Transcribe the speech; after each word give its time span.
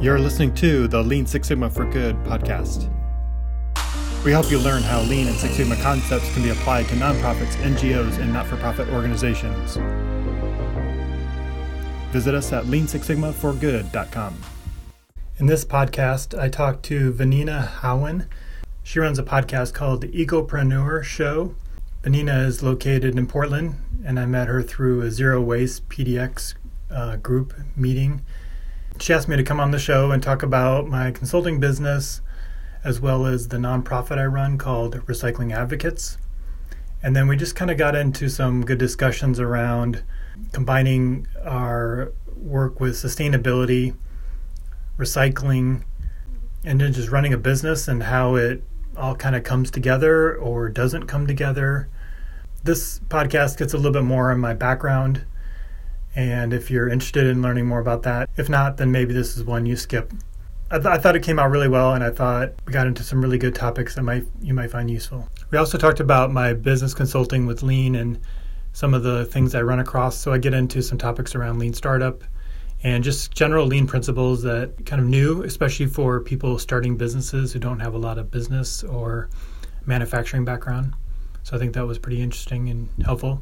You're 0.00 0.20
listening 0.20 0.54
to 0.54 0.86
the 0.86 1.02
Lean 1.02 1.26
Six 1.26 1.48
Sigma 1.48 1.68
for 1.68 1.84
Good 1.84 2.14
podcast. 2.18 2.88
We 4.24 4.30
help 4.30 4.48
you 4.48 4.60
learn 4.60 4.80
how 4.84 5.00
Lean 5.00 5.26
and 5.26 5.34
Six 5.34 5.56
Sigma 5.56 5.74
concepts 5.74 6.32
can 6.32 6.44
be 6.44 6.50
applied 6.50 6.86
to 6.86 6.94
nonprofits, 6.94 7.56
NGOs, 7.56 8.20
and 8.20 8.32
not 8.32 8.46
for 8.46 8.56
profit 8.58 8.88
organizations. 8.90 9.76
Visit 12.12 12.32
us 12.36 12.52
at 12.52 12.66
leansixsigmaforgood.com. 12.66 14.36
In 15.38 15.46
this 15.46 15.64
podcast, 15.64 16.38
I 16.38 16.48
talked 16.48 16.84
to 16.84 17.12
Vanina 17.12 17.66
Howan. 17.80 18.28
She 18.84 19.00
runs 19.00 19.18
a 19.18 19.24
podcast 19.24 19.74
called 19.74 20.02
the 20.02 20.12
Ecopreneur 20.12 21.02
Show. 21.02 21.56
Vanina 22.04 22.46
is 22.46 22.62
located 22.62 23.18
in 23.18 23.26
Portland, 23.26 23.74
and 24.06 24.20
I 24.20 24.26
met 24.26 24.46
her 24.46 24.62
through 24.62 25.00
a 25.00 25.10
zero 25.10 25.42
waste 25.42 25.88
PDX 25.88 26.54
uh, 26.88 27.16
group 27.16 27.52
meeting 27.74 28.24
she 29.00 29.12
asked 29.12 29.28
me 29.28 29.36
to 29.36 29.42
come 29.42 29.60
on 29.60 29.70
the 29.70 29.78
show 29.78 30.10
and 30.10 30.22
talk 30.22 30.42
about 30.42 30.88
my 30.88 31.10
consulting 31.10 31.60
business 31.60 32.20
as 32.84 33.00
well 33.00 33.26
as 33.26 33.48
the 33.48 33.56
nonprofit 33.56 34.18
I 34.18 34.24
run 34.26 34.58
called 34.58 34.94
Recycling 35.06 35.52
Advocates. 35.52 36.18
And 37.02 37.14
then 37.14 37.28
we 37.28 37.36
just 37.36 37.54
kind 37.54 37.70
of 37.70 37.76
got 37.76 37.94
into 37.94 38.28
some 38.28 38.64
good 38.64 38.78
discussions 38.78 39.38
around 39.38 40.02
combining 40.52 41.26
our 41.44 42.12
work 42.36 42.80
with 42.80 42.94
sustainability, 42.94 43.94
recycling, 44.96 45.84
and 46.64 46.80
then 46.80 46.92
just 46.92 47.10
running 47.10 47.32
a 47.32 47.38
business 47.38 47.88
and 47.88 48.04
how 48.04 48.34
it 48.34 48.62
all 48.96 49.14
kind 49.14 49.36
of 49.36 49.44
comes 49.44 49.70
together 49.70 50.36
or 50.36 50.68
doesn't 50.68 51.06
come 51.06 51.26
together. 51.26 51.88
This 52.64 52.98
podcast 53.08 53.58
gets 53.58 53.72
a 53.72 53.76
little 53.76 53.92
bit 53.92 54.02
more 54.04 54.32
on 54.32 54.40
my 54.40 54.54
background 54.54 55.24
and 56.18 56.52
if 56.52 56.68
you're 56.68 56.88
interested 56.88 57.28
in 57.28 57.42
learning 57.42 57.66
more 57.66 57.78
about 57.78 58.02
that, 58.02 58.28
if 58.36 58.48
not, 58.48 58.76
then 58.76 58.90
maybe 58.90 59.14
this 59.14 59.36
is 59.36 59.44
one 59.44 59.66
you 59.66 59.76
skip. 59.76 60.12
I, 60.68 60.78
th- 60.78 60.86
I, 60.86 60.98
thought 60.98 61.14
it 61.14 61.22
came 61.22 61.38
out 61.38 61.48
really 61.48 61.68
well, 61.68 61.94
and 61.94 62.02
I 62.02 62.10
thought 62.10 62.54
we 62.66 62.72
got 62.72 62.88
into 62.88 63.04
some 63.04 63.22
really 63.22 63.38
good 63.38 63.54
topics 63.54 63.94
that 63.94 64.02
might 64.02 64.24
you 64.42 64.52
might 64.52 64.72
find 64.72 64.90
useful. 64.90 65.28
We 65.52 65.58
also 65.58 65.78
talked 65.78 66.00
about 66.00 66.32
my 66.32 66.54
business 66.54 66.92
consulting 66.92 67.46
with 67.46 67.62
Lean 67.62 67.94
and 67.94 68.18
some 68.72 68.94
of 68.94 69.04
the 69.04 69.26
things 69.26 69.54
I 69.54 69.62
run 69.62 69.78
across. 69.78 70.18
So 70.18 70.32
I 70.32 70.38
get 70.38 70.54
into 70.54 70.82
some 70.82 70.98
topics 70.98 71.36
around 71.36 71.60
Lean 71.60 71.72
startup 71.72 72.24
and 72.82 73.04
just 73.04 73.32
general 73.32 73.66
Lean 73.66 73.86
principles 73.86 74.42
that 74.42 74.72
kind 74.86 75.00
of 75.00 75.06
new, 75.06 75.44
especially 75.44 75.86
for 75.86 76.20
people 76.20 76.58
starting 76.58 76.96
businesses 76.96 77.52
who 77.52 77.60
don't 77.60 77.78
have 77.78 77.94
a 77.94 77.98
lot 77.98 78.18
of 78.18 78.28
business 78.28 78.82
or 78.82 79.30
manufacturing 79.86 80.44
background. 80.44 80.94
So 81.44 81.54
I 81.54 81.60
think 81.60 81.74
that 81.74 81.86
was 81.86 81.96
pretty 81.96 82.20
interesting 82.20 82.70
and 82.70 82.88
helpful. 83.04 83.40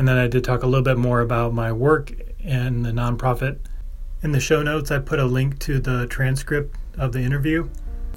And 0.00 0.08
then 0.08 0.16
I 0.16 0.28
did 0.28 0.44
talk 0.44 0.62
a 0.62 0.66
little 0.66 0.82
bit 0.82 0.96
more 0.96 1.20
about 1.20 1.52
my 1.52 1.70
work 1.72 2.10
and 2.42 2.86
the 2.86 2.90
nonprofit. 2.90 3.58
In 4.22 4.32
the 4.32 4.40
show 4.40 4.62
notes, 4.62 4.90
I 4.90 4.98
put 4.98 5.18
a 5.18 5.26
link 5.26 5.58
to 5.58 5.78
the 5.78 6.06
transcript 6.06 6.74
of 6.96 7.12
the 7.12 7.20
interview. 7.20 7.68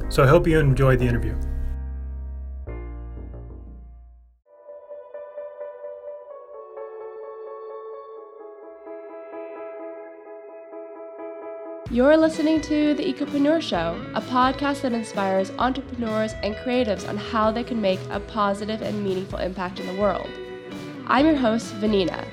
So 0.08 0.24
I 0.24 0.28
hope 0.28 0.48
you 0.48 0.58
enjoyed 0.60 1.00
the 1.00 1.08
interview. 1.08 1.36
You're 11.92 12.16
listening 12.16 12.62
to 12.62 12.94
The 12.94 13.14
Ecopreneur 13.14 13.62
Show, 13.62 14.02
a 14.16 14.22
podcast 14.22 14.84
that 14.84 14.94
inspires 14.94 15.52
entrepreneurs 15.60 16.32
and 16.44 16.56
creatives 16.56 17.10
on 17.10 17.18
how 17.18 17.52
they 17.52 17.66
can 17.66 17.82
make 17.82 18.00
a 18.10 18.22
positive 18.22 18.82
and 18.82 19.04
meaningful 19.04 19.40
impact 19.40 19.82
in 19.82 19.88
the 19.88 20.02
world. 20.02 20.30
I'm 21.08 21.26
your 21.26 21.36
host, 21.36 21.74
Vanina. 21.82 22.26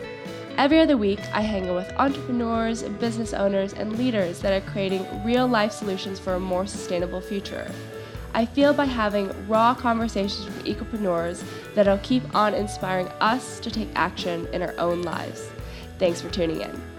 Every 0.57 0.79
other 0.79 0.97
week, 0.97 1.21
I 1.33 1.41
hang 1.41 1.69
out 1.69 1.75
with 1.75 1.93
entrepreneurs, 1.99 2.85
business 2.85 3.35
owners, 3.35 3.73
and 3.73 3.99
leaders 3.99 4.41
that 4.41 4.53
are 4.53 4.71
creating 4.71 5.25
real 5.25 5.49
life 5.49 5.73
solutions 5.73 6.21
for 6.21 6.35
a 6.35 6.41
more 6.41 6.67
sustainable 6.67 7.21
future. 7.21 7.69
I 8.33 8.47
feel 8.47 8.73
by 8.73 8.85
having 8.85 9.49
raw 9.49 9.75
conversations 9.75 10.45
with 10.45 10.65
ecopreneurs 10.65 11.43
that 11.75 11.89
I'll 11.89 11.99
keep 11.99 12.33
on 12.33 12.55
inspiring 12.55 13.09
us 13.21 13.59
to 13.61 13.73
take 13.73 13.89
action 13.97 14.47
in 14.53 14.63
our 14.63 14.75
own 14.79 15.03
lives. 15.03 15.51
Thanks 15.99 16.21
for 16.21 16.31
tuning 16.31 16.61
in. 16.61 16.90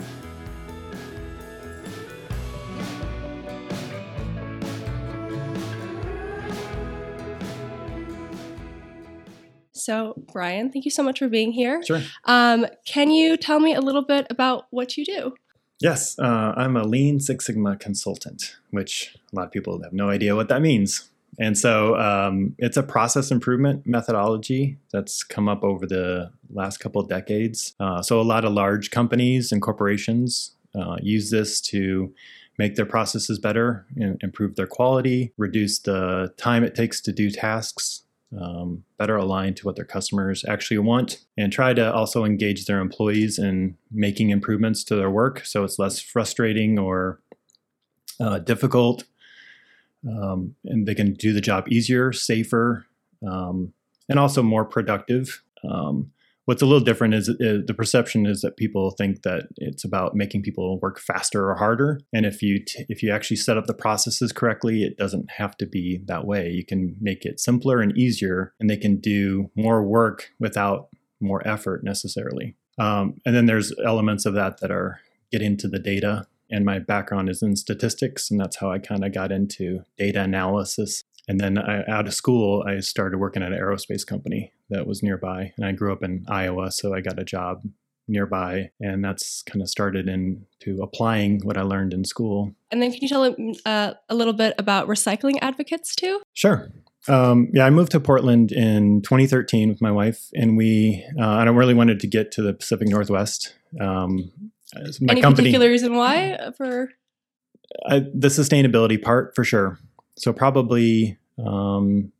So, 9.83 10.13
Brian, 10.31 10.71
thank 10.71 10.85
you 10.85 10.91
so 10.91 11.03
much 11.03 11.19
for 11.19 11.27
being 11.27 11.51
here. 11.51 11.83
Sure. 11.83 12.01
Um, 12.25 12.65
can 12.85 13.11
you 13.11 13.37
tell 13.37 13.59
me 13.59 13.73
a 13.73 13.81
little 13.81 14.03
bit 14.03 14.27
about 14.29 14.65
what 14.69 14.97
you 14.97 15.05
do? 15.05 15.33
Yes, 15.79 16.17
uh, 16.19 16.53
I'm 16.55 16.77
a 16.77 16.83
Lean 16.83 17.19
Six 17.19 17.47
Sigma 17.47 17.75
consultant, 17.75 18.55
which 18.69 19.15
a 19.33 19.35
lot 19.35 19.45
of 19.45 19.51
people 19.51 19.81
have 19.81 19.93
no 19.93 20.09
idea 20.09 20.35
what 20.35 20.47
that 20.49 20.61
means. 20.61 21.09
And 21.39 21.57
so 21.57 21.95
um, 21.95 22.55
it's 22.59 22.77
a 22.77 22.83
process 22.83 23.31
improvement 23.31 23.87
methodology 23.87 24.77
that's 24.91 25.23
come 25.23 25.49
up 25.49 25.63
over 25.63 25.87
the 25.87 26.31
last 26.51 26.77
couple 26.77 27.01
of 27.01 27.09
decades. 27.09 27.73
Uh, 27.79 28.01
so 28.03 28.21
a 28.21 28.23
lot 28.23 28.45
of 28.45 28.53
large 28.53 28.91
companies 28.91 29.51
and 29.51 29.61
corporations 29.61 30.51
uh, 30.75 30.97
use 31.01 31.31
this 31.31 31.59
to 31.61 32.13
make 32.59 32.75
their 32.75 32.85
processes 32.85 33.39
better, 33.39 33.87
improve 34.21 34.55
their 34.55 34.67
quality, 34.67 35.33
reduce 35.37 35.79
the 35.79 36.31
time 36.37 36.63
it 36.63 36.75
takes 36.75 37.01
to 37.01 37.11
do 37.11 37.31
tasks 37.31 38.03
um, 38.39 38.83
better 38.97 39.17
aligned 39.17 39.57
to 39.57 39.65
what 39.65 39.75
their 39.75 39.85
customers 39.85 40.45
actually 40.47 40.77
want, 40.77 41.19
and 41.37 41.51
try 41.51 41.73
to 41.73 41.93
also 41.93 42.23
engage 42.23 42.65
their 42.65 42.79
employees 42.79 43.37
in 43.37 43.77
making 43.91 44.29
improvements 44.29 44.83
to 44.85 44.95
their 44.95 45.09
work 45.09 45.45
so 45.45 45.63
it's 45.63 45.79
less 45.79 45.99
frustrating 45.99 46.79
or 46.79 47.19
uh, 48.19 48.39
difficult. 48.39 49.03
Um, 50.07 50.55
and 50.65 50.87
they 50.87 50.95
can 50.95 51.13
do 51.13 51.33
the 51.33 51.41
job 51.41 51.67
easier, 51.71 52.11
safer, 52.11 52.85
um, 53.27 53.73
and 54.09 54.17
also 54.17 54.41
more 54.41 54.65
productive. 54.65 55.43
Um, 55.69 56.11
What's 56.51 56.61
a 56.61 56.65
little 56.65 56.83
different 56.83 57.13
is, 57.13 57.29
is, 57.29 57.65
the 57.65 57.73
perception 57.73 58.25
is 58.25 58.41
that 58.41 58.57
people 58.57 58.91
think 58.91 59.21
that 59.21 59.43
it's 59.55 59.85
about 59.85 60.15
making 60.15 60.41
people 60.41 60.81
work 60.81 60.99
faster 60.99 61.49
or 61.49 61.55
harder. 61.55 62.01
And 62.11 62.25
if 62.25 62.41
you 62.41 62.59
t- 62.59 62.85
if 62.89 63.01
you 63.01 63.09
actually 63.09 63.37
set 63.37 63.57
up 63.57 63.67
the 63.67 63.73
processes 63.73 64.33
correctly, 64.33 64.83
it 64.83 64.97
doesn't 64.97 65.31
have 65.31 65.55
to 65.59 65.65
be 65.65 66.01
that 66.07 66.27
way. 66.27 66.49
You 66.49 66.65
can 66.65 66.97
make 66.99 67.23
it 67.23 67.39
simpler 67.39 67.79
and 67.79 67.97
easier, 67.97 68.53
and 68.59 68.69
they 68.69 68.75
can 68.75 68.99
do 68.99 69.49
more 69.55 69.81
work 69.81 70.31
without 70.41 70.89
more 71.21 71.41
effort 71.47 71.85
necessarily. 71.85 72.57
Um, 72.77 73.21
and 73.25 73.33
then 73.33 73.45
there's 73.45 73.71
elements 73.85 74.25
of 74.25 74.33
that 74.33 74.59
that 74.59 74.71
are 74.71 74.99
get 75.31 75.41
into 75.41 75.69
the 75.69 75.79
data 75.79 76.27
and 76.49 76.65
my 76.65 76.79
background 76.79 77.29
is 77.29 77.41
in 77.41 77.55
statistics 77.55 78.29
and 78.29 78.37
that's 78.37 78.57
how 78.57 78.69
i 78.69 78.77
kind 78.77 79.05
of 79.05 79.13
got 79.13 79.31
into 79.31 79.85
data 79.97 80.21
analysis 80.21 81.05
and 81.27 81.39
then 81.39 81.57
I, 81.57 81.85
out 81.87 82.07
of 82.07 82.13
school, 82.13 82.63
I 82.67 82.79
started 82.79 83.17
working 83.17 83.43
at 83.43 83.53
an 83.53 83.57
aerospace 83.57 84.05
company 84.05 84.51
that 84.71 84.87
was 84.87 85.03
nearby. 85.03 85.53
And 85.57 85.65
I 85.65 85.71
grew 85.71 85.93
up 85.93 86.03
in 86.03 86.25
Iowa, 86.27 86.71
so 86.71 86.93
I 86.93 87.01
got 87.01 87.19
a 87.19 87.23
job 87.23 87.63
nearby. 88.07 88.71
And 88.79 89.03
that's 89.03 89.43
kind 89.43 89.61
of 89.61 89.69
started 89.69 90.07
into 90.07 90.81
applying 90.81 91.41
what 91.43 91.57
I 91.57 91.61
learned 91.61 91.93
in 91.93 92.03
school. 92.03 92.53
And 92.71 92.81
then 92.81 92.91
can 92.91 92.99
you 93.01 93.07
tell 93.07 93.35
uh, 93.65 93.93
a 94.09 94.15
little 94.15 94.33
bit 94.33 94.55
about 94.57 94.87
recycling 94.87 95.37
advocates 95.41 95.95
too? 95.95 96.21
Sure. 96.33 96.71
Um, 97.07 97.49
yeah, 97.53 97.65
I 97.65 97.69
moved 97.69 97.91
to 97.93 97.99
Portland 97.99 98.51
in 98.51 99.01
2013 99.01 99.69
with 99.69 99.81
my 99.81 99.91
wife, 99.91 100.29
and 100.35 100.55
we, 100.55 101.03
uh, 101.19 101.27
I 101.27 101.45
don't 101.45 101.55
really 101.55 101.73
wanted 101.73 101.99
to 102.01 102.07
get 102.07 102.31
to 102.33 102.43
the 102.43 102.53
Pacific 102.53 102.87
Northwest. 102.87 103.55
Um, 103.79 104.31
my 104.75 105.13
Any 105.13 105.21
company, 105.21 105.47
particular 105.47 105.69
reason 105.69 105.95
why 105.95 106.51
for? 106.55 106.89
I, 107.87 107.99
the 107.99 108.27
sustainability 108.27 109.01
part 109.01 109.33
for 109.35 109.43
sure. 109.43 109.79
So 110.15 110.31
probably 110.31 111.17
um, 111.43 112.11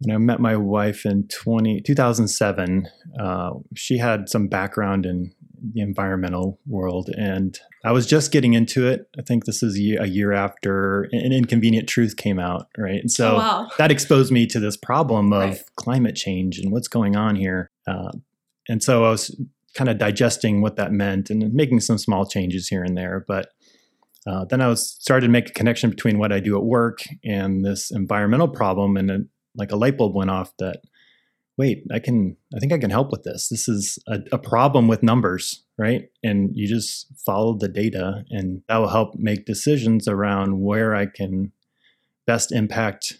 when 0.00 0.14
I 0.14 0.18
met 0.18 0.40
my 0.40 0.56
wife 0.56 1.06
in 1.06 1.26
20, 1.28 1.80
2007, 1.80 2.88
uh, 3.18 3.50
she 3.74 3.98
had 3.98 4.28
some 4.28 4.46
background 4.48 5.06
in 5.06 5.32
the 5.72 5.80
environmental 5.80 6.60
world, 6.66 7.08
and 7.16 7.58
I 7.84 7.92
was 7.92 8.06
just 8.06 8.30
getting 8.30 8.52
into 8.52 8.86
it. 8.86 9.08
I 9.18 9.22
think 9.22 9.46
this 9.46 9.62
is 9.62 9.76
a 9.76 9.80
year, 9.80 10.02
a 10.02 10.06
year 10.06 10.32
after 10.32 11.04
An 11.12 11.32
Inconvenient 11.32 11.88
Truth 11.88 12.16
came 12.16 12.38
out, 12.38 12.68
right? 12.76 13.00
And 13.00 13.10
so 13.10 13.32
oh, 13.32 13.38
wow. 13.38 13.68
that 13.78 13.90
exposed 13.90 14.30
me 14.30 14.46
to 14.48 14.60
this 14.60 14.76
problem 14.76 15.32
of 15.32 15.50
right. 15.50 15.62
climate 15.76 16.14
change 16.14 16.58
and 16.58 16.72
what's 16.72 16.88
going 16.88 17.16
on 17.16 17.36
here. 17.36 17.70
Uh, 17.86 18.12
and 18.68 18.82
so 18.82 19.04
I 19.04 19.10
was 19.10 19.34
kind 19.74 19.88
of 19.88 19.98
digesting 19.98 20.60
what 20.60 20.76
that 20.76 20.92
meant 20.92 21.30
and 21.30 21.52
making 21.54 21.80
some 21.80 21.98
small 21.98 22.26
changes 22.26 22.68
here 22.68 22.84
and 22.84 22.96
there, 22.96 23.24
but 23.26 23.48
uh, 24.26 24.44
then 24.44 24.60
I 24.60 24.66
was 24.66 24.90
started 24.90 25.26
to 25.26 25.32
make 25.32 25.50
a 25.50 25.52
connection 25.52 25.88
between 25.88 26.18
what 26.18 26.32
I 26.32 26.40
do 26.40 26.56
at 26.56 26.64
work 26.64 26.98
and 27.24 27.64
this 27.64 27.90
environmental 27.92 28.48
problem, 28.48 28.96
and 28.96 29.28
like 29.56 29.72
a 29.72 29.76
light 29.76 29.96
bulb 29.96 30.14
went 30.14 30.30
off 30.30 30.52
that 30.58 30.80
wait, 31.58 31.84
I 31.90 31.98
can, 31.98 32.36
I 32.54 32.58
think 32.58 32.72
I 32.72 32.78
can 32.78 32.90
help 32.90 33.10
with 33.10 33.22
this. 33.22 33.48
This 33.48 33.68
is 33.68 33.98
a, 34.06 34.18
a 34.32 34.38
problem 34.38 34.88
with 34.88 35.02
numbers, 35.02 35.64
right? 35.78 36.08
And 36.22 36.50
you 36.54 36.68
just 36.68 37.06
follow 37.24 37.56
the 37.56 37.68
data, 37.68 38.24
and 38.30 38.62
that 38.68 38.76
will 38.76 38.88
help 38.88 39.14
make 39.16 39.46
decisions 39.46 40.06
around 40.06 40.60
where 40.60 40.94
I 40.94 41.06
can 41.06 41.52
best 42.26 42.52
impact 42.52 43.14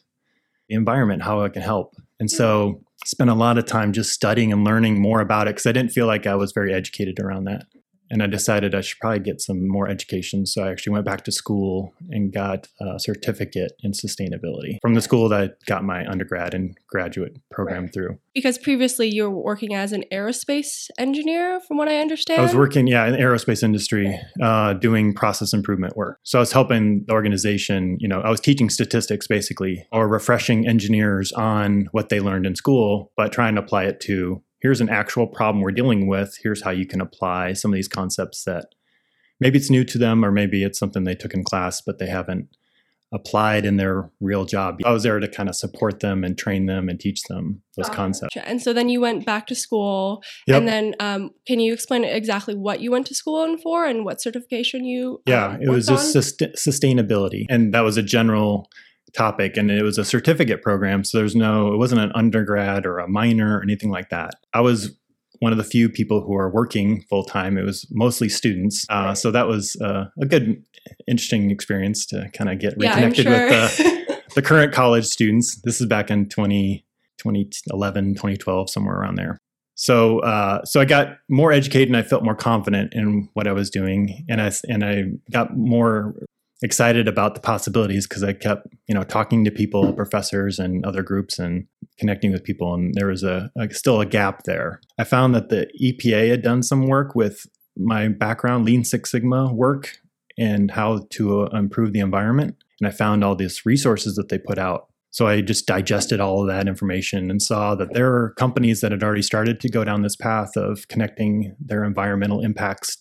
the 0.69 0.75
environment, 0.75 1.23
how 1.23 1.43
I 1.43 1.49
can 1.49 1.63
help. 1.63 1.95
And 2.21 2.31
so, 2.31 2.69
mm-hmm. 2.69 2.83
spent 3.05 3.31
a 3.31 3.35
lot 3.35 3.59
of 3.59 3.67
time 3.67 3.93
just 3.93 4.13
studying 4.13 4.53
and 4.53 4.65
learning 4.65 5.01
more 5.01 5.21
about 5.21 5.49
it 5.49 5.55
because 5.55 5.67
I 5.67 5.73
didn't 5.73 5.93
feel 5.93 6.07
like 6.07 6.27
I 6.27 6.35
was 6.35 6.53
very 6.53 6.75
educated 6.75 7.19
around 7.21 7.45
that. 7.45 7.67
And 8.11 8.23
I 8.23 8.27
decided 8.27 8.75
I 8.75 8.81
should 8.81 8.99
probably 9.01 9.21
get 9.21 9.41
some 9.41 9.67
more 9.69 9.89
education. 9.89 10.47
So 10.47 10.65
I 10.65 10.71
actually 10.71 10.93
went 10.93 11.05
back 11.05 11.25
to 11.25 11.33
school 11.33 11.93
and 12.11 12.33
got 12.33 12.69
a 12.81 12.99
certificate 12.99 13.73
in 13.83 13.93
sustainability 13.93 14.79
from 14.83 14.95
the 14.95 15.01
school 15.01 15.29
that 15.29 15.41
I 15.41 15.51
got 15.67 15.85
my 15.85 16.07
undergrad 16.07 16.55
and 16.55 16.77
graduate 16.89 17.39
program 17.51 17.85
right. 17.85 17.93
through. 17.93 18.19
Because 18.35 18.59
previously 18.59 19.09
you 19.09 19.31
were 19.31 19.43
working 19.43 19.75
as 19.75 19.93
an 19.93 20.05
aerospace 20.13 20.89
engineer, 20.99 21.61
from 21.61 21.77
what 21.77 21.89
I 21.89 21.99
understand. 22.01 22.41
I 22.41 22.45
was 22.45 22.55
working, 22.55 22.87
yeah, 22.87 23.07
in 23.07 23.13
the 23.13 23.19
aerospace 23.19 23.63
industry, 23.63 24.19
uh, 24.43 24.75
doing 24.75 25.15
process 25.15 25.53
improvement 25.53 25.97
work. 25.97 26.19
So 26.23 26.39
I 26.39 26.41
was 26.41 26.53
helping 26.53 27.05
the 27.07 27.13
organization. 27.13 27.97
You 27.99 28.09
know, 28.09 28.21
I 28.21 28.31
was 28.31 28.41
teaching 28.41 28.71
statistics 28.71 29.27
basically, 29.27 29.87
or 29.93 30.09
refreshing 30.09 30.69
engineers 30.69 31.33
on 31.33 31.89
what 31.93 32.09
they 32.09 32.21
learned 32.21 32.47
in 32.47 32.55
school, 32.55 33.13
but 33.17 33.33
trying 33.33 33.55
to 33.55 33.63
apply 33.63 33.85
it 33.85 34.01
to 34.01 34.43
here's 34.61 34.81
an 34.81 34.89
actual 34.89 35.27
problem 35.27 35.63
we're 35.63 35.71
dealing 35.71 36.07
with. 36.07 36.39
Here's 36.43 36.63
how 36.63 36.71
you 36.71 36.87
can 36.87 37.01
apply 37.01 37.53
some 37.53 37.73
of 37.73 37.77
these 37.77 37.89
concepts 37.89 38.45
that 38.45 38.67
maybe 39.41 39.59
it's 39.59 39.71
new 39.71 39.85
to 39.85 39.99
them 39.99 40.25
or 40.25 40.33
maybe 40.33 40.63
it's 40.63 40.79
something 40.79 41.05
they 41.05 41.15
took 41.15 41.35
in 41.35 41.45
class, 41.45 41.81
but 41.81 41.99
they 41.99 42.07
haven't 42.07 42.49
applied 43.13 43.65
in 43.65 43.77
their 43.77 44.11
real 44.21 44.45
job. 44.45 44.79
I 44.85 44.91
was 44.91 45.05
there 45.05 45.21
to 45.21 45.29
kind 45.29 45.49
of 45.49 45.55
support 45.55 46.01
them 46.01 46.25
and 46.25 46.37
train 46.37 46.67
them 46.67 46.89
and 46.89 46.99
teach 46.99 47.23
them 47.25 47.63
those 47.77 47.89
concepts. 47.89 48.37
And 48.37 48.61
so 48.61 48.73
then 48.73 48.89
you 48.89 49.01
went 49.01 49.25
back 49.25 49.47
to 49.47 49.55
school. 49.55 50.23
Yep. 50.49 50.59
And 50.59 50.69
then 50.69 50.95
um, 50.99 51.31
can 51.47 51.61
you 51.61 51.73
explain 51.73 52.05
exactly 52.05 52.55
what 52.55 52.81
you 52.81 52.91
went 52.91 53.07
to 53.07 53.15
school 53.15 53.45
in 53.45 53.59
for 53.59 53.87
and 53.87 54.05
what 54.05 54.21
certification 54.21 54.85
you? 54.85 55.23
Yeah, 55.27 55.51
um, 55.51 55.63
it 55.63 55.69
was 55.69 55.87
just 55.87 56.13
sust- 56.13 56.41
sustainability. 56.57 57.47
And 57.49 57.73
that 57.75 57.83
was 57.83 57.97
a 57.97 58.03
general 58.03 58.69
topic 59.17 59.57
and 59.57 59.71
it 59.71 59.83
was 59.83 59.99
a 59.99 60.05
certificate 60.05 60.63
program 60.63 61.05
so 61.05 61.19
there's 61.19 61.37
no 61.37 61.73
it 61.73 61.77
wasn't 61.77 62.01
an 62.01 62.13
undergrad 62.15 62.85
or 62.87 62.99
a 62.99 63.09
minor 63.09 63.59
or 63.59 63.63
anything 63.63 63.91
like 63.91 64.11
that. 64.11 64.35
I 64.53 64.61
was 64.61 64.97
one 65.41 65.53
of 65.53 65.59
the 65.59 65.65
few 65.65 65.89
people 65.89 66.23
who 66.23 66.35
are 66.35 66.51
working 66.51 67.03
full 67.11 67.25
time 67.25 67.59
it 67.59 67.65
was 67.65 67.87
mostly 67.91 68.29
students 68.29 68.87
uh, 68.89 69.15
so 69.15 69.31
that 69.31 69.47
was 69.47 69.77
uh, 69.83 70.07
a 70.21 70.27
good 70.27 70.63
interesting 71.07 71.51
experience 71.51 72.07
to 72.07 72.29
kind 72.33 72.51
of 72.51 72.59
get 72.59 72.75
reconnected 72.77 73.27
yeah, 73.27 73.49
sure. 73.49 73.61
with 73.61 73.77
the, 73.79 74.23
the 74.37 74.43
current 74.43 74.73
college 74.73 75.07
students. 75.07 75.61
This 75.63 75.81
is 75.81 75.87
back 75.87 76.11
in 76.11 76.29
20 76.29 76.85
2011 77.19 78.15
2012 78.15 78.71
somewhere 78.71 78.97
around 78.97 79.17
there. 79.17 79.39
So 79.75 80.21
uh, 80.21 80.65
so 80.65 80.81
I 80.81 80.85
got 80.85 81.19
more 81.29 81.53
educated 81.53 81.89
and 81.89 81.97
I 81.97 82.03
felt 82.03 82.25
more 82.25 82.35
confident 82.35 82.95
in 82.95 83.29
what 83.35 83.47
I 83.47 83.53
was 83.53 83.71
doing 83.71 84.25
and 84.29 84.41
I 84.41 84.53
and 84.69 84.85
I 84.85 85.05
got 85.31 85.57
more 85.57 86.15
excited 86.63 87.07
about 87.07 87.35
the 87.35 87.41
possibilities 87.41 88.07
because 88.07 88.23
I 88.23 88.33
kept, 88.33 88.67
you 88.89 88.95
know, 88.95 89.03
talking 89.03 89.45
to 89.45 89.51
people, 89.51 89.93
professors 89.93 90.59
and 90.59 90.85
other 90.87 91.03
groups 91.03 91.39
and 91.39 91.67
connecting 91.99 92.33
with 92.33 92.45
people. 92.45 92.75
And 92.75 92.95
there 92.95 93.09
was 93.09 93.23
a, 93.23 93.51
a, 93.57 93.73
still 93.73 94.01
a 94.01 94.07
gap 94.07 94.45
there. 94.45 94.81
I 94.99 95.05
found 95.05 95.35
that 95.35 95.49
the 95.49 95.69
EPA 95.83 96.31
had 96.31 96.43
done 96.43 96.63
some 96.63 96.87
work 96.87 97.15
with 97.15 97.47
my 97.77 98.09
background, 98.09 98.65
Lean 98.65 98.85
Six 98.85 99.11
Sigma 99.11 99.53
work 99.53 99.99
and 100.39 100.71
how 100.71 101.07
to 101.11 101.43
uh, 101.43 101.57
improve 101.57 101.93
the 101.93 102.01
environment. 102.01 102.57
And 102.81 102.89
I 102.89 102.91
found 102.91 103.25
all 103.25 103.37
these 103.37 103.65
resources 103.65 104.17
that 104.17 104.29
they 104.29 104.39
put 104.39 104.59
out. 104.59 104.87
So 105.11 105.27
I 105.27 105.41
just 105.41 105.67
digested 105.67 106.21
all 106.21 106.43
of 106.43 106.49
that 106.49 106.69
information 106.69 107.31
and 107.31 107.41
saw 107.41 107.75
that 107.75 107.95
there 107.95 108.13
are 108.15 108.35
companies 108.37 108.83
that 108.83 108.93
had 108.93 109.03
already 109.03 109.23
started 109.23 109.61
to 109.61 109.71
go 109.71 109.83
down 109.83 110.03
this 110.03 110.17
path 110.17 110.57
of 110.57 110.89
connecting 110.89 111.57
their 111.59 111.85
environmental 111.85 112.43
impacts 112.43 112.99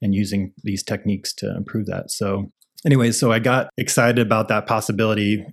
and 0.00 0.14
using 0.14 0.52
these 0.62 0.84
techniques 0.84 1.32
to 1.34 1.56
improve 1.56 1.86
that. 1.86 2.10
So 2.12 2.52
anyway, 2.84 3.12
so 3.12 3.32
I 3.32 3.38
got 3.38 3.70
excited 3.76 4.18
about 4.18 4.48
that 4.48 4.66
possibility. 4.66 5.44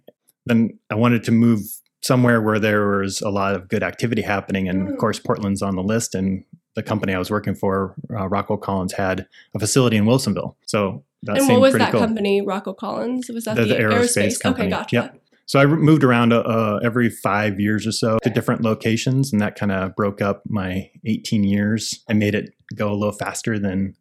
Then 0.45 0.77
I 0.89 0.95
wanted 0.95 1.23
to 1.25 1.31
move 1.31 1.61
somewhere 2.01 2.41
where 2.41 2.59
there 2.59 2.99
was 2.99 3.21
a 3.21 3.29
lot 3.29 3.55
of 3.55 3.67
good 3.67 3.83
activity 3.83 4.21
happening. 4.21 4.69
And 4.69 4.89
of 4.89 4.95
mm. 4.95 4.97
course, 4.97 5.19
Portland's 5.19 5.61
on 5.61 5.75
the 5.75 5.83
list. 5.83 6.15
And 6.15 6.43
the 6.75 6.83
company 6.83 7.13
I 7.13 7.19
was 7.19 7.31
working 7.31 7.55
for, 7.55 7.95
uh, 8.11 8.27
Rockwell 8.27 8.59
Collins, 8.59 8.93
had 8.93 9.27
a 9.55 9.59
facility 9.59 9.97
in 9.97 10.05
Wilsonville. 10.05 10.55
So 10.65 11.03
that 11.23 11.37
and 11.37 11.49
what 11.49 11.59
was 11.59 11.73
that 11.73 11.91
cool. 11.91 11.99
company, 11.99 12.41
Rockwell 12.41 12.75
Collins? 12.75 13.29
Was 13.29 13.45
that 13.45 13.55
the, 13.55 13.63
the, 13.63 13.67
the 13.69 13.79
aerospace, 13.79 14.17
aerospace, 14.17 14.39
company? 14.39 14.67
Okay, 14.67 14.77
gotcha. 14.77 14.95
Yep. 14.95 15.21
So 15.47 15.59
I 15.59 15.65
moved 15.65 16.03
around 16.03 16.33
uh, 16.33 16.79
every 16.83 17.09
five 17.09 17.59
years 17.59 17.87
or 17.87 17.93
so 17.93 18.19
to 18.21 18.29
different 18.29 18.61
locations, 18.61 19.31
and 19.31 19.41
that 19.41 19.55
kind 19.55 19.71
of 19.71 19.95
broke 19.95 20.21
up 20.21 20.43
my 20.47 20.91
18 21.05 21.45
years 21.45 22.03
and 22.09 22.19
made 22.19 22.35
it 22.35 22.53
go 22.75 22.91
a 22.91 22.93
little 22.93 23.13
faster 23.13 23.57
than, 23.57 23.95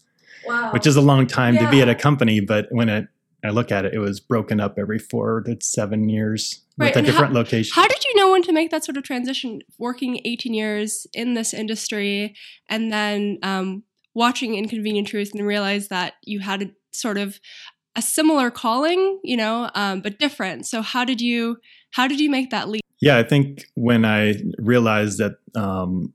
wow. 0.45 0.73
which 0.73 0.89
is 0.89 0.97
a 0.97 1.01
long 1.01 1.27
time 1.27 1.55
yeah. 1.55 1.65
to 1.65 1.71
be 1.71 1.81
at 1.81 1.89
a 1.89 1.95
company. 1.95 2.41
But 2.41 2.67
when 2.71 2.89
it 2.89 3.07
I 3.45 3.51
look 3.51 3.71
at 3.71 3.85
it, 3.85 3.95
it 3.95 3.99
was 3.99 4.21
broken 4.21 4.61
up 4.61 4.79
every 4.79 4.99
four 4.99 5.43
to 5.43 5.57
seven 5.61 6.09
years 6.09 6.63
right. 6.79 6.95
with 6.95 7.05
a 7.05 7.07
different 7.07 7.33
how, 7.33 7.41
location. 7.41 7.73
How 7.75 7.87
did 7.87 8.05
you 8.05 8.17
know 8.17 8.33
when 8.33 8.43
to 8.43 8.53
make 8.53 8.71
that 8.71 8.85
sort 8.85 8.97
of 8.97 9.05
transition, 9.05 9.61
working 9.79 10.21
18 10.25 10.55
years 10.55 11.07
in 11.13 11.35
this 11.35 11.55
industry 11.55 12.35
and 12.69 12.93
then 12.93 13.39
um, 13.43 13.83
watching 14.15 14.55
Inconvenient 14.55 15.09
Truth 15.09 15.33
and 15.35 15.47
realize 15.47 15.89
that 15.89 16.15
you 16.23 16.41
had 16.41 16.63
a 16.63 16.71
sort 16.93 17.19
of 17.19 17.39
a 17.95 18.03
similar 18.03 18.51
calling, 18.51 19.21
you 19.23 19.37
know, 19.37 19.71
um, 19.75 20.01
but 20.01 20.19
different. 20.19 20.67
So 20.67 20.83
how 20.83 21.05
did 21.05 21.21
you 21.21 21.59
how 21.93 22.07
did 22.07 22.21
you 22.21 22.31
make 22.31 22.51
that 22.51 22.69
leap? 22.69 22.83
Yeah, 23.01 23.19
I 23.19 23.23
think 23.23 23.65
when 23.75 24.05
I 24.05 24.35
realized 24.59 25.19
that 25.19 25.37
um, 25.55 26.13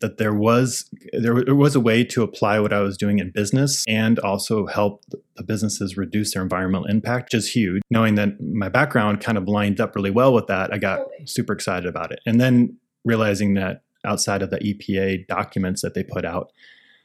that 0.00 0.18
there 0.18 0.34
was 0.34 0.90
there, 1.12 1.34
was 1.34 1.74
a 1.74 1.80
way 1.80 2.04
to 2.04 2.22
apply 2.22 2.60
what 2.60 2.72
I 2.72 2.80
was 2.80 2.96
doing 2.96 3.18
in 3.18 3.30
business 3.30 3.84
and 3.88 4.18
also 4.18 4.66
help 4.66 5.04
the 5.36 5.42
businesses 5.42 5.96
reduce 5.96 6.34
their 6.34 6.42
environmental 6.42 6.86
impact, 6.86 7.26
which 7.26 7.34
is 7.34 7.50
huge. 7.50 7.82
Knowing 7.90 8.14
that 8.16 8.40
my 8.40 8.68
background 8.68 9.20
kind 9.20 9.38
of 9.38 9.48
lined 9.48 9.80
up 9.80 9.94
really 9.94 10.10
well 10.10 10.32
with 10.32 10.46
that, 10.46 10.72
I 10.72 10.78
got 10.78 11.06
super 11.24 11.52
excited 11.52 11.86
about 11.86 12.12
it. 12.12 12.20
And 12.26 12.40
then 12.40 12.76
realizing 13.04 13.54
that 13.54 13.82
outside 14.04 14.42
of 14.42 14.50
the 14.50 14.58
EPA 14.58 15.26
documents 15.26 15.82
that 15.82 15.94
they 15.94 16.04
put 16.04 16.24
out, 16.24 16.52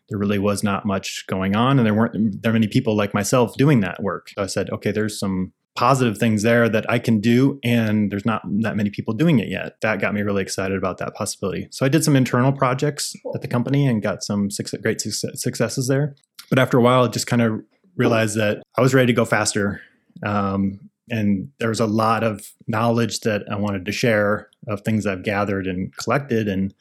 there 0.09 0.19
really 0.19 0.39
was 0.39 0.63
not 0.63 0.85
much 0.85 1.25
going 1.27 1.55
on, 1.55 1.79
and 1.79 1.85
there 1.85 1.93
weren't 1.93 2.41
there 2.41 2.51
many 2.51 2.67
people 2.67 2.97
like 2.97 3.13
myself 3.13 3.55
doing 3.55 3.79
that 3.79 4.03
work. 4.03 4.29
So 4.35 4.43
I 4.43 4.47
said, 4.47 4.69
okay, 4.69 4.91
there's 4.91 5.17
some 5.17 5.53
positive 5.75 6.17
things 6.17 6.43
there 6.43 6.67
that 6.69 6.89
I 6.89 6.99
can 6.99 7.19
do, 7.19 7.59
and 7.63 8.11
there's 8.11 8.25
not 8.25 8.41
that 8.61 8.75
many 8.75 8.89
people 8.89 9.13
doing 9.13 9.39
it 9.39 9.47
yet. 9.47 9.79
That 9.81 10.01
got 10.01 10.13
me 10.13 10.21
really 10.21 10.41
excited 10.41 10.77
about 10.77 10.97
that 10.97 11.15
possibility. 11.15 11.67
So 11.71 11.85
I 11.85 11.89
did 11.89 12.03
some 12.03 12.15
internal 12.15 12.51
projects 12.51 13.15
at 13.33 13.41
the 13.41 13.47
company 13.47 13.87
and 13.87 14.01
got 14.01 14.23
some 14.23 14.49
great 14.81 15.01
successes 15.01 15.87
there. 15.87 16.15
But 16.49 16.59
after 16.59 16.77
a 16.77 16.81
while, 16.81 17.05
I 17.05 17.07
just 17.07 17.27
kind 17.27 17.41
of 17.41 17.61
realized 17.95 18.35
that 18.37 18.61
I 18.75 18.81
was 18.81 18.93
ready 18.93 19.07
to 19.07 19.13
go 19.13 19.25
faster. 19.25 19.81
Um, 20.25 20.89
and 21.09 21.49
there 21.59 21.69
was 21.69 21.79
a 21.79 21.87
lot 21.87 22.23
of 22.23 22.51
knowledge 22.67 23.21
that 23.21 23.43
I 23.49 23.55
wanted 23.55 23.85
to 23.85 23.91
share 23.91 24.49
of 24.67 24.81
things 24.81 25.05
I've 25.05 25.23
gathered 25.23 25.67
and 25.67 25.95
collected. 25.97 26.47
And 26.47 26.73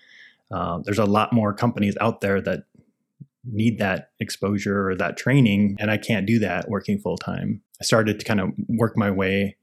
uh, 0.52 0.80
there's 0.84 0.98
a 0.98 1.04
lot 1.04 1.32
more 1.32 1.52
companies 1.52 1.96
out 2.00 2.20
there 2.20 2.40
that 2.42 2.64
need 3.44 3.78
that 3.78 4.10
exposure 4.20 4.90
or 4.90 4.94
that 4.94 5.16
training 5.16 5.76
and 5.80 5.90
i 5.90 5.96
can't 5.96 6.26
do 6.26 6.38
that 6.38 6.68
working 6.68 6.98
full 6.98 7.16
time 7.16 7.62
i 7.80 7.84
started 7.84 8.18
to 8.18 8.24
kind 8.24 8.40
of 8.40 8.50
work 8.68 8.96
my 8.96 9.10
way 9.10 9.56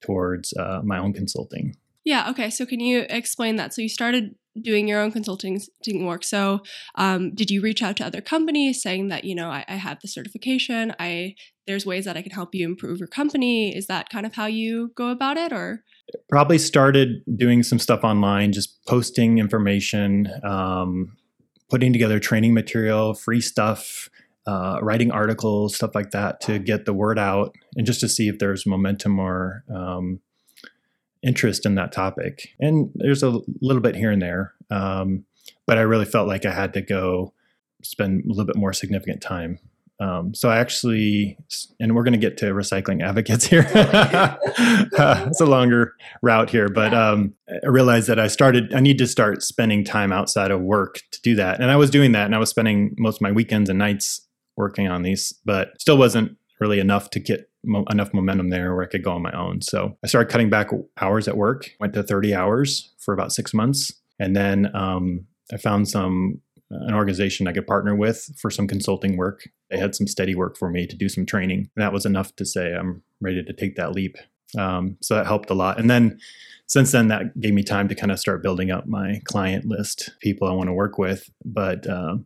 towards 0.00 0.52
uh, 0.54 0.80
my 0.84 0.98
own 0.98 1.12
consulting. 1.12 1.76
Yeah 2.04 2.28
okay 2.30 2.50
so 2.50 2.66
can 2.66 2.80
you 2.80 3.06
explain 3.08 3.56
that? 3.56 3.72
So 3.74 3.82
you 3.82 3.88
started 3.88 4.34
doing 4.60 4.86
your 4.86 5.00
own 5.00 5.12
consulting 5.12 5.62
work. 6.04 6.22
So 6.24 6.60
um, 6.96 7.34
did 7.34 7.50
you 7.50 7.62
reach 7.62 7.82
out 7.82 7.96
to 7.96 8.04
other 8.04 8.20
companies 8.20 8.82
saying 8.82 9.08
that 9.08 9.24
you 9.24 9.34
know 9.34 9.48
I, 9.48 9.64
I 9.68 9.76
have 9.76 9.98
the 10.00 10.08
certification 10.08 10.94
i 10.98 11.34
there's 11.66 11.86
ways 11.86 12.04
that 12.06 12.16
i 12.16 12.22
can 12.22 12.32
help 12.32 12.54
you 12.54 12.66
improve 12.66 12.98
your 12.98 13.08
company? 13.08 13.74
Is 13.74 13.86
that 13.86 14.10
kind 14.10 14.26
of 14.26 14.34
how 14.34 14.46
you 14.46 14.92
go 14.96 15.08
about 15.08 15.36
it 15.36 15.52
or? 15.52 15.84
Probably 16.28 16.58
started 16.58 17.22
doing 17.36 17.62
some 17.62 17.78
stuff 17.78 18.02
online 18.02 18.52
just 18.52 18.84
posting 18.86 19.38
information 19.38 20.28
um, 20.42 21.16
putting 21.72 21.90
together 21.90 22.20
training 22.20 22.52
material, 22.52 23.14
free 23.14 23.40
stuff, 23.40 24.10
uh, 24.46 24.78
writing 24.82 25.10
articles, 25.10 25.76
stuff 25.76 25.94
like 25.94 26.10
that 26.10 26.40
to 26.42 26.58
get 26.58 26.84
the 26.84 26.92
word 26.92 27.18
out 27.18 27.54
and 27.76 27.86
just 27.86 28.00
to 28.00 28.08
see 28.08 28.28
if 28.28 28.38
there's 28.38 28.66
momentum 28.66 29.18
or 29.18 29.64
um, 29.74 30.20
interest 31.22 31.64
in 31.64 31.74
that 31.76 31.92
topic. 31.92 32.48
And 32.60 32.90
there's 32.94 33.22
a 33.22 33.40
little 33.60 33.82
bit 33.82 33.94
here 33.94 34.10
and 34.10 34.20
there, 34.20 34.54
um, 34.70 35.24
but 35.66 35.78
I 35.78 35.82
really 35.82 36.04
felt 36.04 36.28
like 36.28 36.44
I 36.44 36.52
had 36.52 36.74
to 36.74 36.82
go 36.82 37.32
spend 37.82 38.24
a 38.24 38.28
little 38.28 38.44
bit 38.44 38.56
more 38.56 38.72
significant 38.72 39.20
time 39.20 39.58
um, 40.02 40.34
so 40.34 40.48
I 40.48 40.58
actually, 40.58 41.38
and 41.78 41.94
we're 41.94 42.02
going 42.02 42.12
to 42.12 42.18
get 42.18 42.36
to 42.38 42.46
recycling 42.46 43.02
advocates 43.04 43.44
here. 43.44 43.70
uh, 43.74 44.36
it's 45.28 45.40
a 45.40 45.46
longer 45.46 45.94
route 46.22 46.50
here, 46.50 46.68
but 46.68 46.92
um, 46.92 47.34
I 47.48 47.68
realized 47.68 48.08
that 48.08 48.18
I 48.18 48.26
started, 48.26 48.74
I 48.74 48.80
need 48.80 48.98
to 48.98 49.06
start 49.06 49.44
spending 49.44 49.84
time 49.84 50.12
outside 50.12 50.50
of 50.50 50.60
work 50.60 51.02
to 51.12 51.20
do 51.22 51.36
that. 51.36 51.60
And 51.60 51.70
I 51.70 51.76
was 51.76 51.88
doing 51.88 52.12
that 52.12 52.26
and 52.26 52.34
I 52.34 52.38
was 52.38 52.50
spending 52.50 52.96
most 52.98 53.18
of 53.18 53.22
my 53.22 53.30
weekends 53.30 53.70
and 53.70 53.78
nights 53.78 54.26
working 54.56 54.88
on 54.88 55.02
these, 55.02 55.32
but 55.44 55.80
still 55.80 55.98
wasn't 55.98 56.36
really 56.60 56.80
enough 56.80 57.10
to 57.10 57.20
get 57.20 57.50
mo- 57.64 57.84
enough 57.90 58.12
momentum 58.14 58.50
there 58.50 58.74
where 58.74 58.84
I 58.84 58.88
could 58.88 59.04
go 59.04 59.12
on 59.12 59.22
my 59.22 59.32
own. 59.32 59.62
So 59.62 59.96
I 60.02 60.06
started 60.06 60.30
cutting 60.30 60.50
back 60.50 60.70
hours 61.00 61.28
at 61.28 61.36
work, 61.36 61.70
went 61.80 61.94
to 61.94 62.02
30 62.02 62.34
hours 62.34 62.92
for 62.98 63.14
about 63.14 63.32
six 63.32 63.52
months. 63.52 63.92
And 64.18 64.36
then 64.36 64.74
um, 64.74 65.26
I 65.52 65.56
found 65.56 65.88
some 65.88 66.40
an 66.70 66.94
organization 66.94 67.46
I 67.46 67.52
could 67.52 67.66
partner 67.66 67.94
with 67.94 68.30
for 68.38 68.50
some 68.50 68.66
consulting 68.66 69.16
work. 69.16 69.46
They 69.70 69.78
had 69.78 69.94
some 69.94 70.06
steady 70.06 70.34
work 70.34 70.56
for 70.56 70.70
me 70.70 70.86
to 70.86 70.96
do 70.96 71.08
some 71.08 71.26
training. 71.26 71.70
And 71.76 71.82
that 71.82 71.92
was 71.92 72.06
enough 72.06 72.34
to 72.36 72.46
say 72.46 72.74
I'm 72.74 73.02
ready 73.20 73.42
to 73.44 73.52
take 73.52 73.76
that 73.76 73.92
leap. 73.92 74.16
Um, 74.58 74.96
so 75.02 75.14
that 75.14 75.26
helped 75.26 75.50
a 75.50 75.54
lot. 75.54 75.78
And 75.78 75.90
then 75.90 76.18
since 76.66 76.92
then, 76.92 77.08
that 77.08 77.38
gave 77.38 77.52
me 77.52 77.62
time 77.62 77.88
to 77.88 77.94
kind 77.94 78.10
of 78.10 78.18
start 78.18 78.42
building 78.42 78.70
up 78.70 78.86
my 78.86 79.20
client 79.24 79.66
list, 79.66 80.10
people 80.20 80.48
I 80.48 80.52
want 80.52 80.68
to 80.68 80.72
work 80.72 80.96
with. 80.96 81.28
But 81.44 81.86
uh, 81.86 82.16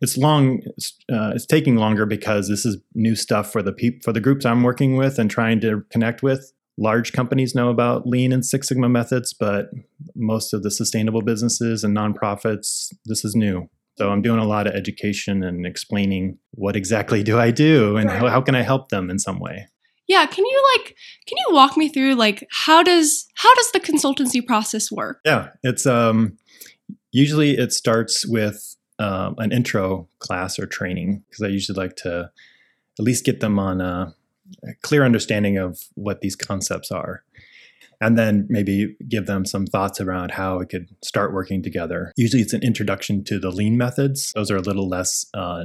it's 0.00 0.16
long. 0.16 0.60
It's, 0.76 0.96
uh, 1.12 1.32
it's 1.34 1.46
taking 1.46 1.76
longer 1.76 2.06
because 2.06 2.48
this 2.48 2.64
is 2.66 2.76
new 2.94 3.14
stuff 3.16 3.50
for 3.52 3.62
the 3.62 3.72
peop- 3.72 4.02
for 4.04 4.12
the 4.12 4.20
groups 4.20 4.44
I'm 4.44 4.62
working 4.62 4.96
with 4.96 5.18
and 5.18 5.30
trying 5.30 5.60
to 5.60 5.82
connect 5.90 6.22
with. 6.22 6.52
Large 6.78 7.12
companies 7.12 7.54
know 7.54 7.70
about 7.70 8.06
Lean 8.06 8.32
and 8.32 8.44
Six 8.44 8.68
Sigma 8.68 8.88
methods, 8.88 9.32
but 9.32 9.70
most 10.14 10.52
of 10.52 10.62
the 10.62 10.70
sustainable 10.70 11.22
businesses 11.22 11.82
and 11.84 11.96
nonprofits, 11.96 12.92
this 13.06 13.24
is 13.24 13.34
new. 13.34 13.68
So 13.96 14.10
I'm 14.10 14.20
doing 14.20 14.38
a 14.38 14.44
lot 14.44 14.66
of 14.66 14.74
education 14.74 15.42
and 15.42 15.64
explaining 15.64 16.36
what 16.50 16.76
exactly 16.76 17.22
do 17.22 17.38
I 17.38 17.50
do 17.50 17.96
and 17.96 18.10
Right. 18.10 18.18
how, 18.18 18.28
how 18.28 18.40
can 18.42 18.54
I 18.54 18.60
help 18.62 18.90
them 18.90 19.08
in 19.08 19.18
some 19.18 19.40
way. 19.40 19.68
Yeah, 20.06 20.26
can 20.26 20.44
you 20.44 20.74
like 20.76 20.94
can 21.26 21.36
you 21.38 21.54
walk 21.54 21.76
me 21.78 21.88
through 21.88 22.14
like 22.14 22.46
how 22.50 22.82
does 22.82 23.26
how 23.36 23.52
does 23.54 23.72
the 23.72 23.80
consultancy 23.80 24.44
process 24.46 24.92
work? 24.92 25.20
Yeah, 25.24 25.48
it's 25.62 25.86
um 25.86 26.36
usually 27.10 27.56
it 27.56 27.72
starts 27.72 28.26
with 28.26 28.75
um, 28.98 29.34
an 29.38 29.52
intro 29.52 30.08
class 30.18 30.58
or 30.58 30.66
training 30.66 31.24
because 31.28 31.42
I 31.42 31.48
usually 31.48 31.76
like 31.76 31.96
to 31.96 32.30
at 32.98 33.04
least 33.04 33.24
get 33.24 33.40
them 33.40 33.58
on 33.58 33.80
a, 33.80 34.14
a 34.64 34.74
clear 34.82 35.04
understanding 35.04 35.58
of 35.58 35.80
what 35.94 36.20
these 36.20 36.36
concepts 36.36 36.90
are. 36.90 37.22
And 38.00 38.18
then 38.18 38.46
maybe 38.50 38.94
give 39.08 39.24
them 39.24 39.46
some 39.46 39.66
thoughts 39.66 40.02
around 40.02 40.32
how 40.32 40.58
it 40.60 40.68
could 40.68 40.88
start 41.02 41.32
working 41.32 41.62
together. 41.62 42.12
Usually, 42.16 42.42
it's 42.42 42.52
an 42.52 42.62
introduction 42.62 43.24
to 43.24 43.38
the 43.38 43.50
lean 43.50 43.78
methods. 43.78 44.32
Those 44.34 44.50
are 44.50 44.56
a 44.56 44.62
little 44.62 44.86
less 44.86 45.24
uh, 45.32 45.64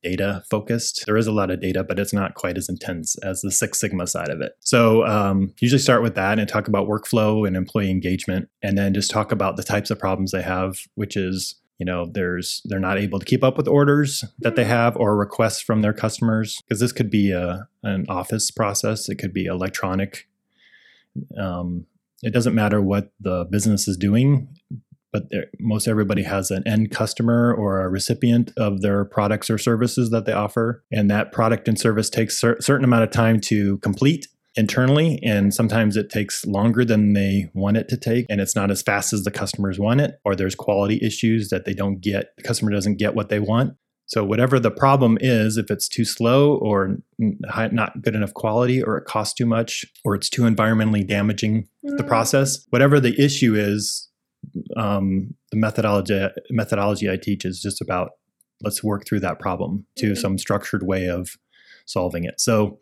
data 0.00 0.44
focused. 0.48 1.02
There 1.06 1.16
is 1.16 1.26
a 1.26 1.32
lot 1.32 1.50
of 1.50 1.60
data, 1.60 1.82
but 1.82 1.98
it's 1.98 2.12
not 2.12 2.34
quite 2.34 2.56
as 2.56 2.68
intense 2.68 3.16
as 3.18 3.40
the 3.40 3.50
Six 3.50 3.80
Sigma 3.80 4.06
side 4.06 4.28
of 4.28 4.40
it. 4.40 4.52
So, 4.60 5.04
um, 5.06 5.54
usually 5.60 5.80
start 5.80 6.02
with 6.02 6.14
that 6.14 6.38
and 6.38 6.48
talk 6.48 6.68
about 6.68 6.86
workflow 6.88 7.44
and 7.44 7.56
employee 7.56 7.90
engagement, 7.90 8.48
and 8.62 8.78
then 8.78 8.94
just 8.94 9.10
talk 9.10 9.32
about 9.32 9.56
the 9.56 9.64
types 9.64 9.90
of 9.90 9.98
problems 9.98 10.30
they 10.30 10.42
have, 10.42 10.78
which 10.94 11.16
is 11.16 11.56
you 11.78 11.86
know 11.86 12.06
there's 12.10 12.62
they're 12.64 12.78
not 12.80 12.98
able 12.98 13.18
to 13.18 13.24
keep 13.24 13.44
up 13.44 13.56
with 13.56 13.68
orders 13.68 14.24
that 14.38 14.56
they 14.56 14.64
have 14.64 14.96
or 14.96 15.16
requests 15.16 15.60
from 15.60 15.82
their 15.82 15.92
customers 15.92 16.62
because 16.62 16.80
this 16.80 16.92
could 16.92 17.10
be 17.10 17.30
a, 17.30 17.68
an 17.82 18.06
office 18.08 18.50
process. 18.50 19.08
It 19.08 19.16
could 19.16 19.32
be 19.32 19.46
electronic. 19.46 20.28
Um, 21.38 21.86
it 22.22 22.32
doesn't 22.32 22.54
matter 22.54 22.80
what 22.80 23.12
the 23.20 23.44
business 23.44 23.88
is 23.88 23.96
doing 23.96 24.48
but 25.12 25.30
most 25.58 25.88
everybody 25.88 26.22
has 26.22 26.50
an 26.50 26.62
end 26.66 26.90
customer 26.90 27.54
or 27.54 27.80
a 27.80 27.88
recipient 27.88 28.52
of 28.56 28.82
their 28.82 29.04
products 29.04 29.48
or 29.48 29.56
services 29.56 30.10
that 30.10 30.26
they 30.26 30.32
offer 30.32 30.84
and 30.92 31.10
that 31.10 31.32
product 31.32 31.68
and 31.68 31.78
service 31.78 32.10
takes 32.10 32.42
a 32.42 32.60
certain 32.60 32.84
amount 32.84 33.04
of 33.04 33.10
time 33.10 33.40
to 33.40 33.78
complete 33.78 34.28
internally 34.56 35.18
and 35.22 35.52
sometimes 35.54 35.96
it 35.96 36.08
takes 36.10 36.44
longer 36.46 36.84
than 36.84 37.12
they 37.12 37.50
want 37.54 37.76
it 37.76 37.88
to 37.88 37.96
take 37.96 38.26
and 38.30 38.40
it's 38.40 38.56
not 38.56 38.70
as 38.70 38.82
fast 38.82 39.12
as 39.12 39.24
the 39.24 39.30
customers 39.30 39.78
want 39.78 40.00
it 40.00 40.18
or 40.24 40.34
there's 40.34 40.54
quality 40.54 40.98
issues 41.02 41.50
that 41.50 41.64
they 41.64 41.74
don't 41.74 42.00
get 42.00 42.30
the 42.36 42.42
customer 42.42 42.70
doesn't 42.70 42.96
get 42.96 43.14
what 43.14 43.28
they 43.28 43.38
want. 43.40 43.74
So 44.06 44.24
whatever 44.24 44.60
the 44.60 44.70
problem 44.70 45.18
is 45.20 45.56
if 45.56 45.70
it's 45.70 45.88
too 45.88 46.04
slow 46.04 46.54
or 46.56 46.96
high- 47.48 47.68
not 47.68 48.02
good 48.02 48.14
enough 48.14 48.34
quality 48.34 48.82
or 48.82 48.96
it 48.98 49.04
costs 49.04 49.34
too 49.34 49.46
much 49.46 49.84
or 50.04 50.14
it's 50.14 50.30
too 50.30 50.42
environmentally 50.42 51.06
damaging 51.06 51.68
the 51.82 52.04
process 52.04 52.64
whatever 52.70 52.98
the 53.00 53.20
issue 53.20 53.54
is 53.54 54.08
um, 54.76 55.34
the 55.50 55.56
methodology 55.56 56.28
methodology 56.50 57.10
i 57.10 57.16
teach 57.16 57.44
is 57.44 57.60
just 57.60 57.80
about 57.80 58.10
let's 58.62 58.82
work 58.82 59.04
through 59.06 59.20
that 59.20 59.38
problem 59.38 59.86
to 59.96 60.12
Mhm. 60.12 60.16
some 60.18 60.38
structured 60.38 60.82
way 60.84 61.08
of 61.08 61.30
solving 61.84 62.24
it. 62.24 62.40
So 62.40 62.80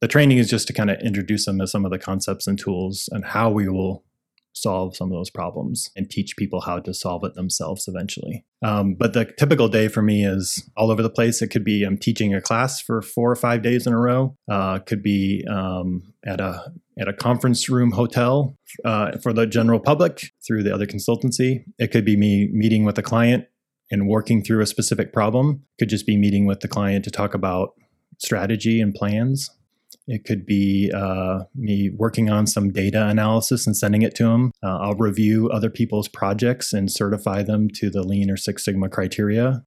the 0.00 0.08
training 0.08 0.38
is 0.38 0.48
just 0.48 0.66
to 0.68 0.72
kind 0.72 0.90
of 0.90 1.00
introduce 1.00 1.46
them 1.46 1.58
to 1.58 1.66
some 1.66 1.84
of 1.84 1.90
the 1.90 1.98
concepts 1.98 2.46
and 2.46 2.58
tools 2.58 3.08
and 3.12 3.24
how 3.24 3.50
we 3.50 3.68
will 3.68 4.04
solve 4.52 4.96
some 4.96 5.10
of 5.10 5.16
those 5.16 5.30
problems 5.30 5.90
and 5.96 6.10
teach 6.10 6.36
people 6.36 6.60
how 6.60 6.78
to 6.80 6.92
solve 6.92 7.24
it 7.24 7.34
themselves 7.34 7.86
eventually. 7.86 8.44
Um, 8.62 8.94
but 8.94 9.12
the 9.12 9.24
typical 9.24 9.68
day 9.68 9.88
for 9.88 10.02
me 10.02 10.24
is 10.24 10.68
all 10.76 10.90
over 10.90 11.02
the 11.02 11.10
place. 11.10 11.40
It 11.42 11.48
could 11.48 11.64
be 11.64 11.84
I'm 11.84 11.96
teaching 11.96 12.34
a 12.34 12.40
class 12.40 12.80
for 12.80 13.00
four 13.00 13.30
or 13.30 13.36
five 13.36 13.62
days 13.62 13.86
in 13.86 13.92
a 13.92 13.98
row. 13.98 14.36
Uh, 14.50 14.80
could 14.80 15.02
be 15.02 15.44
um, 15.50 16.12
at 16.26 16.40
a 16.40 16.72
at 17.00 17.08
a 17.08 17.12
conference 17.12 17.68
room 17.68 17.92
hotel 17.92 18.56
uh, 18.84 19.12
for 19.22 19.32
the 19.32 19.46
general 19.46 19.78
public 19.78 20.32
through 20.46 20.64
the 20.64 20.74
other 20.74 20.86
consultancy. 20.86 21.64
It 21.78 21.92
could 21.92 22.04
be 22.04 22.16
me 22.16 22.48
meeting 22.52 22.84
with 22.84 22.98
a 22.98 23.02
client 23.02 23.46
and 23.90 24.08
working 24.08 24.42
through 24.42 24.60
a 24.60 24.66
specific 24.66 25.12
problem. 25.12 25.62
Could 25.78 25.88
just 25.88 26.06
be 26.06 26.16
meeting 26.16 26.46
with 26.46 26.60
the 26.60 26.68
client 26.68 27.04
to 27.04 27.10
talk 27.10 27.34
about 27.34 27.74
strategy 28.18 28.80
and 28.80 28.92
plans. 28.92 29.48
It 30.06 30.24
could 30.24 30.46
be 30.46 30.90
uh, 30.94 31.40
me 31.54 31.90
working 31.90 32.30
on 32.30 32.46
some 32.46 32.72
data 32.72 33.06
analysis 33.06 33.66
and 33.66 33.76
sending 33.76 34.02
it 34.02 34.14
to 34.16 34.24
them. 34.24 34.52
Uh, 34.62 34.78
I'll 34.78 34.94
review 34.94 35.48
other 35.50 35.70
people's 35.70 36.08
projects 36.08 36.72
and 36.72 36.90
certify 36.90 37.42
them 37.42 37.68
to 37.74 37.90
the 37.90 38.02
Lean 38.02 38.30
or 38.30 38.36
Six 38.36 38.64
Sigma 38.64 38.88
criteria. 38.88 39.64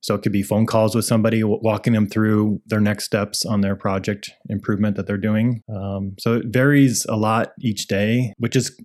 So 0.00 0.14
it 0.14 0.22
could 0.22 0.32
be 0.32 0.42
phone 0.42 0.66
calls 0.66 0.94
with 0.94 1.04
somebody, 1.04 1.42
walking 1.42 1.92
them 1.92 2.08
through 2.08 2.62
their 2.66 2.80
next 2.80 3.04
steps 3.04 3.44
on 3.44 3.62
their 3.62 3.74
project 3.74 4.30
improvement 4.48 4.96
that 4.96 5.06
they're 5.06 5.16
doing. 5.16 5.62
Um, 5.68 6.14
so 6.20 6.34
it 6.36 6.46
varies 6.46 7.04
a 7.08 7.16
lot 7.16 7.52
each 7.60 7.88
day, 7.88 8.32
which 8.38 8.54
is 8.54 8.80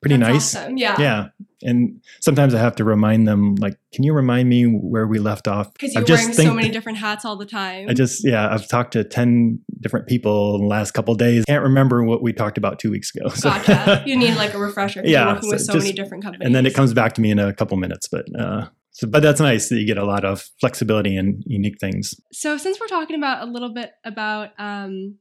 pretty 0.00 0.16
That's 0.16 0.32
nice. 0.32 0.56
awesome. 0.56 0.76
Yeah. 0.76 0.96
Yeah. 1.00 1.28
And 1.64 2.02
sometimes 2.20 2.54
I 2.54 2.58
have 2.58 2.74
to 2.76 2.84
remind 2.84 3.28
them, 3.28 3.54
like, 3.54 3.78
can 3.94 4.02
you 4.02 4.12
remind 4.14 4.48
me 4.48 4.64
where 4.64 5.06
we 5.06 5.20
left 5.20 5.46
off? 5.46 5.72
Because 5.72 5.94
you're 5.94 6.00
I've 6.02 6.08
just 6.08 6.22
wearing 6.22 6.36
think- 6.36 6.48
so 6.48 6.54
many 6.54 6.70
different 6.70 6.98
hats 6.98 7.24
all 7.24 7.36
the 7.36 7.46
time. 7.46 7.88
I 7.88 7.94
just, 7.94 8.26
yeah, 8.26 8.52
I've 8.52 8.66
talked 8.68 8.94
to 8.94 9.04
10 9.04 9.60
different 9.80 10.08
people 10.08 10.56
in 10.56 10.62
the 10.62 10.66
last 10.66 10.90
couple 10.90 11.12
of 11.12 11.18
days. 11.18 11.44
Can't 11.46 11.62
remember 11.62 12.02
what 12.02 12.20
we 12.22 12.32
talked 12.32 12.58
about 12.58 12.78
two 12.80 12.90
weeks 12.90 13.14
ago. 13.14 13.28
So- 13.34 13.48
gotcha. 13.50 14.02
you 14.06 14.16
need 14.16 14.34
like 14.34 14.54
a 14.54 14.58
refresher. 14.58 15.02
Yeah, 15.04 15.24
You're 15.26 15.34
working 15.34 15.50
with 15.50 15.60
so 15.60 15.72
so 15.74 15.78
many 15.78 15.92
different 15.92 16.24
companies. 16.24 16.46
and 16.46 16.54
then 16.54 16.66
it 16.66 16.74
comes 16.74 16.92
back 16.94 17.12
to 17.14 17.20
me 17.20 17.30
in 17.30 17.38
a 17.38 17.52
couple 17.52 17.76
minutes. 17.76 18.08
But, 18.08 18.24
uh, 18.38 18.66
so, 18.90 19.06
but 19.06 19.22
that's 19.22 19.40
nice 19.40 19.68
that 19.68 19.76
you 19.78 19.86
get 19.86 19.98
a 19.98 20.04
lot 20.04 20.24
of 20.24 20.44
flexibility 20.60 21.16
and 21.16 21.42
unique 21.46 21.78
things. 21.80 22.14
So 22.32 22.58
since 22.58 22.78
we're 22.80 22.88
talking 22.88 23.16
about 23.16 23.46
a 23.46 23.50
little 23.50 23.72
bit 23.72 23.92
about 24.04 24.50
um, 24.58 25.16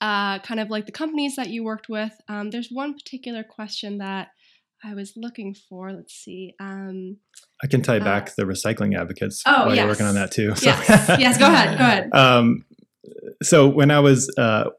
uh, 0.00 0.38
kind 0.40 0.60
of 0.60 0.70
like 0.70 0.86
the 0.86 0.92
companies 0.92 1.36
that 1.36 1.48
you 1.48 1.64
worked 1.64 1.88
with, 1.88 2.12
um, 2.28 2.50
there's 2.50 2.68
one 2.70 2.94
particular 2.94 3.42
question 3.44 3.98
that 3.98 4.28
I 4.84 4.94
was 4.94 5.14
looking 5.16 5.54
for. 5.68 5.92
Let's 5.92 6.14
see. 6.14 6.54
Um, 6.60 7.16
I 7.62 7.66
can 7.66 7.82
tie 7.82 7.98
Uh, 7.98 8.04
back 8.04 8.34
the 8.36 8.44
recycling 8.44 8.98
advocates 8.98 9.42
oh, 9.46 9.66
while 9.66 9.68
yes. 9.68 9.78
you're 9.78 9.88
working 9.88 10.06
on 10.06 10.14
that 10.14 10.30
too. 10.30 10.54
So- 10.54 10.66
yes, 10.66 10.88
yes. 11.18 11.38
Go 11.38 11.46
ahead. 11.46 11.78
Go 11.78 11.84
ahead. 11.84 12.14
Um, 12.14 12.64
so 13.42 13.68
when 13.68 13.90
I 13.90 14.00
was 14.00 14.32
uh, 14.38 14.70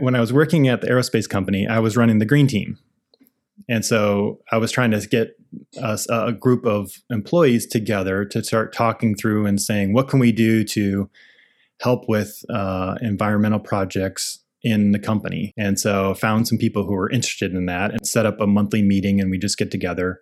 when 0.00 0.14
I 0.14 0.20
was 0.20 0.32
working 0.32 0.68
at 0.68 0.80
the 0.80 0.88
aerospace 0.88 1.28
company, 1.28 1.66
I 1.66 1.78
was 1.78 1.96
running 1.96 2.18
the 2.18 2.26
green 2.26 2.46
team, 2.46 2.78
and 3.68 3.84
so 3.84 4.40
I 4.50 4.58
was 4.58 4.72
trying 4.72 4.90
to 4.90 5.06
get 5.06 5.36
us 5.80 6.06
a 6.10 6.32
group 6.32 6.66
of 6.66 6.90
employees 7.10 7.66
together 7.66 8.24
to 8.26 8.42
start 8.42 8.74
talking 8.74 9.14
through 9.14 9.46
and 9.46 9.60
saying 9.60 9.92
what 9.92 10.08
can 10.08 10.18
we 10.18 10.32
do 10.32 10.64
to 10.64 11.08
help 11.80 12.08
with 12.08 12.42
uh, 12.50 12.96
environmental 13.00 13.60
projects 13.60 14.44
in 14.62 14.92
the 14.92 14.98
company. 14.98 15.52
And 15.56 15.78
so 15.78 16.14
found 16.14 16.48
some 16.48 16.58
people 16.58 16.84
who 16.84 16.92
were 16.92 17.10
interested 17.10 17.54
in 17.54 17.66
that 17.66 17.92
and 17.92 18.06
set 18.06 18.26
up 18.26 18.40
a 18.40 18.46
monthly 18.46 18.82
meeting, 18.82 19.20
and 19.20 19.30
we 19.30 19.38
just 19.38 19.56
get 19.58 19.70
together. 19.70 20.20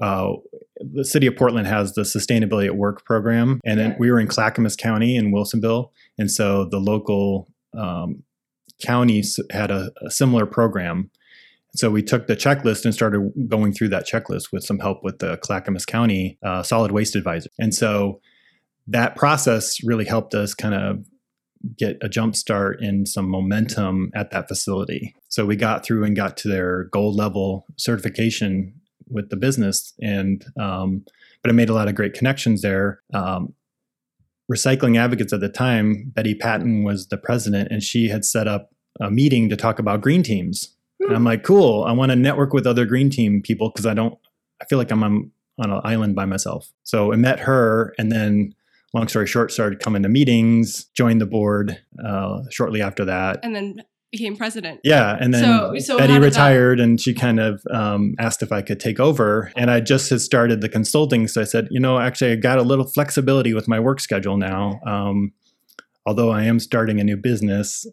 Uh, 0.00 0.34
the 0.78 1.04
city 1.04 1.26
of 1.26 1.36
Portland 1.36 1.66
has 1.66 1.94
the 1.94 2.02
Sustainability 2.02 2.66
at 2.66 2.76
Work 2.76 3.04
program, 3.04 3.60
and 3.64 3.80
then 3.80 3.90
Yeah. 3.90 3.96
we 3.98 4.10
were 4.10 4.20
in 4.20 4.28
Clackamas 4.28 4.76
County 4.76 5.16
in 5.16 5.32
Wilsonville, 5.32 5.90
and 6.18 6.30
so 6.30 6.66
the 6.70 6.78
local 6.78 7.48
um, 7.76 8.22
counties 8.84 9.40
had 9.50 9.70
a, 9.70 9.90
a 10.04 10.10
similar 10.10 10.46
program. 10.46 11.10
So 11.74 11.90
we 11.90 12.02
took 12.02 12.26
the 12.26 12.36
checklist 12.36 12.84
and 12.84 12.94
started 12.94 13.32
going 13.48 13.72
through 13.72 13.88
that 13.88 14.06
checklist 14.06 14.52
with 14.52 14.64
some 14.64 14.78
help 14.78 15.02
with 15.02 15.18
the 15.18 15.36
Clackamas 15.38 15.84
County 15.84 16.38
uh, 16.42 16.62
Solid 16.62 16.92
Waste 16.92 17.16
Advisor. 17.16 17.50
And 17.58 17.74
so 17.74 18.20
that 18.86 19.16
process 19.16 19.82
really 19.84 20.04
helped 20.04 20.34
us 20.34 20.54
kind 20.54 20.74
of 20.74 21.04
get 21.76 21.96
a 22.00 22.08
jump 22.08 22.36
start 22.36 22.80
and 22.80 23.08
some 23.08 23.28
momentum 23.28 24.10
at 24.14 24.30
that 24.30 24.46
facility. 24.46 25.14
So 25.28 25.44
we 25.44 25.56
got 25.56 25.84
through 25.84 26.04
and 26.04 26.14
got 26.14 26.36
to 26.38 26.48
their 26.48 26.84
gold 26.84 27.16
level 27.16 27.66
certification 27.76 28.74
with 29.08 29.30
the 29.30 29.36
business, 29.36 29.92
and 30.00 30.44
um, 30.60 31.04
but 31.42 31.50
I 31.50 31.52
made 31.52 31.68
a 31.68 31.74
lot 31.74 31.88
of 31.88 31.94
great 31.94 32.14
connections 32.14 32.62
there. 32.62 33.00
Um, 33.14 33.54
Recycling 34.50 34.96
Advocates 34.96 35.32
at 35.32 35.40
the 35.40 35.48
time, 35.48 36.12
Betty 36.14 36.34
Patton 36.34 36.84
was 36.84 37.08
the 37.08 37.16
president, 37.16 37.70
and 37.70 37.82
she 37.82 38.08
had 38.08 38.24
set 38.24 38.46
up 38.46 38.70
a 39.00 39.10
meeting 39.10 39.48
to 39.48 39.56
talk 39.56 39.78
about 39.78 40.00
green 40.00 40.22
teams. 40.22 40.74
And 41.00 41.14
I'm 41.14 41.24
like, 41.24 41.42
cool. 41.42 41.84
I 41.84 41.92
want 41.92 42.10
to 42.10 42.16
network 42.16 42.52
with 42.52 42.66
other 42.66 42.84
green 42.84 43.10
team 43.10 43.42
people 43.42 43.70
because 43.70 43.86
I 43.86 43.94
don't. 43.94 44.18
I 44.60 44.64
feel 44.64 44.78
like 44.78 44.90
I'm 44.90 45.02
on, 45.02 45.30
on 45.58 45.70
an 45.70 45.80
island 45.84 46.16
by 46.16 46.24
myself. 46.24 46.72
So 46.84 47.12
I 47.12 47.16
met 47.16 47.40
her, 47.40 47.94
and 47.98 48.10
then, 48.10 48.54
long 48.96 49.08
story 49.08 49.26
short, 49.26 49.52
started 49.52 49.78
coming 49.80 50.02
to 50.02 50.08
meetings, 50.08 50.84
joined 50.96 51.20
the 51.20 51.26
board 51.26 51.78
uh, 52.04 52.40
shortly 52.50 52.82
after 52.82 53.04
that. 53.04 53.40
And 53.42 53.54
then 53.54 53.82
became 54.12 54.36
president. 54.36 54.80
Yeah, 54.84 55.16
and 55.20 55.34
then 55.34 55.42
So- 55.44 55.74
so 55.78 55.98
Betty 55.98 56.14
did 56.14 56.22
that- 56.22 56.26
retired, 56.26 56.80
and 56.80 56.98
she 57.00 57.12
kind 57.12 57.38
of 57.40 57.60
um, 57.70 58.14
asked 58.18 58.42
if 58.42 58.50
I 58.52 58.62
could 58.62 58.80
take 58.80 58.98
over. 59.00 59.52
And 59.56 59.70
I 59.70 59.80
just 59.80 60.08
had 60.10 60.20
started 60.20 60.60
the 60.62 60.68
consulting, 60.68 61.28
so 61.28 61.40
I 61.40 61.44
said, 61.44 61.68
you 61.70 61.80
know, 61.80 61.98
actually, 61.98 62.32
I 62.32 62.36
got 62.36 62.58
a 62.58 62.62
little 62.62 62.86
flexibility 62.86 63.52
with 63.52 63.68
my 63.68 63.78
work 63.80 64.00
schedule 64.00 64.36
now. 64.36 64.80
Um, 64.86 65.32
although 66.06 66.30
I 66.30 66.44
am 66.44 66.60
starting 66.60 67.00
a 67.00 67.04
new 67.04 67.16
business, 67.16 67.84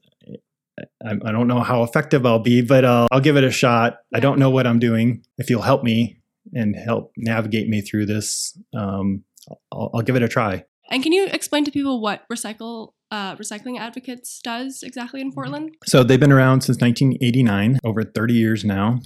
I, 1.05 1.11
I 1.25 1.31
don't 1.31 1.47
know 1.47 1.59
how 1.61 1.83
effective 1.83 2.25
I'll 2.25 2.39
be, 2.39 2.61
but 2.61 2.85
uh, 2.85 3.07
I'll 3.11 3.19
give 3.19 3.35
it 3.35 3.43
a 3.43 3.51
shot. 3.51 3.97
I 4.13 4.19
don't 4.19 4.39
know 4.39 4.49
what 4.49 4.65
I'm 4.65 4.79
doing. 4.79 5.23
If 5.37 5.49
you'll 5.49 5.61
help 5.63 5.83
me 5.83 6.17
and 6.53 6.75
help 6.75 7.11
navigate 7.17 7.67
me 7.67 7.81
through 7.81 8.05
this, 8.05 8.57
um, 8.75 9.23
I'll, 9.71 9.89
I'll 9.95 10.01
give 10.01 10.15
it 10.15 10.23
a 10.23 10.27
try. 10.29 10.63
And 10.89 11.01
can 11.01 11.13
you 11.13 11.27
explain 11.27 11.65
to 11.65 11.71
people 11.71 12.01
what 12.01 12.23
Recycle 12.31 12.93
uh, 13.09 13.35
Recycling 13.35 13.79
Advocates 13.79 14.41
does 14.43 14.83
exactly 14.83 15.21
in 15.21 15.31
Portland? 15.31 15.75
So 15.85 16.03
they've 16.03 16.19
been 16.19 16.31
around 16.31 16.61
since 16.61 16.79
1989, 16.81 17.79
over 17.83 18.03
30 18.03 18.33
years 18.33 18.65
now. 18.65 18.99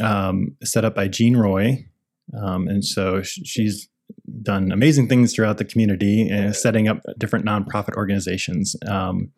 Um, 0.00 0.56
set 0.62 0.84
up 0.84 0.94
by 0.94 1.08
Jeanne 1.08 1.36
Roy, 1.36 1.86
um, 2.40 2.68
and 2.68 2.84
so 2.84 3.22
sh- 3.22 3.40
she's 3.44 3.88
done 4.42 4.70
amazing 4.70 5.08
things 5.08 5.34
throughout 5.34 5.58
the 5.58 5.64
community, 5.64 6.30
uh, 6.32 6.52
setting 6.52 6.88
up 6.88 7.00
different 7.18 7.44
nonprofit 7.44 7.94
organizations. 7.96 8.76
Um, 8.86 9.32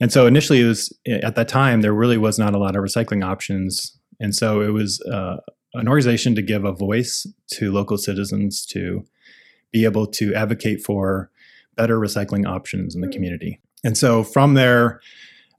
and 0.00 0.12
so 0.12 0.26
initially, 0.26 0.62
it 0.62 0.66
was 0.66 0.96
at 1.06 1.34
that 1.34 1.48
time 1.48 1.80
there 1.80 1.92
really 1.92 2.18
was 2.18 2.38
not 2.38 2.54
a 2.54 2.58
lot 2.58 2.76
of 2.76 2.82
recycling 2.82 3.24
options, 3.24 3.98
and 4.18 4.34
so 4.34 4.60
it 4.60 4.70
was 4.70 5.00
uh, 5.12 5.36
an 5.74 5.88
organization 5.88 6.34
to 6.34 6.42
give 6.42 6.64
a 6.64 6.72
voice 6.72 7.26
to 7.52 7.72
local 7.72 7.98
citizens 7.98 8.64
to 8.66 9.04
be 9.72 9.84
able 9.84 10.06
to 10.06 10.34
advocate 10.34 10.82
for 10.84 11.30
better 11.76 11.98
recycling 11.98 12.46
options 12.46 12.94
in 12.94 13.00
the 13.00 13.08
community. 13.08 13.60
And 13.84 13.96
so 13.96 14.22
from 14.22 14.54
there, 14.54 15.00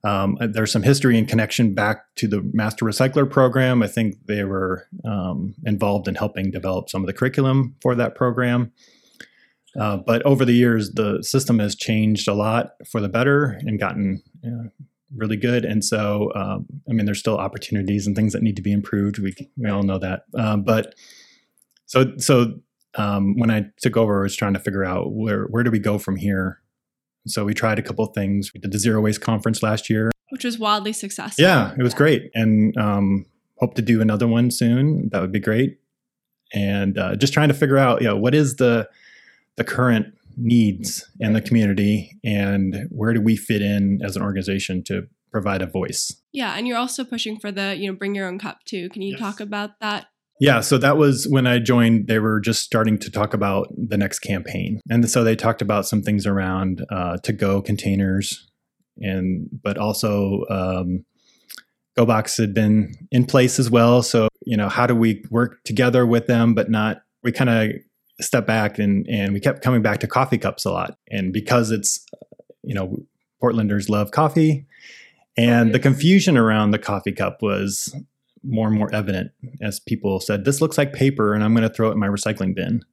um, 0.05 0.37
there's 0.39 0.71
some 0.71 0.83
history 0.83 1.17
and 1.17 1.27
connection 1.27 1.73
back 1.73 2.13
to 2.15 2.27
the 2.27 2.41
Master 2.53 2.85
Recycler 2.85 3.29
program. 3.29 3.81
I 3.81 3.87
think 3.87 4.15
they 4.27 4.43
were 4.43 4.87
um, 5.05 5.55
involved 5.65 6.07
in 6.07 6.15
helping 6.15 6.51
develop 6.51 6.89
some 6.89 7.01
of 7.01 7.07
the 7.07 7.13
curriculum 7.13 7.75
for 7.81 7.95
that 7.95 8.15
program. 8.15 8.71
Uh, 9.79 9.97
but 9.97 10.21
over 10.23 10.45
the 10.45 10.53
years, 10.53 10.91
the 10.91 11.23
system 11.23 11.59
has 11.59 11.75
changed 11.75 12.27
a 12.27 12.33
lot 12.33 12.73
for 12.91 13.01
the 13.01 13.09
better 13.09 13.59
and 13.61 13.79
gotten 13.79 14.21
uh, 14.45 14.69
really 15.15 15.37
good. 15.37 15.65
And 15.65 15.83
so, 15.83 16.31
um, 16.35 16.65
I 16.89 16.93
mean, 16.93 17.05
there's 17.05 17.19
still 17.19 17.37
opportunities 17.37 18.05
and 18.05 18.15
things 18.15 18.33
that 18.33 18.43
need 18.43 18.55
to 18.57 18.61
be 18.61 18.71
improved. 18.71 19.19
We 19.19 19.33
we 19.57 19.69
all 19.69 19.83
know 19.83 19.99
that. 19.99 20.23
Um, 20.37 20.63
but 20.63 20.93
so 21.85 22.17
so 22.17 22.59
um, 22.95 23.37
when 23.37 23.51
I 23.51 23.65
took 23.81 23.97
over, 23.97 24.21
I 24.21 24.23
was 24.23 24.35
trying 24.35 24.53
to 24.53 24.59
figure 24.59 24.83
out 24.83 25.13
where 25.13 25.45
where 25.45 25.63
do 25.63 25.71
we 25.71 25.79
go 25.79 25.97
from 25.97 26.15
here. 26.15 26.61
So 27.25 27.45
we 27.45 27.53
tried 27.53 27.79
a 27.79 27.81
couple 27.81 28.05
things. 28.07 28.53
We 28.53 28.59
did 28.59 28.71
the 28.71 28.79
zero 28.79 29.01
waste 29.01 29.21
conference 29.21 29.63
last 29.63 29.89
year, 29.89 30.11
which 30.29 30.43
was 30.43 30.59
wildly 30.59 30.93
successful. 30.93 31.43
Yeah, 31.43 31.73
it 31.77 31.83
was 31.83 31.93
great, 31.93 32.29
and 32.33 32.75
um, 32.77 33.25
hope 33.57 33.75
to 33.75 33.81
do 33.81 34.01
another 34.01 34.27
one 34.27 34.51
soon. 34.51 35.09
That 35.09 35.21
would 35.21 35.31
be 35.31 35.39
great. 35.39 35.79
And 36.53 36.97
uh, 36.97 37.15
just 37.15 37.33
trying 37.33 37.47
to 37.47 37.53
figure 37.53 37.77
out, 37.77 38.01
you 38.01 38.07
know, 38.07 38.17
what 38.17 38.35
is 38.35 38.57
the 38.57 38.89
the 39.55 39.63
current 39.63 40.07
needs 40.35 41.09
in 41.19 41.33
the 41.33 41.41
community, 41.41 42.19
and 42.23 42.87
where 42.89 43.13
do 43.13 43.21
we 43.21 43.35
fit 43.35 43.61
in 43.61 44.01
as 44.03 44.15
an 44.15 44.21
organization 44.21 44.83
to 44.83 45.07
provide 45.31 45.61
a 45.61 45.65
voice? 45.65 46.11
Yeah, 46.31 46.55
and 46.55 46.67
you're 46.67 46.77
also 46.77 47.03
pushing 47.03 47.39
for 47.39 47.51
the, 47.51 47.75
you 47.75 47.91
know, 47.91 47.97
bring 47.97 48.15
your 48.15 48.27
own 48.27 48.39
cup 48.39 48.63
too. 48.65 48.89
Can 48.89 49.01
you 49.01 49.11
yes. 49.11 49.19
talk 49.19 49.39
about 49.39 49.79
that 49.81 50.07
yeah, 50.39 50.61
so 50.61 50.77
that 50.77 50.97
was 50.97 51.27
when 51.29 51.45
I 51.45 51.59
joined. 51.59 52.07
They 52.07 52.19
were 52.19 52.39
just 52.39 52.63
starting 52.63 52.97
to 52.99 53.11
talk 53.11 53.33
about 53.33 53.67
the 53.77 53.97
next 53.97 54.19
campaign, 54.19 54.81
and 54.89 55.09
so 55.09 55.23
they 55.23 55.35
talked 55.35 55.61
about 55.61 55.85
some 55.85 56.01
things 56.01 56.25
around 56.25 56.85
uh, 56.89 57.17
to-go 57.23 57.61
containers, 57.61 58.49
and 58.97 59.47
but 59.63 59.77
also 59.77 60.43
um, 60.49 61.05
GoBox 61.97 62.37
had 62.37 62.53
been 62.53 62.93
in 63.11 63.25
place 63.25 63.59
as 63.59 63.69
well. 63.69 64.01
So 64.01 64.27
you 64.45 64.57
know, 64.57 64.69
how 64.69 64.87
do 64.87 64.95
we 64.95 65.23
work 65.29 65.63
together 65.63 66.05
with 66.05 66.27
them, 66.27 66.53
but 66.53 66.69
not? 66.69 67.03
We 67.21 67.31
kind 67.31 67.49
of 67.49 67.71
step 68.19 68.47
back 68.47 68.79
and 68.79 69.07
and 69.07 69.33
we 69.33 69.39
kept 69.39 69.61
coming 69.61 69.81
back 69.81 69.99
to 69.99 70.07
coffee 70.07 70.39
cups 70.39 70.65
a 70.65 70.71
lot, 70.71 70.97
and 71.11 71.31
because 71.31 71.69
it's 71.69 72.05
you 72.63 72.73
know 72.73 72.97
Portlanders 73.41 73.87
love 73.87 74.09
coffee, 74.11 74.65
and 75.37 75.73
the 75.73 75.79
confusion 75.79 76.37
around 76.37 76.71
the 76.71 76.79
coffee 76.79 77.11
cup 77.11 77.41
was 77.41 77.93
more 78.43 78.67
and 78.67 78.77
more 78.77 78.93
evident 78.93 79.31
as 79.61 79.79
people 79.79 80.19
said, 80.19 80.45
this 80.45 80.61
looks 80.61 80.77
like 80.77 80.93
paper 80.93 81.33
and 81.33 81.43
I'm 81.43 81.53
going 81.53 81.67
to 81.67 81.73
throw 81.73 81.89
it 81.89 81.93
in 81.93 81.99
my 81.99 82.07
recycling 82.07 82.55
bin. 82.55 82.83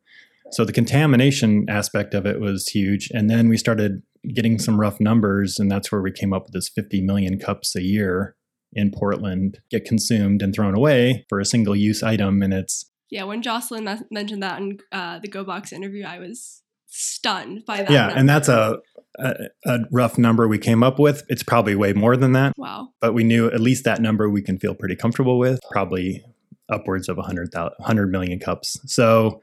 So 0.53 0.65
the 0.65 0.73
contamination 0.73 1.67
aspect 1.69 2.15
of 2.15 2.27
it 2.27 2.41
was 2.41 2.69
huge. 2.69 3.11
And 3.13 3.31
then 3.31 3.49
we 3.49 3.57
started 3.57 4.03
getting 4.35 4.59
some 4.59 4.81
rough 4.81 5.01
numbers, 5.01 5.59
and 5.59 5.71
that's 5.71 5.91
where 5.91 6.03
we 6.03 6.13
came 6.13 6.33
up 6.33 6.45
with 6.45 6.53
this 6.53 6.69
50 6.69 7.01
million 7.03 7.39
cups 7.39 7.77
a 7.77 7.83
year 7.83 8.37
in 8.73 8.91
Portland 8.91 9.61
get 9.71 9.85
consumed 9.85 10.43
and 10.43 10.55
thrown 10.55 10.77
away 10.77 11.25
for 11.29 11.41
a 11.41 11.45
single 11.45 11.75
use 11.75 12.03
item. 12.03 12.43
And 12.43 12.53
it's. 12.53 12.91
Yeah, 13.11 13.25
when 13.25 13.43
Jocelyn 13.43 13.89
mentioned 14.11 14.43
that 14.43 14.61
in 14.61 14.79
uh, 14.93 15.19
the 15.19 15.29
GoBox 15.29 15.73
interview, 15.73 16.05
I 16.05 16.19
was 16.19 16.63
stunned 16.91 17.65
by 17.65 17.79
that. 17.79 17.91
Yeah, 17.91 18.07
number. 18.07 18.19
and 18.19 18.29
that's 18.29 18.49
a 18.49 18.79
a, 19.19 19.35
a, 19.67 19.79
rough 19.91 20.19
number 20.19 20.47
we 20.47 20.59
came 20.59 20.83
up 20.83 20.99
with. 20.99 21.25
It's 21.29 21.43
probably 21.43 21.75
way 21.75 21.93
more 21.93 22.17
than 22.17 22.33
that. 22.33 22.53
Wow. 22.57 22.91
But 23.01 23.13
we 23.13 23.25
knew 23.25 23.49
at 23.49 23.61
least 23.61 23.85
that 23.85 24.01
number 24.01 24.29
we 24.31 24.43
can 24.43 24.59
feel 24.59 24.75
pretty 24.75 24.97
comfortable 24.97 25.39
with, 25.39 25.61
probably 25.71 26.25
upwards 26.71 27.09
of 27.09 27.17
100, 27.17 27.53
100 27.53 28.13
million 28.13 28.39
cups. 28.39 28.79
So, 28.87 29.41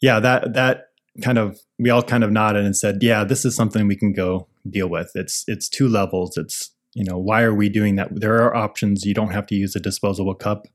yeah, 0.00 0.20
that 0.20 0.54
that 0.54 0.86
kind 1.22 1.38
of 1.38 1.58
we 1.78 1.90
all 1.90 2.02
kind 2.02 2.24
of 2.24 2.30
nodded 2.30 2.64
and 2.64 2.76
said, 2.76 3.02
"Yeah, 3.02 3.24
this 3.24 3.44
is 3.44 3.54
something 3.54 3.86
we 3.86 3.96
can 3.96 4.12
go 4.12 4.46
deal 4.68 4.88
with." 4.88 5.12
It's 5.14 5.44
it's 5.46 5.68
two 5.68 5.88
levels. 5.88 6.36
It's 6.36 6.70
you 6.94 7.04
know 7.04 7.18
why 7.18 7.42
are 7.42 7.54
we 7.54 7.68
doing 7.68 7.96
that? 7.96 8.08
There 8.20 8.42
are 8.42 8.54
options. 8.54 9.04
You 9.04 9.14
don't 9.14 9.32
have 9.32 9.46
to 9.48 9.54
use 9.54 9.76
a 9.76 9.80
disposable 9.80 10.34
cup, 10.34 10.66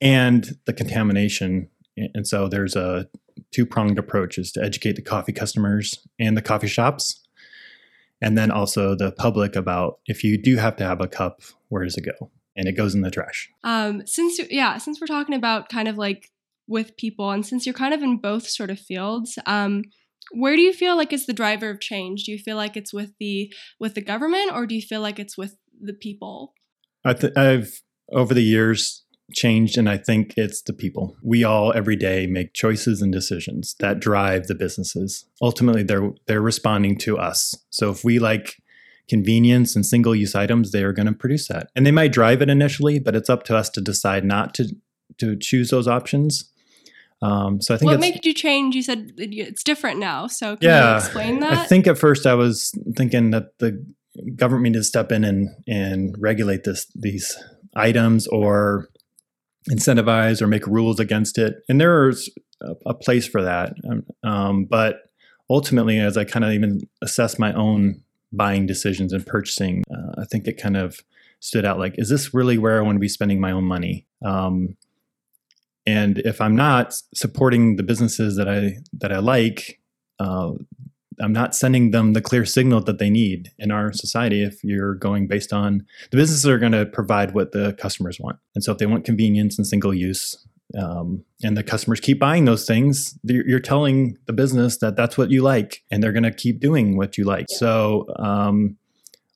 and 0.00 0.58
the 0.64 0.72
contamination. 0.72 1.68
And 1.96 2.26
so 2.26 2.48
there's 2.48 2.74
a 2.74 3.06
two 3.52 3.66
pronged 3.66 3.98
approach: 3.98 4.38
is 4.38 4.52
to 4.52 4.62
educate 4.62 4.96
the 4.96 5.02
coffee 5.02 5.32
customers 5.32 5.98
and 6.18 6.36
the 6.36 6.42
coffee 6.42 6.68
shops 6.68 7.22
and 8.22 8.38
then 8.38 8.50
also 8.50 8.94
the 8.94 9.10
public 9.10 9.56
about 9.56 9.98
if 10.06 10.22
you 10.22 10.38
do 10.38 10.56
have 10.56 10.76
to 10.76 10.84
have 10.84 11.00
a 11.00 11.08
cup, 11.08 11.42
where 11.68 11.82
does 11.82 11.96
it 11.96 12.04
go? 12.04 12.30
And 12.56 12.68
it 12.68 12.76
goes 12.76 12.94
in 12.94 13.00
the 13.00 13.10
trash. 13.10 13.50
Um, 13.64 14.06
since 14.06 14.40
yeah, 14.50 14.78
since 14.78 15.00
we're 15.00 15.08
talking 15.08 15.34
about 15.34 15.68
kind 15.68 15.88
of 15.88 15.98
like 15.98 16.30
with 16.68 16.96
people, 16.96 17.30
and 17.30 17.44
since 17.44 17.66
you're 17.66 17.74
kind 17.74 17.92
of 17.92 18.02
in 18.02 18.18
both 18.18 18.46
sort 18.46 18.70
of 18.70 18.78
fields, 18.78 19.38
um, 19.46 19.82
where 20.30 20.54
do 20.54 20.62
you 20.62 20.72
feel 20.72 20.96
like 20.96 21.12
is 21.12 21.26
the 21.26 21.32
driver 21.32 21.68
of 21.68 21.80
change? 21.80 22.24
Do 22.24 22.32
you 22.32 22.38
feel 22.38 22.56
like 22.56 22.76
it's 22.76 22.92
with 22.92 23.10
the 23.18 23.52
with 23.80 23.94
the 23.94 24.02
government, 24.02 24.52
or 24.52 24.66
do 24.66 24.76
you 24.76 24.82
feel 24.82 25.00
like 25.00 25.18
it's 25.18 25.36
with 25.36 25.56
the 25.80 25.94
people? 25.94 26.54
I 27.04 27.14
th- 27.14 27.36
I've 27.36 27.82
over 28.12 28.34
the 28.34 28.42
years 28.42 29.01
changed 29.32 29.76
and 29.78 29.88
i 29.88 29.96
think 29.96 30.34
it's 30.36 30.62
the 30.62 30.72
people 30.72 31.16
we 31.22 31.44
all 31.44 31.72
every 31.74 31.96
day 31.96 32.26
make 32.26 32.52
choices 32.52 33.02
and 33.02 33.12
decisions 33.12 33.74
that 33.80 34.00
drive 34.00 34.46
the 34.46 34.54
businesses 34.54 35.26
ultimately 35.40 35.82
they're 35.82 36.10
they're 36.26 36.40
responding 36.42 36.96
to 36.96 37.18
us 37.18 37.54
so 37.70 37.90
if 37.90 38.04
we 38.04 38.18
like 38.18 38.56
convenience 39.08 39.74
and 39.74 39.84
single 39.84 40.14
use 40.14 40.34
items 40.34 40.70
they 40.70 40.84
are 40.84 40.92
going 40.92 41.06
to 41.06 41.12
produce 41.12 41.48
that 41.48 41.68
and 41.74 41.86
they 41.86 41.90
might 41.90 42.12
drive 42.12 42.40
it 42.40 42.48
initially 42.48 42.98
but 42.98 43.16
it's 43.16 43.30
up 43.30 43.42
to 43.42 43.56
us 43.56 43.68
to 43.68 43.80
decide 43.80 44.24
not 44.24 44.54
to 44.54 44.68
to 45.18 45.36
choose 45.36 45.70
those 45.70 45.88
options 45.88 46.52
um, 47.22 47.60
so 47.60 47.74
I 47.74 47.78
think 47.78 47.88
what 47.88 48.00
made 48.00 48.26
you 48.26 48.34
change? 48.34 48.74
You 48.74 48.82
said 48.82 49.12
it's 49.16 49.62
different 49.62 50.00
now. 50.00 50.26
So 50.26 50.56
can 50.56 50.68
yeah, 50.68 50.90
you 50.90 50.96
explain 50.96 51.38
that? 51.38 51.52
I 51.52 51.64
think 51.66 51.86
at 51.86 51.96
first 51.96 52.26
I 52.26 52.34
was 52.34 52.72
thinking 52.96 53.30
that 53.30 53.58
the 53.58 53.80
government 54.34 54.64
needed 54.64 54.80
to 54.80 54.84
step 54.84 55.12
in 55.12 55.24
and 55.24 55.48
and 55.68 56.16
regulate 56.18 56.64
this 56.64 56.86
these 56.94 57.36
items 57.76 58.26
or 58.26 58.88
incentivize 59.70 60.42
or 60.42 60.46
make 60.46 60.66
rules 60.66 60.98
against 60.98 61.38
it. 61.38 61.56
And 61.68 61.80
there's 61.80 62.28
a, 62.60 62.74
a 62.86 62.94
place 62.94 63.26
for 63.26 63.42
that. 63.42 63.74
Um, 63.88 64.04
um, 64.22 64.64
but 64.64 65.10
ultimately, 65.48 65.98
as 65.98 66.16
I 66.16 66.24
kind 66.24 66.44
of 66.44 66.52
even 66.52 66.80
assess 67.02 67.38
my 67.38 67.52
own 67.52 68.02
buying 68.32 68.66
decisions 68.66 69.12
and 69.12 69.26
purchasing, 69.26 69.84
uh, 69.90 70.20
I 70.20 70.24
think 70.24 70.46
it 70.46 70.60
kind 70.60 70.76
of 70.76 71.00
stood 71.40 71.64
out 71.64 71.78
like, 71.78 71.94
is 71.98 72.08
this 72.08 72.32
really 72.32 72.58
where 72.58 72.78
I 72.78 72.82
want 72.82 72.96
to 72.96 73.00
be 73.00 73.08
spending 73.08 73.40
my 73.40 73.52
own 73.52 73.64
money? 73.64 74.06
Um, 74.24 74.76
and 75.84 76.18
if 76.18 76.40
I'm 76.40 76.54
not 76.54 76.94
supporting 77.14 77.76
the 77.76 77.82
businesses 77.82 78.36
that 78.36 78.48
I 78.48 78.76
that 78.92 79.12
I 79.12 79.18
like, 79.18 79.80
uh, 80.20 80.52
I'm 81.20 81.32
not 81.32 81.54
sending 81.54 81.90
them 81.90 82.12
the 82.12 82.22
clear 82.22 82.44
signal 82.44 82.80
that 82.82 82.98
they 82.98 83.10
need 83.10 83.50
in 83.58 83.70
our 83.70 83.92
society 83.92 84.42
if 84.42 84.62
you're 84.64 84.94
going 84.94 85.26
based 85.26 85.52
on 85.52 85.84
the 86.10 86.16
businesses 86.16 86.46
are 86.46 86.58
going 86.58 86.72
to 86.72 86.86
provide 86.86 87.34
what 87.34 87.52
the 87.52 87.74
customers 87.74 88.18
want. 88.20 88.38
And 88.54 88.62
so 88.62 88.72
if 88.72 88.78
they 88.78 88.86
want 88.86 89.04
convenience 89.04 89.58
and 89.58 89.66
single 89.66 89.94
use, 89.94 90.36
um, 90.78 91.24
and 91.42 91.56
the 91.56 91.62
customers 91.62 92.00
keep 92.00 92.18
buying 92.18 92.44
those 92.44 92.66
things, 92.66 93.18
you're 93.24 93.60
telling 93.60 94.16
the 94.26 94.32
business 94.32 94.78
that 94.78 94.96
that's 94.96 95.18
what 95.18 95.30
you 95.30 95.42
like, 95.42 95.82
and 95.90 96.02
they're 96.02 96.12
going 96.12 96.22
to 96.22 96.32
keep 96.32 96.60
doing 96.60 96.96
what 96.96 97.18
you 97.18 97.24
like. 97.24 97.46
So 97.50 98.06
um, 98.16 98.76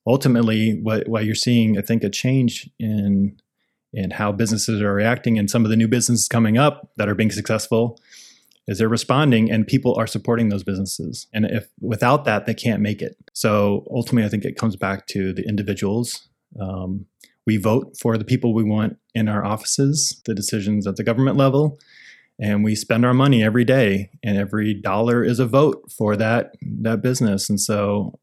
ultimately, 0.06 0.80
what, 0.82 1.08
what 1.08 1.24
you're 1.24 1.34
seeing, 1.34 1.78
I 1.78 1.82
think, 1.82 2.04
a 2.04 2.10
change 2.10 2.70
in 2.78 3.38
in 3.92 4.10
how 4.10 4.30
businesses 4.30 4.82
are 4.82 4.92
reacting, 4.92 5.38
and 5.38 5.50
some 5.50 5.64
of 5.64 5.70
the 5.70 5.76
new 5.76 5.88
businesses 5.88 6.28
coming 6.28 6.58
up 6.58 6.90
that 6.96 7.08
are 7.08 7.14
being 7.14 7.30
successful 7.30 7.98
is 8.66 8.78
they're 8.78 8.88
responding 8.88 9.50
and 9.50 9.66
people 9.66 9.94
are 9.96 10.06
supporting 10.06 10.48
those 10.48 10.64
businesses. 10.64 11.26
And 11.32 11.44
if 11.46 11.68
without 11.80 12.24
that, 12.24 12.46
they 12.46 12.54
can't 12.54 12.82
make 12.82 13.00
it. 13.00 13.16
So 13.32 13.86
ultimately, 13.90 14.26
I 14.26 14.30
think 14.30 14.44
it 14.44 14.58
comes 14.58 14.76
back 14.76 15.06
to 15.08 15.32
the 15.32 15.46
individuals. 15.46 16.28
Um, 16.60 17.06
we 17.46 17.58
vote 17.58 17.96
for 18.00 18.18
the 18.18 18.24
people 18.24 18.54
we 18.54 18.64
want 18.64 18.96
in 19.14 19.28
our 19.28 19.44
offices, 19.44 20.20
the 20.24 20.34
decisions 20.34 20.86
at 20.86 20.96
the 20.96 21.04
government 21.04 21.36
level, 21.36 21.78
and 22.40 22.64
we 22.64 22.74
spend 22.74 23.06
our 23.06 23.14
money 23.14 23.42
every 23.42 23.64
day. 23.64 24.10
And 24.24 24.36
every 24.36 24.74
dollar 24.74 25.22
is 25.22 25.38
a 25.38 25.46
vote 25.46 25.92
for 25.96 26.16
that 26.16 26.54
that 26.80 27.02
business. 27.02 27.48
And 27.48 27.60
so, 27.60 28.18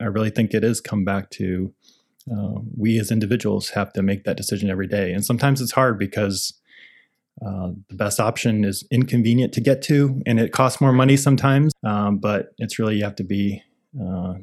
I 0.00 0.04
really 0.04 0.30
think 0.30 0.54
it 0.54 0.64
is 0.64 0.80
come 0.80 1.04
back 1.04 1.30
to 1.30 1.74
uh, 2.30 2.60
we 2.76 2.98
as 2.98 3.10
individuals 3.10 3.70
have 3.70 3.92
to 3.94 4.02
make 4.02 4.24
that 4.24 4.36
decision 4.36 4.70
every 4.70 4.86
day. 4.86 5.12
And 5.12 5.24
sometimes 5.24 5.60
it's 5.60 5.72
hard 5.72 5.98
because 5.98 6.59
uh, 7.44 7.70
the 7.88 7.94
best 7.94 8.20
option 8.20 8.64
is 8.64 8.86
inconvenient 8.90 9.52
to 9.54 9.60
get 9.60 9.82
to, 9.82 10.20
and 10.26 10.38
it 10.38 10.52
costs 10.52 10.80
more 10.80 10.92
money 10.92 11.16
sometimes. 11.16 11.72
Um, 11.84 12.18
but 12.18 12.52
it's 12.58 12.78
really 12.78 12.96
you 12.96 13.04
have 13.04 13.16
to 13.16 13.24
be, 13.24 13.62
uh, 13.98 14.34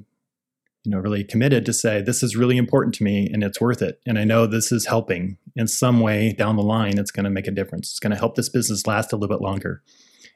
you 0.84 0.92
know, 0.92 0.98
really 0.98 1.24
committed 1.24 1.66
to 1.66 1.74
say 1.74 2.02
this 2.02 2.24
is 2.24 2.36
really 2.36 2.58
important 2.58 2.96
to 2.96 3.04
me, 3.04 3.30
and 3.32 3.44
it's 3.44 3.62
worth 3.62 3.82
it. 3.82 4.00
And 4.08 4.18
I 4.18 4.24
know 4.24 4.48
this 4.48 4.72
is 4.72 4.88
helping 4.88 5.38
in 5.56 5.68
some 5.68 6.00
way 6.00 6.34
down 6.34 6.56
the 6.56 6.64
line. 6.64 6.98
It's 6.98 7.12
going 7.12 7.26
to 7.26 7.30
make 7.30 7.48
a 7.48 7.52
difference. 7.52 7.92
It's 7.92 8.00
going 8.00 8.12
to 8.12 8.18
help 8.18 8.36
this 8.36 8.50
business 8.50 8.88
last 8.88 9.14
a 9.14 9.16
little 9.16 9.36
bit 9.36 9.44
longer, 9.44 9.84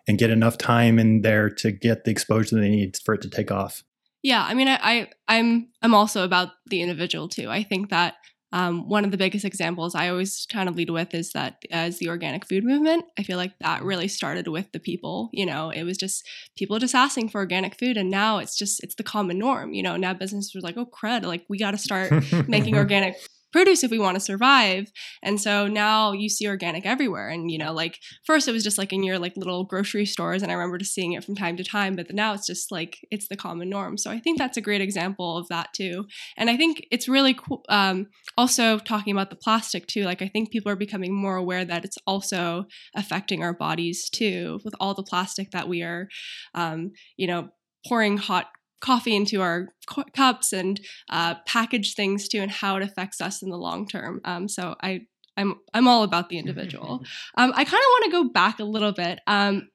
and 0.08 0.20
get 0.20 0.30
enough 0.30 0.58
time 0.58 1.00
in 1.00 1.22
there 1.22 1.50
to 1.50 1.72
get 1.72 2.04
the 2.04 2.12
exposure 2.12 2.60
they 2.60 2.70
need 2.70 2.98
for 3.04 3.16
it 3.16 3.22
to 3.22 3.30
take 3.30 3.52
off. 3.52 3.84
Yeah, 4.24 4.46
I 4.48 4.54
mean, 4.54 4.68
I, 4.68 4.78
I 4.82 5.10
I'm 5.28 5.70
I'm 5.82 5.96
also 5.96 6.24
about 6.24 6.50
the 6.68 6.84
individual 6.84 7.28
too. 7.28 7.50
I 7.50 7.64
think 7.64 7.90
that 7.90 8.16
um, 8.54 8.90
one 8.90 9.06
of 9.06 9.12
the 9.12 9.18
biggest 9.18 9.46
examples 9.46 9.96
I 9.96 10.10
always 10.10 10.46
kind 10.52 10.68
of 10.68 10.76
lead 10.76 10.90
with 10.90 11.14
is 11.14 11.32
that 11.32 11.64
as 11.72 12.00
the 12.00 12.10
organic 12.10 12.46
food 12.46 12.64
movement. 12.64 13.06
I 13.18 13.24
feel 13.24 13.38
like 13.38 13.58
that 13.60 13.84
really 13.84 14.08
started 14.08 14.48
with 14.48 14.72
the 14.72 14.80
people. 14.80 15.30
You 15.32 15.46
know, 15.46 15.70
it 15.70 15.84
was 15.84 15.98
just 15.98 16.28
people 16.58 16.78
just 16.80 16.96
asking 16.96 17.30
for 17.30 17.40
organic 17.40 17.80
food, 17.80 17.98
and 17.98 18.10
now 18.10 18.40
it's 18.40 18.58
just 18.58 18.84
it's 18.84 18.96
the 18.96 19.04
common 19.04 19.40
norm. 19.40 19.74
You 19.74 19.84
know, 19.84 19.96
now 19.96 20.14
businesses 20.14 20.56
are 20.56 20.62
like, 20.62 20.78
oh 20.78 20.86
crud, 20.86 21.24
like 21.24 21.46
we 21.50 21.58
got 21.58 21.72
to 21.72 21.78
start 21.78 22.12
making 22.48 22.76
organic 22.76 23.16
produce 23.52 23.84
if 23.84 23.92
we 23.92 24.00
want 24.00 24.16
to 24.16 24.22
survive. 24.22 24.92
And 25.22 25.40
so 25.40 25.68
now 25.68 26.12
you 26.12 26.30
see 26.30 26.48
organic 26.48 26.86
everywhere. 26.86 27.30
And, 27.30 27.52
you 27.52 27.58
know, 27.58 27.74
like 27.74 28.00
first 28.26 28.48
it 28.48 28.52
was 28.52 28.64
just 28.64 28.78
like 28.78 28.94
in 28.94 29.04
your 29.04 29.20
like 29.20 29.36
little 29.36 29.64
grocery 29.66 30.06
stores. 30.06 30.42
And 30.42 30.52
I 30.52 30.56
remember 30.56 30.78
just 30.78 30.94
seeing 30.94 31.14
it 31.14 31.24
from 31.24 31.36
time 31.36 31.58
to 31.58 31.64
time, 31.64 31.96
but 31.96 32.14
now 32.14 32.34
it's 32.34 32.48
just 32.48 32.72
like 32.72 32.98
it's 33.12 33.28
the 33.28 33.38
common 33.38 33.70
norm. 33.70 33.98
So 33.98 34.12
I 34.12 34.20
think 34.20 34.38
that's 34.38 34.58
a 34.58 34.62
great 34.62 34.82
example 34.82 35.38
of 35.38 35.48
that 35.50 35.70
too. 35.74 36.06
And 36.38 36.50
I 36.50 36.58
think 36.58 36.86
it's 36.92 37.08
really 37.08 37.34
cool. 37.34 37.64
Um, 37.70 38.08
also 38.38 38.80
talking 38.80 39.14
about 39.14 39.30
the 39.30 39.36
plastic 39.36 39.88
too. 39.88 40.04
Like 40.04 40.22
I 40.22 40.28
think 40.28 40.52
people 40.52 40.72
are 40.72 40.76
becoming 40.76 41.14
more 41.14 41.36
aware 41.36 41.66
that 41.66 41.86
it's 41.86 41.98
also 42.08 42.66
affecting 42.96 43.44
our 43.44 43.54
bodies 43.54 44.10
too 44.10 44.60
with 44.64 44.76
all 44.80 44.94
the 44.94 45.04
plastic 45.04 45.52
that 45.52 45.68
we 45.68 45.84
are, 45.84 46.08
um, 46.54 46.92
you 47.18 47.28
know, 47.28 47.50
pouring 47.88 48.18
hot 48.18 48.48
coffee 48.82 49.16
into 49.16 49.42
our 49.42 49.70
cu- 49.88 50.04
cups 50.16 50.52
and 50.54 50.80
uh, 51.10 51.36
package 51.46 51.96
things 51.96 52.28
too, 52.28 52.40
and 52.40 52.52
how 52.52 52.76
it 52.78 52.84
affects 52.84 53.22
us 53.22 53.42
in 53.42 53.50
the 53.50 53.58
long 53.58 53.88
term. 53.88 54.22
Um, 54.26 54.48
so 54.48 54.76
I 54.82 55.02
I'm 55.38 55.56
I'm 55.74 55.88
all 55.88 56.04
about 56.04 56.30
the 56.30 56.38
individual. 56.38 57.04
Um, 57.38 57.54
I 57.56 57.64
kind 57.64 57.82
of 57.82 57.88
want 57.88 58.06
to 58.06 58.12
go 58.12 58.30
back 58.30 58.60
a 58.60 58.66
little 58.66 58.92
bit. 58.92 59.20
Um, 59.26 59.70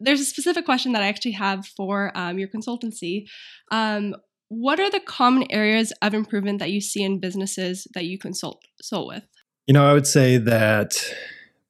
there's 0.00 0.20
a 0.20 0.24
specific 0.24 0.64
question 0.64 0.92
that 0.92 1.02
I 1.02 1.08
actually 1.08 1.32
have 1.32 1.66
for 1.66 2.12
um, 2.14 2.38
your 2.38 2.48
consultancy. 2.48 3.24
Um, 3.70 4.14
what 4.48 4.80
are 4.80 4.90
the 4.90 5.00
common 5.00 5.46
areas 5.50 5.92
of 6.00 6.14
improvement 6.14 6.60
that 6.60 6.70
you 6.70 6.80
see 6.80 7.02
in 7.02 7.20
businesses 7.20 7.86
that 7.94 8.04
you 8.04 8.18
consult 8.18 8.62
consult 8.78 9.08
with? 9.08 9.24
You 9.66 9.74
know, 9.74 9.86
I 9.86 9.92
would 9.92 10.06
say 10.06 10.38
that 10.38 10.96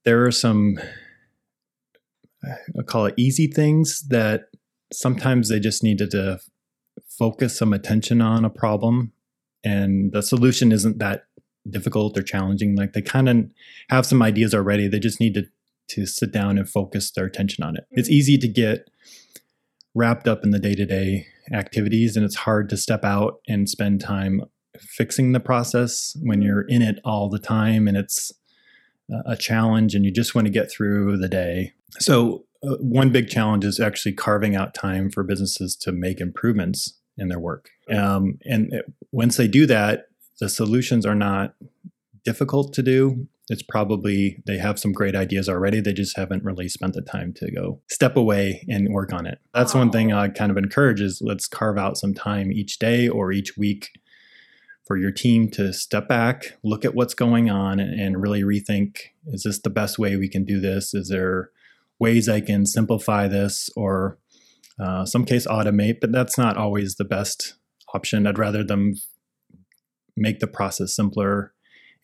there 0.04 0.24
are 0.24 0.31
some 0.31 0.78
I 2.44 2.83
call 2.87 3.07
it 3.07 3.14
easy 3.16 3.48
things 3.48 4.07
that 4.09 4.42
sometimes 4.92 5.48
they 5.48 5.61
just 5.61 5.83
needed 5.83 6.11
to 6.12 6.38
focus 7.18 7.59
some 7.59 7.72
attention 7.72 8.20
on 8.22 8.44
a 8.44 8.50
problem 8.50 9.12
and 9.64 10.12
the 10.12 10.22
solution 10.22 10.70
isn't 10.72 10.98
that 10.98 11.24
difficult 11.68 12.16
or 12.16 12.22
challenging. 12.22 12.76
Like 12.76 12.92
they 12.92 13.02
kind 13.02 13.28
of 13.28 13.50
have 13.90 14.07
some 14.07 14.22
ideas 14.22 14.54
already 14.54 14.88
they 14.88 15.00
just 15.00 15.20
need 15.20 15.35
to 15.35 15.44
to 15.88 16.04
sit 16.04 16.33
down 16.33 16.59
and 16.59 16.68
focus 16.68 17.11
their 17.11 17.24
attention 17.24 17.64
on 17.64 17.74
it. 17.76 17.85
Mm-hmm. 17.85 17.98
it's 18.00 18.11
easy 18.11 18.37
to 18.38 18.48
get 18.48 18.90
wrapped 19.94 20.28
up 20.28 20.44
in 20.44 20.50
the 20.50 20.59
day-to-day 20.59 21.26
activities 21.50 22.14
and 22.14 22.24
it's 22.26 22.37
hard 22.37 22.68
to 22.68 22.76
step 22.76 23.04
out 23.04 23.40
and 23.48 23.68
spend 23.70 24.00
time 24.00 24.42
fixing 24.78 25.33
the 25.33 25.40
process 25.40 26.14
when 26.20 26.42
you're 26.42 26.66
in 26.68 26.83
it 26.83 27.00
all 27.04 27.31
the 27.31 27.38
time 27.38 27.88
and 27.88 27.96
it's 27.96 28.31
a 29.26 29.35
challenge 29.35 29.94
and 29.94 30.04
you 30.04 30.12
just 30.12 30.35
want 30.35 30.46
to 30.46 30.52
get 30.52 30.70
through 30.70 31.16
the 31.16 31.28
day. 31.28 31.72
So 31.98 32.44
uh, 32.62 32.76
one 32.81 33.11
big 33.11 33.31
challenge 33.31 33.64
is 33.64 33.81
actually 33.81 34.12
carving 34.12 34.54
out 34.54 34.74
time 34.74 35.11
for 35.11 35.22
businesses 35.22 35.74
to 35.76 35.90
make 35.90 36.20
improvements 36.20 36.98
in 37.18 37.28
their 37.28 37.38
work. 37.38 37.70
Um, 37.90 38.38
and 38.44 38.72
it, 38.72 38.92
once 39.12 39.37
they 39.37 39.48
do 39.48 39.66
that, 39.66 40.07
the 40.40 40.48
solutions 40.48 41.04
are 41.04 41.14
not 41.14 41.54
difficult 42.24 42.72
to 42.74 42.83
do. 42.83 43.26
It's 43.50 43.62
probably 43.62 44.42
they 44.46 44.59
have 44.59 44.78
some 44.78 44.92
great 44.92 45.16
ideas 45.16 45.48
already. 45.48 45.81
They 45.81 45.94
just 45.94 46.16
haven't 46.16 46.44
really 46.44 46.68
spent 46.68 46.94
the 46.94 47.02
time 47.02 47.33
to 47.35 47.50
go 47.50 47.81
step 47.90 48.16
away 48.16 48.64
and 48.68 48.92
work 48.92 49.12
on 49.12 49.26
it. 49.26 49.38
That's 49.54 49.74
one 49.74 49.90
thing 49.90 50.12
I 50.12 50.28
kind 50.28 50.50
of 50.50 50.59
encourage 50.59 51.00
is 51.00 51.22
let's 51.22 51.48
carve 51.48 51.78
out 51.78 51.96
some 51.96 52.12
time 52.12 52.52
each 52.52 52.78
day 52.78 53.09
or 53.09 53.33
each 53.33 53.57
week 53.57 53.90
for 54.87 54.96
your 54.96 55.11
team 55.11 55.50
to 55.50 55.72
step 55.72 56.09
back, 56.09 56.54
look 56.62 56.85
at 56.85 56.94
what's 56.94 57.14
going 57.14 57.50
on, 57.50 57.78
and, 57.78 57.98
and 57.98 58.22
really 58.22 58.42
rethink: 58.42 58.98
Is 59.26 59.42
this 59.42 59.59
the 59.61 59.70
best 59.70 59.98
way 59.98 60.16
we 60.16 60.28
can 60.28 60.44
do 60.44 60.61
this? 60.61 60.94
Is 60.94 61.09
there 61.09 61.50
ways 61.98 62.28
I 62.28 62.40
can 62.40 62.64
simplify 62.64 63.28
this 63.28 63.70
or 63.76 64.18
uh, 64.81 65.05
some 65.05 65.25
case 65.25 65.47
automate, 65.47 66.01
but 66.01 66.12
that's 66.12 66.38
not 66.38 66.57
always 66.57 66.97
the 66.97 67.05
best 67.05 67.55
option. 67.95 68.27
I'd 68.27 68.38
rather 68.38 68.62
them 68.62 68.95
make 70.17 70.41
the 70.41 70.47
process 70.47 70.95
simpler 70.95 71.53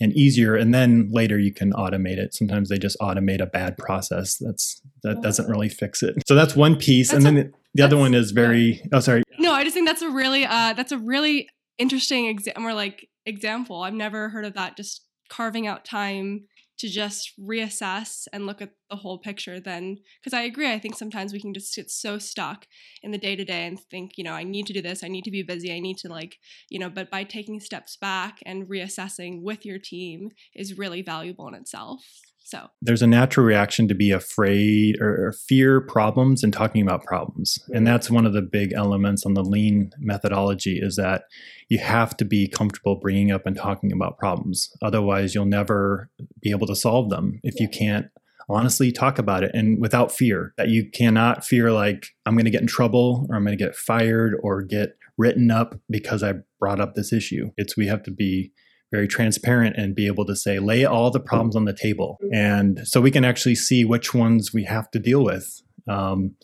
and 0.01 0.13
easier 0.13 0.57
and 0.57 0.75
then 0.75 1.09
later 1.13 1.39
you 1.39 1.53
can 1.53 1.73
automate 1.73 2.19
it. 2.19 2.35
Sometimes 2.35 2.69
they 2.69 2.79
just 2.79 2.97
automate 3.01 3.41
a 3.41 3.47
bad 3.47 3.77
process 3.77 4.37
that's 4.37 4.81
that 5.03 5.21
doesn't 5.23 5.49
really 5.49 5.69
fix 5.69 6.03
it. 6.03 6.17
So 6.27 6.35
that's 6.35 6.57
one 6.57 6.77
piece 6.77 7.11
that's 7.11 7.25
and 7.25 7.37
then 7.37 7.47
a, 7.47 7.51
the 7.75 7.83
other 7.83 7.97
one 7.97 8.15
is 8.15 8.33
very 8.33 8.83
oh 8.93 9.01
sorry. 9.01 9.23
No 9.39 9.53
i 9.53 9.63
just 9.63 9.75
think 9.75 9.87
that's 9.87 10.03
a 10.03 10.11
really 10.11 10.45
uh 10.45 10.73
that's 10.73 10.93
a 10.93 10.99
really 10.99 11.49
interesting 11.79 12.27
example 12.27 12.65
or 12.65 12.75
like 12.75 13.09
example. 13.27 13.83
I've 13.83 13.95
never 13.95 14.29
heard 14.29 14.45
of 14.45 14.55
that 14.55 14.77
just 14.77 15.03
carving 15.29 15.67
out 15.67 15.85
time 15.85 16.47
to 16.79 16.89
just 16.89 17.33
reassess 17.41 18.27
and 18.33 18.47
look 18.47 18.61
at 18.61 18.71
the 18.91 18.97
whole 18.97 19.19
picture 19.19 19.61
then 19.61 19.97
because 20.21 20.37
i 20.37 20.43
agree 20.43 20.73
i 20.73 20.79
think 20.79 20.97
sometimes 20.97 21.33
we 21.33 21.41
can 21.41 21.55
just 21.55 21.75
get 21.75 21.91
so 21.91 22.19
stuck 22.19 22.67
in 23.03 23.11
the 23.11 23.19
day 23.19 23.37
to 23.37 23.45
day 23.45 23.67
and 23.67 23.81
think 23.91 24.13
you 24.17 24.25
know 24.25 24.33
i 24.33 24.45
need 24.45 24.67
to 24.67 24.73
do 24.73 24.83
this 24.83 25.05
i 25.05 25.09
need 25.09 25.25
to 25.25 25.31
be 25.31 25.43
busy 25.43 25.75
i 25.75 25.81
need 25.81 25.97
to 25.97 26.09
like 26.09 26.37
you 26.69 26.79
know 26.79 26.91
but 26.91 27.11
by 27.11 27.25
taking 27.25 27.61
steps 27.61 27.97
back 27.97 28.39
and 28.45 28.69
reassessing 28.69 29.43
with 29.43 29.65
your 29.65 29.79
team 29.79 30.31
is 30.55 30.79
really 30.79 31.03
valuable 31.03 31.49
in 31.49 31.55
itself 31.55 32.05
so 32.45 32.69
there's 32.83 33.01
a 33.01 33.07
natural 33.07 33.47
reaction 33.47 33.89
to 33.89 33.95
be 33.95 34.11
afraid 34.11 35.01
or, 35.01 35.33
fear 35.49 35.81
problems 35.81 36.45
and 36.45 36.53
talking 36.53 36.83
about 36.83 37.03
problems. 37.05 37.59
And 37.69 37.77
mm-hmm. 37.77 37.85
that's 37.87 38.11
one 38.11 38.27
of 38.27 38.35
the 38.35 38.43
big 38.43 38.73
elements 38.73 39.25
on 39.25 39.35
the 39.35 39.43
lean 39.43 39.91
methodology 39.99 40.79
is 40.81 40.97
that 40.97 41.25
you 41.69 41.79
have 41.79 42.17
to 42.19 42.25
be 42.25 42.47
comfortable 42.47 42.97
bringing 42.97 43.33
up 43.33 43.47
and 43.47 43.57
talking 43.57 43.91
about 43.93 44.19
problems. 44.19 44.71
Otherwise, 44.83 45.35
you'll 45.35 45.47
never 45.47 46.11
be 46.41 46.51
able 46.51 46.67
to 46.67 46.77
solve 46.77 47.09
them 47.11 47.41
if 47.43 47.59
you 47.59 47.69
can't 47.69 48.07
honestly 48.49 48.93
talk 48.93 49.19
about 49.19 49.43
it 49.43 49.51
and 49.55 49.81
without 49.81 50.13
fear 50.13 50.53
that 50.59 50.69
you 50.69 50.89
cannot 50.91 51.45
fear 51.45 51.73
like 51.73 52.09
I'm 52.27 52.35
going 52.35 52.45
to 52.45 52.51
get 52.51 52.61
in 52.61 52.67
trouble 52.67 53.27
or 53.31 53.37
I'm 53.37 53.45
going 53.45 53.57
to 53.57 53.65
get 53.65 53.75
fired 53.75 54.35
or 54.43 54.63
get 54.63 54.99
written 55.17 55.51
up 55.51 55.81
because 55.89 56.23
I 56.23 56.35
brought 56.61 56.81
up 56.81 56.95
this 56.95 57.13
issue. 57.13 57.51
It's 57.57 57.77
we 57.77 57.87
have 57.87 58.03
to 58.03 58.11
be 58.11 58.53
very 58.95 59.09
transparent 59.09 59.77
and 59.77 59.95
be 59.95 60.07
able 60.07 60.25
to 60.25 60.37
say 60.37 60.59
lay 60.59 60.85
all 60.85 61.11
the 61.11 61.21
problems 61.21 61.57
on 61.57 61.65
the 61.65 61.73
table. 61.73 62.19
And 62.33 62.87
so 62.87 63.01
we 63.01 63.11
can 63.11 63.25
actually 63.25 63.57
see 63.57 63.85
which 63.85 64.15
ones 64.15 64.53
we 64.55 64.65
have 64.65 64.91
to 64.93 64.99
deal 64.99 65.25
with. 65.25 65.63
Um, 65.89 66.37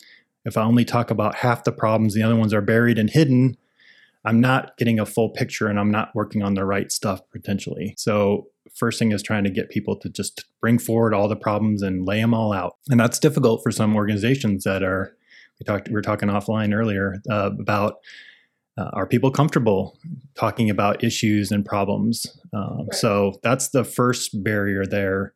if 0.44 0.56
i 0.56 0.62
only 0.62 0.84
talk 0.84 1.10
about 1.10 1.34
half 1.36 1.64
the 1.64 1.72
problems 1.72 2.14
the 2.14 2.22
other 2.22 2.36
ones 2.36 2.54
are 2.54 2.62
buried 2.62 2.98
and 2.98 3.10
hidden 3.10 3.56
i'm 4.24 4.40
not 4.40 4.76
getting 4.78 4.98
a 4.98 5.04
full 5.04 5.28
picture 5.28 5.66
and 5.68 5.78
i'm 5.78 5.90
not 5.90 6.14
working 6.14 6.42
on 6.42 6.54
the 6.54 6.64
right 6.64 6.90
stuff 6.90 7.20
potentially. 7.30 7.94
So 7.96 8.46
first 8.74 8.98
thing 8.98 9.12
is 9.12 9.22
trying 9.22 9.44
to 9.44 9.50
get 9.50 9.70
people 9.70 9.96
to 9.96 10.08
just 10.08 10.44
bring 10.60 10.78
forward 10.78 11.14
all 11.14 11.28
the 11.28 11.36
problems 11.36 11.82
and 11.82 12.06
lay 12.06 12.20
them 12.20 12.34
all 12.34 12.52
out. 12.52 12.76
And 12.88 12.98
that's 13.00 13.18
difficult 13.18 13.62
for 13.62 13.72
some 13.72 13.96
organizations 13.96 14.64
that 14.64 14.82
are 14.82 15.16
we 15.58 15.64
talked 15.64 15.88
we 15.88 15.94
were 15.94 16.02
talking 16.02 16.28
offline 16.28 16.74
earlier 16.74 17.16
uh, 17.30 17.50
about 17.58 17.96
uh, 18.80 18.90
are 18.92 19.06
people 19.06 19.30
comfortable 19.30 19.98
talking 20.34 20.70
about 20.70 21.04
issues 21.04 21.50
and 21.50 21.64
problems? 21.64 22.26
Um, 22.52 22.86
right. 22.88 22.94
So 22.94 23.34
that's 23.42 23.68
the 23.68 23.84
first 23.84 24.42
barrier 24.42 24.86
there, 24.86 25.34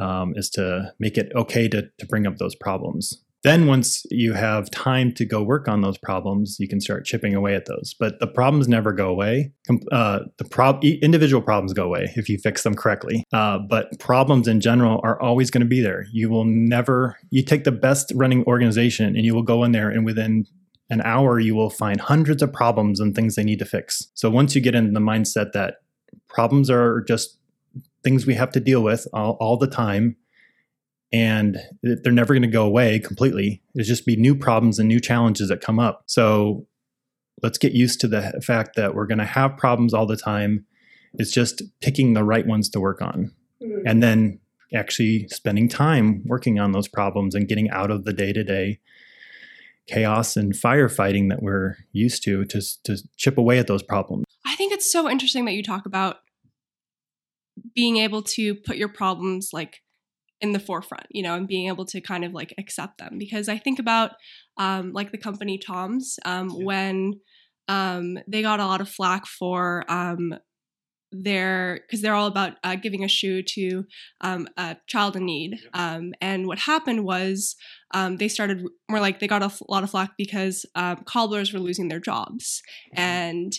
um, 0.00 0.32
is 0.36 0.50
to 0.50 0.92
make 0.98 1.16
it 1.16 1.30
okay 1.34 1.68
to, 1.68 1.88
to 1.98 2.06
bring 2.06 2.26
up 2.26 2.38
those 2.38 2.56
problems. 2.56 3.22
Then, 3.44 3.66
once 3.66 4.06
you 4.08 4.34
have 4.34 4.70
time 4.70 5.12
to 5.14 5.24
go 5.24 5.42
work 5.42 5.66
on 5.66 5.80
those 5.80 5.98
problems, 5.98 6.58
you 6.60 6.68
can 6.68 6.80
start 6.80 7.04
chipping 7.04 7.34
away 7.34 7.56
at 7.56 7.66
those. 7.66 7.92
But 7.98 8.20
the 8.20 8.28
problems 8.28 8.68
never 8.68 8.92
go 8.92 9.08
away. 9.08 9.52
Uh, 9.90 10.20
the 10.38 10.44
prob- 10.44 10.84
individual 10.84 11.42
problems 11.42 11.72
go 11.72 11.84
away 11.84 12.12
if 12.14 12.28
you 12.28 12.38
fix 12.38 12.62
them 12.62 12.76
correctly. 12.76 13.24
Uh, 13.32 13.58
but 13.58 13.98
problems 13.98 14.46
in 14.46 14.60
general 14.60 15.00
are 15.02 15.20
always 15.20 15.50
going 15.50 15.62
to 15.62 15.68
be 15.68 15.80
there. 15.80 16.06
You 16.12 16.30
will 16.30 16.44
never. 16.44 17.18
You 17.30 17.42
take 17.42 17.64
the 17.64 17.72
best 17.72 18.12
running 18.14 18.44
organization, 18.44 19.16
and 19.16 19.24
you 19.24 19.34
will 19.34 19.42
go 19.42 19.64
in 19.64 19.72
there, 19.72 19.90
and 19.90 20.04
within 20.04 20.46
an 20.92 21.00
hour, 21.00 21.40
you 21.40 21.54
will 21.54 21.70
find 21.70 22.00
hundreds 22.00 22.42
of 22.42 22.52
problems 22.52 23.00
and 23.00 23.14
things 23.14 23.34
they 23.34 23.42
need 23.42 23.58
to 23.58 23.64
fix. 23.64 24.10
So 24.12 24.28
once 24.28 24.54
you 24.54 24.60
get 24.60 24.74
into 24.74 24.92
the 24.92 25.00
mindset 25.00 25.52
that 25.52 25.76
problems 26.28 26.68
are 26.68 27.00
just 27.08 27.38
things 28.04 28.26
we 28.26 28.34
have 28.34 28.52
to 28.52 28.60
deal 28.60 28.82
with 28.82 29.08
all, 29.14 29.38
all 29.40 29.56
the 29.56 29.66
time, 29.66 30.16
and 31.10 31.56
they're 31.82 32.12
never 32.12 32.34
going 32.34 32.42
to 32.42 32.48
go 32.48 32.64
away 32.64 32.98
completely. 32.98 33.62
There's 33.74 33.88
just 33.88 34.04
be 34.04 34.16
new 34.16 34.34
problems 34.34 34.78
and 34.78 34.86
new 34.86 35.00
challenges 35.00 35.48
that 35.48 35.62
come 35.62 35.78
up. 35.78 36.04
So 36.06 36.66
let's 37.42 37.58
get 37.58 37.72
used 37.72 38.00
to 38.02 38.08
the 38.08 38.40
fact 38.44 38.76
that 38.76 38.94
we're 38.94 39.06
going 39.06 39.18
to 39.18 39.24
have 39.24 39.56
problems 39.56 39.94
all 39.94 40.06
the 40.06 40.16
time. 40.16 40.66
It's 41.14 41.32
just 41.32 41.62
picking 41.80 42.12
the 42.12 42.24
right 42.24 42.46
ones 42.46 42.68
to 42.70 42.80
work 42.80 43.00
on. 43.00 43.32
Mm-hmm. 43.62 43.86
And 43.86 44.02
then 44.02 44.40
actually 44.74 45.28
spending 45.28 45.68
time 45.68 46.22
working 46.26 46.58
on 46.58 46.72
those 46.72 46.88
problems 46.88 47.34
and 47.34 47.48
getting 47.48 47.70
out 47.70 47.90
of 47.90 48.04
the 48.04 48.12
day 48.12 48.32
to 48.32 48.44
day 48.44 48.78
chaos 49.88 50.36
and 50.36 50.52
firefighting 50.52 51.28
that 51.30 51.42
we're 51.42 51.76
used 51.92 52.22
to, 52.24 52.44
to 52.46 52.60
to 52.84 52.96
chip 53.16 53.38
away 53.38 53.58
at 53.58 53.66
those 53.66 53.82
problems. 53.82 54.24
I 54.46 54.54
think 54.56 54.72
it's 54.72 54.90
so 54.90 55.08
interesting 55.08 55.44
that 55.46 55.52
you 55.52 55.62
talk 55.62 55.86
about 55.86 56.16
being 57.74 57.98
able 57.98 58.22
to 58.22 58.54
put 58.54 58.76
your 58.76 58.88
problems 58.88 59.50
like 59.52 59.80
in 60.40 60.52
the 60.52 60.58
forefront, 60.58 61.06
you 61.10 61.22
know, 61.22 61.34
and 61.36 61.46
being 61.46 61.68
able 61.68 61.84
to 61.86 62.00
kind 62.00 62.24
of 62.24 62.32
like 62.32 62.52
accept 62.58 62.98
them. 62.98 63.16
Because 63.18 63.48
I 63.48 63.58
think 63.58 63.78
about 63.78 64.12
um, 64.56 64.92
like 64.92 65.12
the 65.12 65.18
company 65.18 65.58
Tom's 65.58 66.18
um, 66.24 66.50
yeah. 66.50 66.64
when 66.64 67.12
um, 67.68 68.18
they 68.26 68.42
got 68.42 68.60
a 68.60 68.66
lot 68.66 68.80
of 68.80 68.88
flack 68.88 69.26
for 69.26 69.84
their 71.12 71.80
because 71.86 72.00
they're 72.00 72.14
all 72.14 72.26
about 72.26 72.54
uh, 72.64 72.74
giving 72.74 73.04
a 73.04 73.08
shoe 73.08 73.42
to 73.42 73.84
um, 74.20 74.48
a 74.56 74.76
child 74.86 75.16
in 75.16 75.26
need. 75.26 75.60
Um, 75.74 76.14
and 76.20 76.46
what 76.46 76.58
happened 76.58 77.04
was 77.04 77.56
um, 77.92 78.16
they 78.16 78.28
started 78.28 78.66
more 78.88 79.00
like 79.00 79.20
they 79.20 79.28
got 79.28 79.42
a 79.42 79.52
lot 79.68 79.84
of 79.84 79.90
flack 79.90 80.12
because 80.16 80.66
um, 80.74 81.02
cobblers 81.04 81.52
were 81.52 81.60
losing 81.60 81.88
their 81.88 82.00
jobs. 82.00 82.62
And 82.94 83.52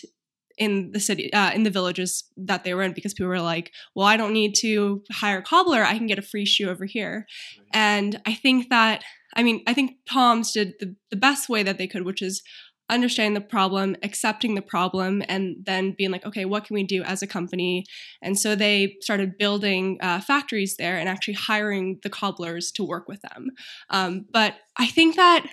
in 0.56 0.92
the 0.92 1.00
city 1.00 1.32
uh, 1.32 1.52
in 1.52 1.64
the 1.64 1.70
villages 1.70 2.24
that 2.36 2.64
they 2.64 2.74
were 2.74 2.82
in 2.82 2.92
because 2.92 3.14
people 3.14 3.28
were 3.28 3.40
like 3.40 3.72
well 3.94 4.06
i 4.06 4.16
don't 4.16 4.32
need 4.32 4.54
to 4.54 5.02
hire 5.10 5.38
a 5.38 5.42
cobbler. 5.42 5.82
I 5.82 5.96
can 5.96 6.06
get 6.06 6.18
a 6.18 6.22
free 6.22 6.44
shoe 6.44 6.70
over 6.70 6.84
here. 6.84 7.26
And 7.72 8.20
i 8.26 8.34
think 8.34 8.70
that 8.70 9.02
i 9.34 9.42
mean 9.42 9.62
i 9.66 9.74
think 9.74 9.96
tom's 10.08 10.52
did 10.52 10.74
the, 10.78 10.94
the 11.10 11.16
best 11.16 11.48
way 11.48 11.62
that 11.62 11.78
they 11.78 11.86
could 11.86 12.04
which 12.04 12.22
is 12.22 12.42
understanding 12.90 13.34
the 13.34 13.40
problem, 13.40 13.96
accepting 14.02 14.54
the 14.54 14.62
problem, 14.62 15.22
and 15.28 15.56
then 15.64 15.94
being 15.96 16.10
like, 16.10 16.24
okay, 16.26 16.44
what 16.44 16.64
can 16.64 16.74
we 16.74 16.84
do 16.84 17.02
as 17.02 17.22
a 17.22 17.26
company? 17.26 17.84
And 18.22 18.38
so 18.38 18.54
they 18.54 18.96
started 19.00 19.38
building 19.38 19.98
uh, 20.00 20.20
factories 20.20 20.76
there 20.76 20.98
and 20.98 21.08
actually 21.08 21.34
hiring 21.34 21.98
the 22.02 22.10
cobblers 22.10 22.70
to 22.72 22.84
work 22.84 23.08
with 23.08 23.22
them. 23.22 23.50
Um, 23.90 24.26
but 24.32 24.54
I 24.76 24.86
think 24.86 25.16
that 25.16 25.46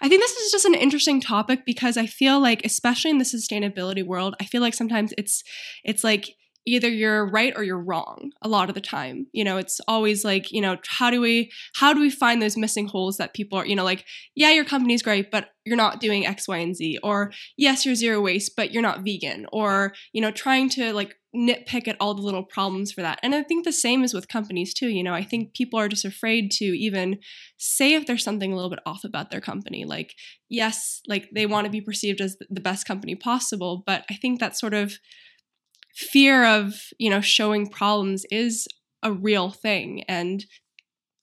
I 0.00 0.08
think 0.08 0.22
this 0.22 0.32
is 0.36 0.52
just 0.52 0.64
an 0.64 0.74
interesting 0.74 1.20
topic 1.20 1.66
because 1.66 1.96
I 1.96 2.06
feel 2.06 2.40
like, 2.40 2.64
especially 2.64 3.10
in 3.10 3.18
the 3.18 3.24
sustainability 3.24 4.04
world, 4.04 4.34
I 4.40 4.44
feel 4.44 4.62
like 4.62 4.74
sometimes 4.74 5.12
it's 5.18 5.42
it's 5.84 6.04
like 6.04 6.34
either 6.66 6.88
you're 6.88 7.26
right 7.26 7.52
or 7.56 7.62
you're 7.62 7.82
wrong 7.82 8.30
a 8.42 8.48
lot 8.48 8.68
of 8.68 8.74
the 8.74 8.80
time. 8.80 9.26
You 9.32 9.44
know 9.44 9.56
it's 9.56 9.80
always 9.88 10.24
like 10.24 10.50
you 10.50 10.60
know 10.60 10.76
how 10.86 11.10
do 11.10 11.20
we 11.20 11.50
how 11.76 11.92
do 11.92 12.00
we 12.00 12.10
find 12.10 12.40
those 12.40 12.56
missing 12.56 12.86
holes 12.86 13.16
that 13.16 13.34
people 13.34 13.58
are 13.58 13.66
you 13.66 13.76
know 13.76 13.84
like 13.84 14.04
yeah 14.34 14.50
your 14.50 14.64
company's 14.64 15.02
great 15.02 15.30
but 15.30 15.50
you're 15.64 15.76
not 15.76 16.00
doing 16.00 16.26
x 16.26 16.48
y 16.48 16.58
and 16.58 16.76
z 16.76 16.98
or 17.02 17.32
yes 17.56 17.84
you're 17.84 17.94
zero 17.94 18.20
waste 18.20 18.52
but 18.56 18.72
you're 18.72 18.82
not 18.82 19.04
vegan 19.04 19.46
or 19.52 19.92
you 20.12 20.20
know 20.20 20.30
trying 20.30 20.68
to 20.68 20.92
like 20.92 21.16
nitpick 21.34 21.86
at 21.86 21.96
all 22.00 22.14
the 22.14 22.22
little 22.22 22.42
problems 22.42 22.90
for 22.90 23.02
that. 23.02 23.20
And 23.22 23.34
i 23.34 23.42
think 23.42 23.64
the 23.64 23.72
same 23.72 24.02
is 24.02 24.12
with 24.12 24.28
companies 24.28 24.74
too 24.74 24.88
you 24.88 25.02
know 25.02 25.14
i 25.14 25.22
think 25.22 25.54
people 25.54 25.78
are 25.78 25.88
just 25.88 26.04
afraid 26.04 26.50
to 26.52 26.64
even 26.64 27.18
say 27.56 27.94
if 27.94 28.06
there's 28.06 28.24
something 28.24 28.52
a 28.52 28.56
little 28.56 28.70
bit 28.70 28.80
off 28.86 29.04
about 29.04 29.30
their 29.30 29.40
company. 29.40 29.84
Like 29.84 30.14
yes 30.48 31.00
like 31.06 31.30
they 31.34 31.46
want 31.46 31.64
to 31.66 31.70
be 31.70 31.80
perceived 31.80 32.20
as 32.20 32.36
the 32.50 32.60
best 32.60 32.86
company 32.86 33.14
possible 33.14 33.82
but 33.86 34.04
i 34.10 34.14
think 34.14 34.40
that 34.40 34.58
sort 34.58 34.74
of 34.74 34.98
fear 36.00 36.46
of 36.46 36.74
you 36.98 37.10
know 37.10 37.20
showing 37.20 37.68
problems 37.68 38.24
is 38.30 38.66
a 39.02 39.12
real 39.12 39.50
thing 39.50 40.02
and 40.08 40.46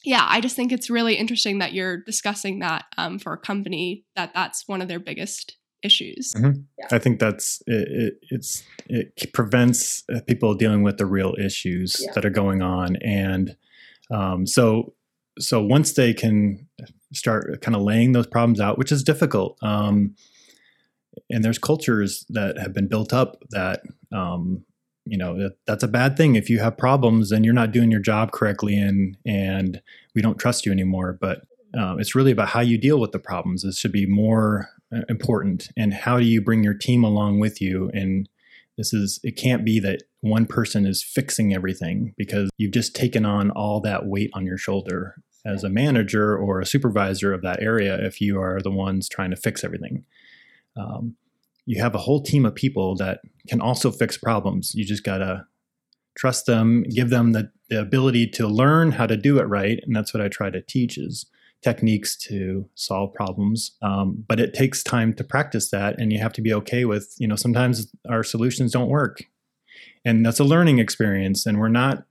yeah 0.05 0.25
i 0.29 0.39
just 0.39 0.55
think 0.55 0.71
it's 0.71 0.89
really 0.89 1.15
interesting 1.15 1.57
that 1.57 1.73
you're 1.73 1.97
discussing 2.03 2.59
that 2.59 2.85
um, 2.97 3.17
for 3.17 3.33
a 3.33 3.37
company 3.39 4.05
that 4.15 4.31
that's 4.35 4.67
one 4.67 4.79
of 4.79 4.87
their 4.87 4.99
biggest 4.99 5.57
issues 5.81 6.31
mm-hmm. 6.37 6.59
yeah. 6.77 6.85
i 6.91 6.99
think 6.99 7.19
that's 7.19 7.63
it, 7.65 7.87
it, 7.89 8.13
it's 8.29 8.63
it 8.87 9.33
prevents 9.33 10.03
uh, 10.15 10.19
people 10.27 10.53
dealing 10.53 10.83
with 10.83 10.97
the 10.97 11.07
real 11.07 11.33
issues 11.43 11.95
yeah. 11.99 12.11
that 12.13 12.23
are 12.23 12.29
going 12.29 12.61
on 12.61 12.95
and 12.97 13.55
um, 14.11 14.45
so 14.45 14.93
so 15.39 15.61
once 15.61 15.93
they 15.93 16.13
can 16.13 16.67
start 17.13 17.61
kind 17.61 17.75
of 17.75 17.81
laying 17.81 18.11
those 18.11 18.27
problems 18.27 18.59
out 18.59 18.77
which 18.77 18.91
is 18.91 19.03
difficult 19.03 19.57
um, 19.63 20.13
and 21.29 21.43
there's 21.43 21.57
cultures 21.57 22.25
that 22.29 22.57
have 22.57 22.73
been 22.73 22.87
built 22.87 23.13
up 23.13 23.37
that 23.49 23.81
um, 24.11 24.63
you 25.05 25.17
know 25.17 25.37
that, 25.37 25.57
that's 25.65 25.83
a 25.83 25.87
bad 25.87 26.17
thing. 26.17 26.35
If 26.35 26.49
you 26.49 26.59
have 26.59 26.77
problems 26.77 27.31
and 27.31 27.45
you're 27.45 27.53
not 27.53 27.71
doing 27.71 27.91
your 27.91 28.01
job 28.01 28.31
correctly 28.31 28.77
and 28.77 29.17
and 29.25 29.81
we 30.15 30.21
don't 30.21 30.37
trust 30.37 30.65
you 30.65 30.71
anymore. 30.71 31.17
But 31.19 31.41
um, 31.77 31.99
it's 31.99 32.15
really 32.15 32.31
about 32.31 32.49
how 32.49 32.61
you 32.61 32.77
deal 32.77 32.99
with 32.99 33.11
the 33.11 33.19
problems. 33.19 33.63
This 33.63 33.77
should 33.77 33.91
be 33.91 34.05
more 34.05 34.69
uh, 34.95 35.01
important. 35.09 35.69
And 35.75 35.93
how 35.93 36.17
do 36.17 36.25
you 36.25 36.41
bring 36.41 36.63
your 36.63 36.73
team 36.73 37.03
along 37.03 37.39
with 37.39 37.61
you? 37.61 37.91
And 37.93 38.27
this 38.77 38.93
is 38.93 39.19
it 39.23 39.35
can't 39.35 39.65
be 39.65 39.79
that 39.81 40.03
one 40.21 40.45
person 40.45 40.85
is 40.85 41.03
fixing 41.03 41.53
everything 41.53 42.13
because 42.17 42.49
you've 42.57 42.73
just 42.73 42.95
taken 42.95 43.25
on 43.25 43.51
all 43.51 43.81
that 43.81 44.05
weight 44.05 44.29
on 44.33 44.45
your 44.45 44.57
shoulder 44.57 45.15
as 45.45 45.63
a 45.63 45.69
manager 45.69 46.37
or 46.37 46.59
a 46.59 46.65
supervisor 46.65 47.33
of 47.33 47.41
that 47.41 47.61
area 47.61 47.97
if 48.05 48.19
you 48.19 48.39
are 48.39 48.61
the 48.61 48.71
ones 48.71 49.07
trying 49.07 49.29
to 49.29 49.35
fix 49.35 49.63
everything 49.63 50.03
um, 50.77 51.15
you 51.65 51.81
have 51.81 51.95
a 51.95 51.99
whole 51.99 52.21
team 52.21 52.45
of 52.45 52.55
people 52.55 52.95
that 52.95 53.19
can 53.47 53.61
also 53.61 53.91
fix 53.91 54.17
problems. 54.17 54.73
You 54.73 54.85
just 54.85 55.03
got 55.03 55.17
to 55.17 55.45
trust 56.17 56.45
them, 56.45 56.83
give 56.83 57.09
them 57.09 57.33
the, 57.33 57.51
the, 57.69 57.79
ability 57.79 58.27
to 58.27 58.47
learn 58.47 58.91
how 58.93 59.05
to 59.05 59.15
do 59.15 59.37
it 59.37 59.43
right. 59.43 59.79
And 59.83 59.95
that's 59.95 60.13
what 60.13 60.23
I 60.23 60.29
try 60.29 60.49
to 60.49 60.61
teach 60.61 60.97
is 60.97 61.27
techniques 61.61 62.15
to 62.15 62.69
solve 62.75 63.13
problems. 63.13 63.75
Um, 63.81 64.23
but 64.27 64.39
it 64.39 64.53
takes 64.53 64.81
time 64.81 65.13
to 65.15 65.23
practice 65.23 65.69
that. 65.71 65.99
And 65.99 66.11
you 66.11 66.19
have 66.19 66.33
to 66.33 66.41
be 66.41 66.53
okay 66.53 66.85
with, 66.85 67.13
you 67.19 67.27
know, 67.27 67.35
sometimes 67.35 67.93
our 68.09 68.23
solutions 68.23 68.71
don't 68.71 68.89
work. 68.89 69.23
And 70.05 70.25
that's 70.25 70.39
a 70.39 70.43
learning 70.43 70.79
experience. 70.79 71.45
And 71.45 71.59
we're 71.59 71.67
not 71.67 72.05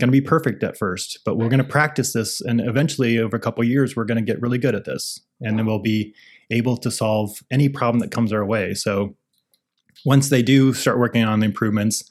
going 0.00 0.08
to 0.08 0.12
be 0.12 0.20
perfect 0.20 0.62
at 0.62 0.76
first, 0.76 1.20
but 1.24 1.36
we're 1.36 1.48
going 1.48 1.58
to 1.58 1.64
practice 1.64 2.12
this. 2.12 2.40
And 2.40 2.60
eventually, 2.60 3.18
over 3.18 3.36
a 3.36 3.40
couple 3.40 3.62
years, 3.62 3.94
we're 3.94 4.04
going 4.04 4.24
to 4.24 4.32
get 4.32 4.40
really 4.40 4.58
good 4.58 4.74
at 4.74 4.84
this. 4.84 5.20
And 5.40 5.58
then 5.58 5.66
we'll 5.66 5.78
be 5.78 6.14
able 6.50 6.76
to 6.78 6.90
solve 6.90 7.40
any 7.50 7.68
problem 7.68 8.00
that 8.00 8.10
comes 8.10 8.32
our 8.32 8.44
way. 8.44 8.74
So 8.74 9.16
once 10.04 10.28
they 10.28 10.42
do 10.42 10.72
start 10.72 10.98
working 10.98 11.24
on 11.24 11.40
the 11.40 11.46
improvements, 11.46 12.08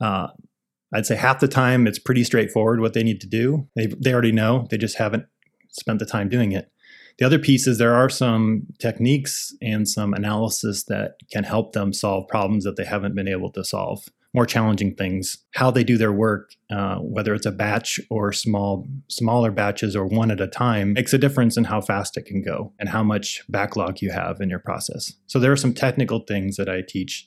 uh, 0.00 0.28
I'd 0.92 1.06
say 1.06 1.16
half 1.16 1.40
the 1.40 1.48
time 1.48 1.86
it's 1.86 1.98
pretty 1.98 2.24
straightforward 2.24 2.80
what 2.80 2.94
they 2.94 3.02
need 3.02 3.20
to 3.20 3.26
do. 3.26 3.68
They 3.76 3.86
they 3.86 4.12
already 4.12 4.32
know. 4.32 4.66
They 4.70 4.78
just 4.78 4.98
haven't 4.98 5.26
spent 5.70 5.98
the 5.98 6.06
time 6.06 6.28
doing 6.28 6.52
it. 6.52 6.70
The 7.18 7.26
other 7.26 7.38
piece 7.38 7.66
is 7.66 7.78
there 7.78 7.94
are 7.94 8.08
some 8.08 8.66
techniques 8.78 9.52
and 9.60 9.88
some 9.88 10.14
analysis 10.14 10.84
that 10.84 11.16
can 11.32 11.44
help 11.44 11.72
them 11.72 11.92
solve 11.92 12.28
problems 12.28 12.64
that 12.64 12.76
they 12.76 12.84
haven't 12.84 13.16
been 13.16 13.28
able 13.28 13.50
to 13.52 13.64
solve 13.64 14.04
more 14.34 14.46
challenging 14.46 14.94
things. 14.94 15.38
How 15.54 15.70
they 15.70 15.84
do 15.84 15.96
their 15.96 16.12
work, 16.12 16.52
uh, 16.70 16.96
whether 16.96 17.34
it's 17.34 17.46
a 17.46 17.50
batch 17.50 17.98
or 18.10 18.32
small, 18.32 18.86
smaller 19.08 19.50
batches 19.50 19.96
or 19.96 20.06
one 20.06 20.30
at 20.30 20.40
a 20.40 20.46
time, 20.46 20.92
makes 20.92 21.14
a 21.14 21.18
difference 21.18 21.56
in 21.56 21.64
how 21.64 21.80
fast 21.80 22.16
it 22.16 22.26
can 22.26 22.42
go 22.42 22.72
and 22.78 22.90
how 22.90 23.02
much 23.02 23.42
backlog 23.48 24.02
you 24.02 24.10
have 24.10 24.40
in 24.40 24.50
your 24.50 24.58
process. 24.58 25.12
So 25.26 25.38
there 25.38 25.52
are 25.52 25.56
some 25.56 25.72
technical 25.72 26.20
things 26.20 26.56
that 26.56 26.68
I 26.68 26.82
teach 26.86 27.26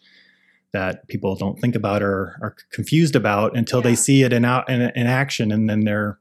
that 0.74 1.08
people 1.08 1.36
don't 1.36 1.60
think 1.60 1.76
about 1.76 2.02
or 2.02 2.38
are 2.42 2.56
confused 2.72 3.16
about 3.16 3.58
until 3.58 3.80
yeah. 3.80 3.90
they 3.90 3.96
see 3.96 4.24
it 4.24 4.32
in, 4.32 4.46
out, 4.46 4.70
in, 4.70 4.82
in 4.82 5.08
action, 5.08 5.52
and 5.52 5.70
then 5.70 5.82
they're 5.82 6.20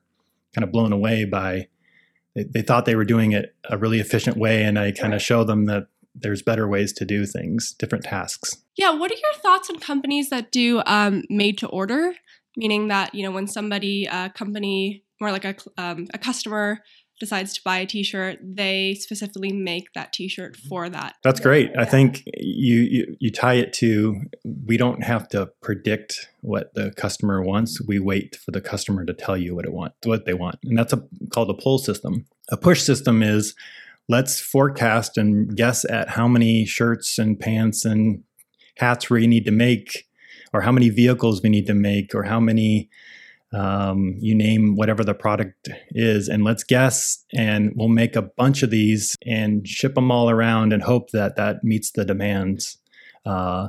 kind 0.55 0.65
of 0.65 0.73
blown 0.73 0.93
away 0.93 1.25
by. 1.25 1.69
They, 2.35 2.45
they 2.45 2.63
thought 2.63 2.85
they 2.85 2.97
were 2.97 3.05
doing 3.05 3.33
it 3.33 3.55
a 3.69 3.79
really 3.79 4.01
efficient 4.01 4.37
way, 4.37 4.65
and 4.65 4.79
I 4.79 4.93
kind 4.93 5.15
of 5.15 5.23
show 5.23 5.45
them 5.45 5.67
that 5.67 5.87
there's 6.15 6.43
better 6.43 6.69
ways 6.69 6.93
to 6.95 7.05
do 7.05 7.27
things, 7.27 7.75
different 7.79 8.05
tasks. 8.05 8.57
Yeah, 8.77 8.91
what 8.91 9.11
are 9.11 9.15
your 9.15 9.35
thoughts 9.43 9.71
on 9.71 9.79
companies 9.79 10.31
that 10.31 10.51
do 10.51 10.83
um, 10.87 11.25
made 11.29 11.59
to 11.59 11.69
order? 11.69 12.15
Meaning 12.57 12.89
that 12.89 13.15
you 13.15 13.23
know 13.23 13.31
when 13.31 13.47
somebody, 13.47 14.07
a 14.07 14.13
uh, 14.15 14.29
company, 14.31 15.05
more 15.21 15.31
like 15.31 15.45
a 15.45 15.55
um, 15.79 16.07
a 16.13 16.19
customer 16.19 16.81
decides 17.21 17.53
to 17.53 17.61
buy 17.63 17.79
a 17.79 17.87
t-shirt 17.87 18.39
they 18.43 18.95
specifically 18.95 19.53
make 19.53 19.93
that 19.95 20.13
t-shirt 20.13 20.57
mm-hmm. 20.57 20.69
for 20.69 20.89
that 20.89 21.15
that's 21.23 21.39
great 21.39 21.71
yeah. 21.73 21.83
i 21.83 21.85
think 21.85 22.23
you, 22.39 22.79
you, 22.79 23.17
you 23.21 23.31
tie 23.31 23.55
it 23.55 23.73
to 23.75 24.23
we 24.67 24.77
don't 24.77 25.05
have 25.05 25.29
to 25.29 25.51
predict 25.63 26.31
what 26.41 26.75
the 26.75 26.91
customer 26.97 27.43
wants 27.43 27.79
we 27.87 28.01
wait 28.01 28.35
for 28.35 28.51
the 28.51 28.61
customer 28.61 29.05
to 29.05 29.13
tell 29.13 29.37
you 29.37 29.55
what 29.55 29.67
it 29.67 29.73
want 29.73 29.93
what 30.05 30.25
they 30.25 30.35
want 30.35 30.59
and 30.65 30.77
that's 30.77 30.95
a, 30.95 31.05
called 31.31 31.51
a 31.51 31.55
pull 31.55 31.79
system 31.79 32.25
a 32.51 32.57
push 32.57 32.83
system 32.83 33.23
is 33.23 33.55
let's 34.11 34.41
forecast 34.41 35.17
and 35.17 35.57
guess 35.57 35.85
at 35.85 36.09
how 36.11 36.27
many 36.29 36.67
shirts 36.67 37.19
and 37.19 37.39
pants 37.39 37.85
and 37.85 38.23
hats 38.77 39.09
we 39.11 39.27
need 39.27 39.45
to 39.45 39.53
make, 39.53 40.09
or 40.53 40.63
how 40.63 40.73
many 40.73 40.91
vehicles 40.91 41.41
we 41.43 41.49
need 41.49 41.67
to 41.67 41.75
make, 41.75 42.15
or 42.15 42.25
how 42.25 42.41
many 42.41 42.89
um, 43.53 44.15
you 44.21 44.35
name 44.35 44.77
whatever 44.77 45.05
the 45.05 45.15
product 45.15 45.69
is, 45.91 46.29
and 46.29 46.45
let's 46.45 46.65
guess, 46.65 47.25
and 47.33 47.73
we'll 47.77 47.89
make 48.03 48.17
a 48.17 48.31
bunch 48.43 48.63
of 48.63 48.71
these 48.71 49.17
and 49.27 49.67
ship 49.67 49.95
them 49.95 50.11
all 50.11 50.29
around 50.31 50.73
and 50.73 50.83
hope 50.83 51.11
that 51.11 51.37
that 51.37 51.65
meets 51.65 51.91
the 51.93 52.05
demands. 52.05 52.79
Uh, 53.27 53.69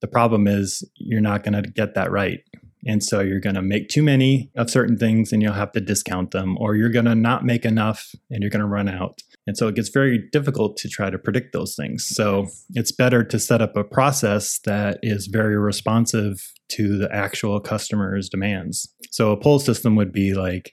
the 0.00 0.08
problem 0.08 0.46
is 0.46 0.82
you're 0.94 1.20
not 1.20 1.42
going 1.44 1.62
to 1.62 1.70
get 1.70 1.94
that 1.94 2.10
right 2.10 2.40
And 2.86 3.02
so 3.04 3.20
you're 3.20 3.40
going 3.40 3.56
to 3.56 3.62
make 3.62 3.88
too 3.88 4.02
many 4.02 4.50
of 4.56 4.70
certain 4.70 4.96
things 4.96 5.32
and 5.32 5.42
you'll 5.42 5.52
have 5.52 5.72
to 5.72 5.80
discount 5.80 6.30
them, 6.30 6.56
or 6.58 6.76
you're 6.76 6.90
going 6.90 7.04
to 7.04 7.14
not 7.14 7.44
make 7.44 7.64
enough 7.64 8.14
and 8.30 8.42
you're 8.42 8.50
going 8.50 8.60
to 8.60 8.66
run 8.66 8.88
out. 8.88 9.22
And 9.50 9.56
so 9.56 9.66
it 9.66 9.74
gets 9.74 9.88
very 9.88 10.16
difficult 10.30 10.76
to 10.76 10.88
try 10.88 11.10
to 11.10 11.18
predict 11.18 11.52
those 11.52 11.74
things. 11.74 12.06
So 12.06 12.46
it's 12.76 12.92
better 12.92 13.24
to 13.24 13.36
set 13.36 13.60
up 13.60 13.76
a 13.76 13.82
process 13.82 14.60
that 14.60 15.00
is 15.02 15.26
very 15.26 15.58
responsive 15.58 16.52
to 16.68 16.96
the 16.96 17.12
actual 17.12 17.58
customer's 17.58 18.28
demands. 18.28 18.94
So 19.10 19.32
a 19.32 19.36
pull 19.36 19.58
system 19.58 19.96
would 19.96 20.12
be 20.12 20.34
like, 20.34 20.72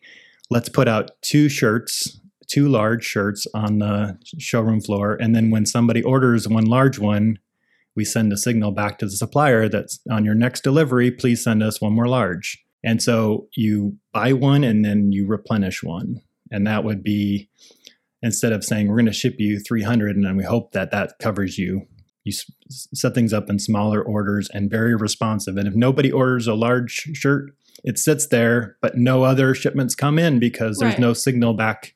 let's 0.52 0.70
put 0.70 0.88
out 0.88 1.10
two 1.24 1.50
shirts, 1.50 2.22
two 2.46 2.70
large 2.70 3.04
shirts 3.04 3.48
on 3.56 3.80
the 3.80 4.20
showroom 4.38 4.80
floor. 4.80 5.18
And 5.20 5.36
then 5.36 5.50
when 5.50 5.66
somebody 5.66 6.04
orders 6.04 6.48
one 6.48 6.66
large 6.66 7.00
one, 7.00 7.40
we 7.96 8.06
send 8.06 8.32
a 8.32 8.38
signal 8.38 8.70
back 8.70 9.00
to 9.00 9.08
the 9.08 9.12
supplier 9.12 9.68
that's 9.68 10.00
on 10.12 10.24
your 10.24 10.36
next 10.36 10.64
delivery, 10.64 11.10
please 11.10 11.44
send 11.44 11.64
us 11.64 11.82
one 11.82 11.94
more 11.94 12.08
large. 12.08 12.64
And 12.84 13.02
so 13.02 13.48
you 13.56 13.98
buy 14.14 14.34
one 14.34 14.64
and 14.64 14.86
then 14.86 15.12
you 15.12 15.26
replenish 15.26 15.82
one. 15.82 16.22
And 16.52 16.68
that 16.68 16.84
would 16.84 17.02
be 17.02 17.50
instead 18.22 18.52
of 18.52 18.64
saying 18.64 18.88
we're 18.88 18.96
going 18.96 19.06
to 19.06 19.14
ship 19.14 19.36
you 19.38 19.60
300 19.60 20.16
and 20.16 20.26
then 20.26 20.36
we 20.36 20.44
hope 20.44 20.72
that 20.72 20.92
that 20.92 21.14
covers 21.20 21.58
you. 21.58 21.88
You 22.24 22.34
set 22.70 23.14
things 23.14 23.32
up 23.32 23.50
in 23.50 23.58
smaller 23.58 24.02
orders 24.02 24.50
and 24.54 24.70
very 24.70 24.96
responsive. 24.96 25.56
And 25.56 25.68
if 25.68 25.76
nobody 25.76 26.12
orders 26.12 26.48
a 26.48 26.54
large 26.54 26.92
shirt, 27.14 27.52
it 27.84 27.98
sits 27.98 28.28
there, 28.28 28.76
but 28.82 28.98
no 28.98 29.24
other 29.24 29.54
shipments 29.54 29.96
come 29.96 30.20
in 30.20 30.40
because 30.40 30.78
there's 30.78 30.94
right. 30.94 31.00
no 31.00 31.14
signal 31.14 31.54
back 31.54 31.94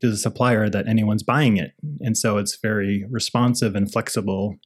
to 0.00 0.10
the 0.10 0.16
supplier 0.16 0.68
that 0.68 0.86
anyone's 0.86 1.22
buying 1.22 1.56
it. 1.56 1.72
And 2.00 2.18
so 2.18 2.36
it's 2.36 2.58
very 2.60 3.04
responsive 3.10 3.74
and 3.74 3.90
flexible 3.90 4.56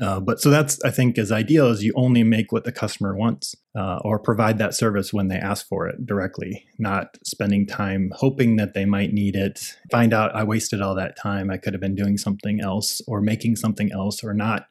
uh, 0.00 0.20
but 0.20 0.40
so 0.40 0.50
that's 0.50 0.82
I 0.84 0.90
think 0.90 1.18
as 1.18 1.32
ideal 1.32 1.68
is 1.68 1.82
you 1.82 1.92
only 1.96 2.22
make 2.22 2.52
what 2.52 2.64
the 2.64 2.72
customer 2.72 3.16
wants 3.16 3.54
uh, 3.76 3.98
or 4.04 4.18
provide 4.18 4.58
that 4.58 4.74
service 4.74 5.12
when 5.12 5.28
they 5.28 5.36
ask 5.36 5.66
for 5.66 5.88
it 5.88 6.06
directly, 6.06 6.66
not 6.78 7.16
spending 7.24 7.66
time 7.66 8.12
hoping 8.14 8.56
that 8.56 8.74
they 8.74 8.84
might 8.84 9.12
need 9.12 9.34
it. 9.34 9.74
Find 9.90 10.12
out 10.12 10.34
I 10.34 10.44
wasted 10.44 10.80
all 10.80 10.94
that 10.94 11.16
time. 11.16 11.50
I 11.50 11.56
could 11.56 11.74
have 11.74 11.80
been 11.80 11.96
doing 11.96 12.16
something 12.16 12.60
else 12.60 13.00
or 13.08 13.20
making 13.20 13.56
something 13.56 13.90
else 13.92 14.22
or 14.22 14.34
not 14.34 14.66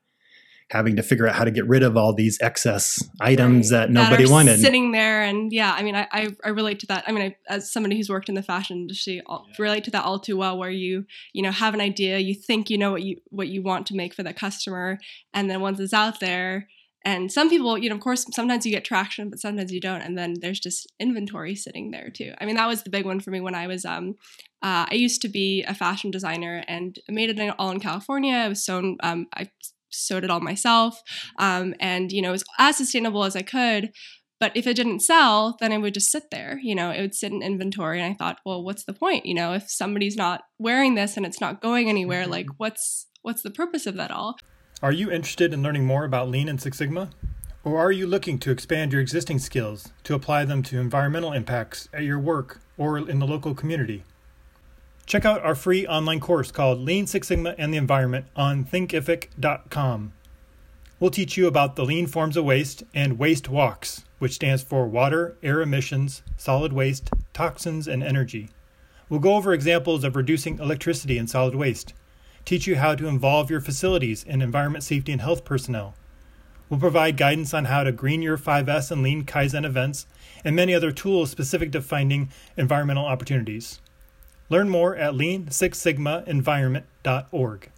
having 0.69 0.97
to 0.97 1.03
figure 1.03 1.27
out 1.27 1.35
how 1.35 1.45
to 1.45 1.51
get 1.51 1.67
rid 1.67 1.81
of 1.81 1.95
all 1.95 2.13
these 2.13 2.37
excess 2.41 3.01
items 3.21 3.71
right. 3.71 3.79
that 3.79 3.91
nobody 3.91 4.25
that 4.25 4.31
wanted 4.31 4.59
sitting 4.59 4.91
there 4.91 5.23
and 5.23 5.53
yeah 5.53 5.73
i 5.73 5.81
mean 5.81 5.95
I, 5.95 6.07
I, 6.11 6.35
I 6.43 6.49
relate 6.49 6.79
to 6.79 6.87
that 6.87 7.05
i 7.07 7.11
mean 7.11 7.23
I, 7.23 7.53
as 7.53 7.71
somebody 7.71 7.95
who's 7.95 8.09
worked 8.09 8.29
in 8.29 8.35
the 8.35 8.43
fashion 8.43 8.77
industry 8.77 9.21
i 9.27 9.33
yeah. 9.33 9.55
relate 9.59 9.85
to 9.85 9.91
that 9.91 10.03
all 10.03 10.19
too 10.19 10.37
well 10.37 10.57
where 10.57 10.69
you 10.69 11.05
you 11.33 11.41
know 11.41 11.51
have 11.51 11.73
an 11.73 11.81
idea 11.81 12.17
you 12.19 12.35
think 12.35 12.69
you 12.69 12.77
know 12.77 12.91
what 12.91 13.03
you 13.03 13.17
what 13.29 13.47
you 13.47 13.61
want 13.61 13.87
to 13.87 13.95
make 13.95 14.13
for 14.13 14.23
the 14.23 14.33
customer 14.33 14.99
and 15.33 15.49
then 15.49 15.61
once 15.61 15.79
it's 15.79 15.93
out 15.93 16.19
there 16.19 16.67
and 17.05 17.31
some 17.31 17.49
people 17.49 17.77
you 17.77 17.89
know 17.89 17.95
of 17.95 18.01
course 18.01 18.25
sometimes 18.33 18.65
you 18.65 18.71
get 18.71 18.83
traction 18.83 19.29
but 19.29 19.39
sometimes 19.39 19.71
you 19.71 19.79
don't 19.79 20.01
and 20.01 20.17
then 20.17 20.35
there's 20.41 20.59
just 20.59 20.91
inventory 20.99 21.55
sitting 21.55 21.91
there 21.91 22.09
too 22.09 22.33
i 22.41 22.45
mean 22.45 22.55
that 22.55 22.67
was 22.67 22.83
the 22.83 22.89
big 22.89 23.05
one 23.05 23.21
for 23.21 23.31
me 23.31 23.39
when 23.39 23.55
i 23.55 23.67
was 23.67 23.85
um 23.85 24.15
uh, 24.63 24.87
I 24.89 24.95
used 24.95 25.21
to 25.21 25.29
be 25.29 25.63
a 25.65 25.75
fashion 25.75 26.09
designer 26.09 26.63
and 26.67 26.97
I 27.07 27.11
made 27.11 27.29
it 27.29 27.55
all 27.59 27.69
in 27.69 27.79
California. 27.79 28.33
I 28.33 28.47
was 28.47 28.65
sewn, 28.65 28.97
um, 29.01 29.27
I 29.35 29.51
sewed 29.89 30.23
it 30.23 30.29
all 30.29 30.39
myself 30.39 31.01
um, 31.39 31.73
and 31.79 32.11
you 32.11 32.21
know 32.21 32.29
it 32.29 32.33
was 32.33 32.43
as 32.59 32.77
sustainable 32.77 33.23
as 33.23 33.35
i 33.35 33.41
could. 33.41 33.91
But 34.39 34.55
if 34.55 34.67
it 34.67 34.75
didn't 34.75 34.99
sell 34.99 35.57
then 35.59 35.71
it 35.71 35.79
would 35.79 35.93
just 35.93 36.11
sit 36.11 36.29
there 36.31 36.59
you 36.61 36.75
know 36.75 36.91
it 36.91 37.01
would 37.01 37.15
sit 37.15 37.31
in 37.31 37.41
inventory 37.41 37.99
and 37.99 38.11
i 38.11 38.15
thought 38.15 38.39
well 38.45 38.63
what's 38.63 38.85
the 38.85 38.93
point? 38.93 39.25
You 39.25 39.33
know 39.33 39.53
if 39.53 39.69
somebody's 39.69 40.15
not 40.15 40.43
wearing 40.59 40.95
this 40.95 41.17
and 41.17 41.25
it's 41.25 41.41
not 41.41 41.61
going 41.61 41.89
anywhere 41.89 42.23
mm-hmm. 42.23 42.31
like 42.31 42.47
what's 42.57 43.07
what's 43.21 43.41
the 43.41 43.51
purpose 43.51 43.85
of 43.87 43.95
that 43.95 44.11
all? 44.11 44.37
Are 44.81 44.91
you 44.91 45.09
interested 45.09 45.53
in 45.53 45.63
learning 45.63 45.85
more 45.85 46.05
about 46.05 46.29
lean 46.29 46.47
and 46.47 46.61
six 46.61 46.77
sigma? 46.77 47.09
Or 47.63 47.79
are 47.79 47.91
you 47.91 48.07
looking 48.07 48.39
to 48.39 48.51
expand 48.51 48.93
your 48.93 49.01
existing 49.01 49.39
skills 49.39 49.91
to 50.03 50.13
apply 50.13 50.45
them 50.45 50.63
to 50.63 50.79
environmental 50.79 51.33
impacts 51.33 51.89
at 51.91 52.03
your 52.03 52.19
work 52.19 52.61
or 52.77 52.97
in 52.97 53.19
the 53.19 53.27
local 53.27 53.53
community 53.53 54.05
Check 55.07 55.23
out 55.23 55.41
our 55.41 55.55
free 55.55 55.87
online 55.87 56.19
course 56.19 56.51
called 56.51 56.79
Lean 56.79 57.07
Six 57.07 57.29
Sigma 57.29 57.55
and 57.57 57.73
the 57.73 57.77
Environment 57.77 58.25
on 58.35 58.65
thinkific.com. 58.65 60.11
We'll 60.99 61.11
teach 61.11 61.37
you 61.37 61.47
about 61.47 61.77
the 61.77 61.85
lean 61.85 62.07
forms 62.07 62.35
of 62.35 62.43
waste 62.43 62.83
and 62.93 63.17
waste 63.17 63.47
walks, 63.47 64.03
which 64.19 64.33
stands 64.33 64.63
for 64.63 64.85
water, 64.85 65.37
air 65.41 65.61
emissions, 65.61 66.23
solid 66.35 66.73
waste, 66.73 67.09
toxins, 67.31 67.87
and 67.87 68.03
energy. 68.03 68.49
We'll 69.07 69.21
go 69.21 69.35
over 69.35 69.53
examples 69.53 70.03
of 70.03 70.17
reducing 70.17 70.59
electricity 70.59 71.17
and 71.17 71.29
solid 71.29 71.55
waste, 71.55 71.93
teach 72.43 72.67
you 72.67 72.75
how 72.75 72.93
to 72.95 73.07
involve 73.07 73.49
your 73.49 73.61
facilities 73.61 74.25
in 74.25 74.41
environment 74.41 74.83
safety 74.83 75.13
and 75.13 75.21
health 75.21 75.45
personnel. 75.45 75.95
We'll 76.67 76.81
provide 76.81 77.15
guidance 77.15 77.53
on 77.53 77.65
how 77.65 77.83
to 77.83 77.93
green 77.93 78.21
your 78.21 78.37
5S 78.37 78.91
and 78.91 79.03
lean 79.03 79.23
Kaizen 79.23 79.63
events, 79.63 80.05
and 80.43 80.53
many 80.53 80.73
other 80.73 80.91
tools 80.91 81.31
specific 81.31 81.71
to 81.71 81.81
finding 81.81 82.29
environmental 82.57 83.05
opportunities. 83.05 83.79
Learn 84.49 84.69
more 84.69 84.95
at 84.95 85.15
Lean 85.15 85.51
Six 85.51 85.77
Sigma 85.77 86.23
Environment.org. 86.25 87.71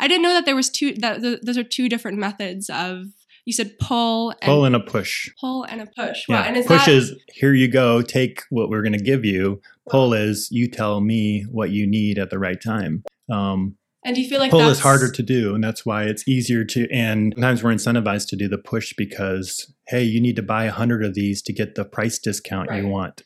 I 0.00 0.08
didn't 0.08 0.22
know 0.22 0.32
that 0.32 0.44
there 0.46 0.56
was 0.56 0.70
two 0.70 0.94
that 0.94 1.20
those 1.42 1.56
are 1.56 1.64
two 1.64 1.88
different 1.88 2.18
methods 2.18 2.68
of 2.70 3.06
you 3.44 3.52
said 3.52 3.78
pull 3.78 4.30
and 4.30 4.42
pull 4.42 4.64
and 4.64 4.76
a 4.76 4.80
push. 4.80 5.30
Pull 5.40 5.64
and 5.64 5.80
a 5.80 5.86
push. 5.86 6.24
Yeah. 6.28 6.42
And 6.42 6.56
is 6.56 6.66
push 6.66 6.86
that- 6.86 6.94
is 6.94 7.14
here 7.32 7.54
you 7.54 7.68
go, 7.68 8.02
take 8.02 8.42
what 8.50 8.68
we're 8.68 8.82
going 8.82 8.92
to 8.92 9.02
give 9.02 9.24
you. 9.24 9.60
Pull 9.88 10.12
is 10.12 10.48
you 10.50 10.68
tell 10.68 11.00
me 11.00 11.46
what 11.50 11.70
you 11.70 11.86
need 11.86 12.18
at 12.18 12.30
the 12.30 12.38
right 12.38 12.60
time. 12.60 13.04
Um, 13.30 13.76
and 14.04 14.14
do 14.14 14.22
you 14.22 14.28
feel 14.28 14.38
like 14.38 14.50
pull 14.50 14.68
is 14.68 14.80
harder 14.80 15.10
to 15.10 15.22
do, 15.22 15.54
and 15.54 15.62
that's 15.62 15.84
why 15.84 16.04
it's 16.04 16.26
easier 16.28 16.64
to. 16.64 16.88
And 16.90 17.32
sometimes 17.34 17.64
we're 17.64 17.72
incentivized 17.72 18.28
to 18.28 18.36
do 18.36 18.48
the 18.48 18.58
push 18.58 18.94
because 18.96 19.72
hey, 19.88 20.02
you 20.02 20.20
need 20.20 20.36
to 20.36 20.42
buy 20.42 20.64
a 20.64 20.70
hundred 20.70 21.04
of 21.04 21.14
these 21.14 21.42
to 21.42 21.52
get 21.52 21.74
the 21.74 21.84
price 21.84 22.18
discount 22.18 22.68
right. 22.70 22.82
you 22.82 22.88
want 22.88 23.22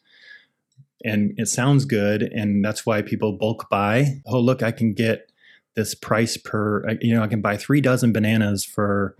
and 1.05 1.35
it 1.37 1.49
sounds 1.49 1.85
good 1.85 2.23
and 2.23 2.65
that's 2.65 2.87
why 2.87 3.03
people 3.03 3.33
bulk 3.33 3.69
buy. 3.71 4.21
Oh 4.27 4.41
look 4.41 4.62
i 4.62 4.73
can 4.73 4.93
get 4.93 5.31
this 5.75 5.95
price 5.95 6.37
per 6.37 6.88
you 7.01 7.15
know 7.15 7.23
i 7.23 7.27
can 7.27 7.41
buy 7.41 7.57
three 7.57 7.81
dozen 7.81 8.12
bananas 8.12 8.65
for 8.65 9.17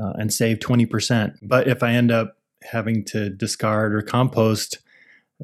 uh, 0.00 0.12
and 0.14 0.32
save 0.32 0.58
20% 0.58 1.38
but 1.42 1.66
if 1.66 1.82
i 1.82 1.90
end 1.90 2.10
up 2.10 2.36
having 2.62 3.04
to 3.04 3.30
discard 3.30 3.94
or 3.94 4.02
compost 4.02 4.78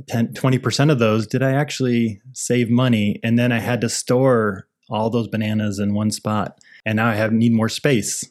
10 0.09 0.29
20% 0.35 0.91
of 0.91 0.99
those 0.99 1.27
did 1.27 1.43
i 1.43 1.53
actually 1.53 2.21
save 2.33 2.71
money? 2.71 3.21
And 3.23 3.39
then 3.39 3.53
i 3.53 3.59
had 3.59 3.81
to 3.83 3.89
store 3.89 4.69
all 4.91 5.11
those 5.11 5.29
bananas 5.29 5.79
in 5.79 5.95
one 5.95 6.11
spot 6.11 6.59
and 6.85 6.97
now 6.97 7.09
i 7.09 7.15
have 7.15 7.33
need 7.33 7.53
more 7.53 7.69
space. 7.69 8.31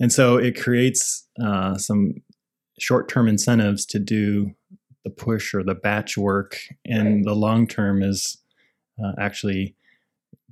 And 0.00 0.12
so 0.12 0.36
it 0.36 0.60
creates 0.60 1.28
uh, 1.40 1.76
some 1.78 2.14
short-term 2.78 3.28
incentives 3.28 3.86
to 3.86 4.00
do 4.00 4.52
the 5.04 5.10
push 5.10 5.54
or 5.54 5.62
the 5.62 5.74
batch 5.74 6.16
work 6.16 6.58
and 6.84 7.16
right. 7.16 7.24
the 7.24 7.34
long 7.34 7.66
term 7.66 8.02
is 8.02 8.38
uh, 9.02 9.12
actually 9.18 9.74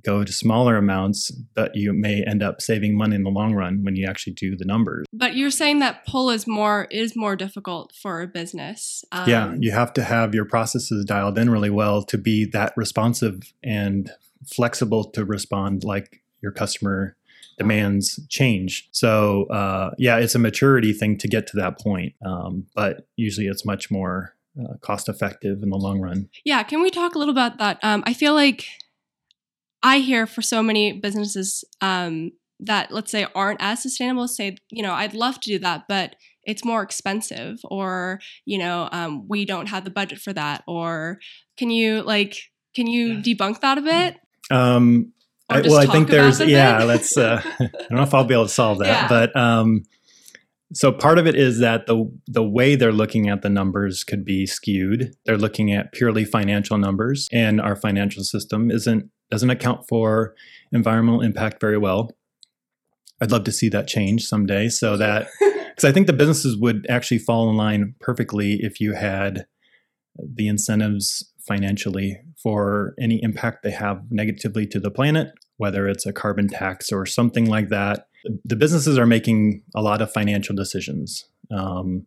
go 0.03 0.23
to 0.23 0.33
smaller 0.33 0.77
amounts 0.77 1.29
but 1.53 1.75
you 1.75 1.93
may 1.93 2.23
end 2.23 2.41
up 2.41 2.59
saving 2.59 2.97
money 2.97 3.15
in 3.15 3.23
the 3.23 3.29
long 3.29 3.53
run 3.53 3.83
when 3.83 3.95
you 3.95 4.07
actually 4.07 4.33
do 4.33 4.55
the 4.55 4.65
numbers 4.65 5.05
but 5.13 5.35
you're 5.35 5.51
saying 5.51 5.79
that 5.79 6.05
pull 6.07 6.31
is 6.31 6.47
more 6.47 6.87
is 6.89 7.15
more 7.15 7.35
difficult 7.35 7.93
for 7.93 8.21
a 8.21 8.27
business 8.27 9.05
um, 9.11 9.29
yeah 9.29 9.53
you 9.59 9.71
have 9.71 9.93
to 9.93 10.03
have 10.03 10.33
your 10.33 10.45
processes 10.45 11.05
dialed 11.05 11.37
in 11.37 11.49
really 11.51 11.69
well 11.69 12.01
to 12.01 12.17
be 12.17 12.45
that 12.45 12.73
responsive 12.75 13.53
and 13.63 14.11
flexible 14.51 15.03
to 15.03 15.23
respond 15.23 15.83
like 15.83 16.21
your 16.41 16.51
customer 16.51 17.15
demands 17.61 18.19
change. 18.27 18.89
So 18.91 19.45
uh, 19.45 19.91
yeah, 19.97 20.17
it's 20.17 20.35
a 20.35 20.39
maturity 20.39 20.93
thing 20.93 21.17
to 21.19 21.27
get 21.27 21.47
to 21.47 21.57
that 21.57 21.79
point, 21.79 22.13
um, 22.25 22.65
but 22.75 23.07
usually 23.15 23.47
it's 23.47 23.65
much 23.65 23.91
more 23.91 24.35
uh, 24.59 24.75
cost 24.81 25.09
effective 25.09 25.61
in 25.63 25.69
the 25.69 25.77
long 25.77 25.99
run. 25.99 26.29
Yeah, 26.43 26.63
can 26.63 26.81
we 26.81 26.89
talk 26.89 27.15
a 27.15 27.19
little 27.19 27.31
about 27.31 27.57
that? 27.59 27.79
Um, 27.83 28.03
I 28.05 28.13
feel 28.13 28.33
like 28.33 28.65
I 29.83 29.99
hear 29.99 30.27
for 30.27 30.41
so 30.41 30.61
many 30.61 30.93
businesses 30.93 31.63
um, 31.81 32.31
that 32.59 32.91
let's 32.91 33.11
say 33.11 33.27
aren't 33.33 33.61
as 33.61 33.81
sustainable 33.81 34.27
say, 34.27 34.57
you 34.69 34.83
know, 34.83 34.93
I'd 34.93 35.13
love 35.13 35.39
to 35.41 35.51
do 35.51 35.59
that, 35.59 35.85
but 35.87 36.15
it's 36.43 36.65
more 36.65 36.81
expensive, 36.81 37.59
or 37.63 38.19
you 38.45 38.57
know, 38.57 38.89
um, 38.91 39.27
we 39.27 39.45
don't 39.45 39.67
have 39.67 39.83
the 39.83 39.91
budget 39.91 40.19
for 40.19 40.33
that, 40.33 40.63
or 40.67 41.19
can 41.57 41.69
you 41.69 42.01
like 42.01 42.37
can 42.75 42.87
you 42.87 43.13
yeah. 43.13 43.21
debunk 43.21 43.61
that 43.61 43.77
a 43.77 43.81
bit? 43.81 44.17
Um, 44.49 45.13
I, 45.49 45.61
well, 45.61 45.77
I 45.77 45.85
think 45.85 46.07
there's 46.09 46.39
yeah. 46.39 46.83
Let's. 46.83 47.17
Uh, 47.17 47.41
I 47.59 47.69
don't 47.89 47.91
know 47.91 48.03
if 48.03 48.13
I'll 48.13 48.23
be 48.23 48.33
able 48.33 48.45
to 48.45 48.53
solve 48.53 48.79
that, 48.79 48.87
yeah. 48.87 49.07
but 49.07 49.35
um, 49.35 49.83
so 50.73 50.91
part 50.91 51.17
of 51.17 51.27
it 51.27 51.35
is 51.35 51.59
that 51.59 51.85
the 51.85 52.09
the 52.27 52.43
way 52.43 52.75
they're 52.75 52.91
looking 52.91 53.27
at 53.29 53.41
the 53.41 53.49
numbers 53.49 54.03
could 54.03 54.23
be 54.23 54.45
skewed. 54.45 55.13
They're 55.25 55.37
looking 55.37 55.73
at 55.73 55.91
purely 55.91 56.25
financial 56.25 56.77
numbers, 56.77 57.27
and 57.31 57.59
our 57.59 57.75
financial 57.75 58.23
system 58.23 58.71
isn't 58.71 59.09
doesn't 59.29 59.49
account 59.49 59.87
for 59.87 60.35
environmental 60.71 61.21
impact 61.21 61.59
very 61.59 61.77
well. 61.77 62.11
I'd 63.21 63.31
love 63.31 63.43
to 63.45 63.51
see 63.51 63.69
that 63.69 63.87
change 63.87 64.25
someday, 64.25 64.69
so 64.69 64.97
that 64.97 65.27
because 65.39 65.83
I 65.83 65.91
think 65.91 66.07
the 66.07 66.13
businesses 66.13 66.57
would 66.57 66.85
actually 66.89 67.19
fall 67.19 67.49
in 67.49 67.57
line 67.57 67.95
perfectly 67.99 68.59
if 68.61 68.79
you 68.79 68.93
had 68.93 69.45
the 70.17 70.47
incentives 70.47 71.31
financially 71.47 72.17
for 72.41 72.93
any 72.99 73.21
impact 73.23 73.63
they 73.63 73.71
have 73.71 74.03
negatively 74.09 74.65
to 74.67 74.79
the 74.79 74.91
planet, 74.91 75.31
whether 75.61 75.87
it's 75.87 76.05
a 76.05 76.13
carbon 76.13 76.47
tax 76.47 76.91
or 76.91 77.05
something 77.05 77.45
like 77.45 77.69
that 77.69 78.07
the 78.45 78.55
businesses 78.55 78.97
are 78.97 79.05
making 79.05 79.63
a 79.75 79.81
lot 79.81 80.01
of 80.01 80.11
financial 80.11 80.55
decisions. 80.55 81.25
Um, 81.49 82.05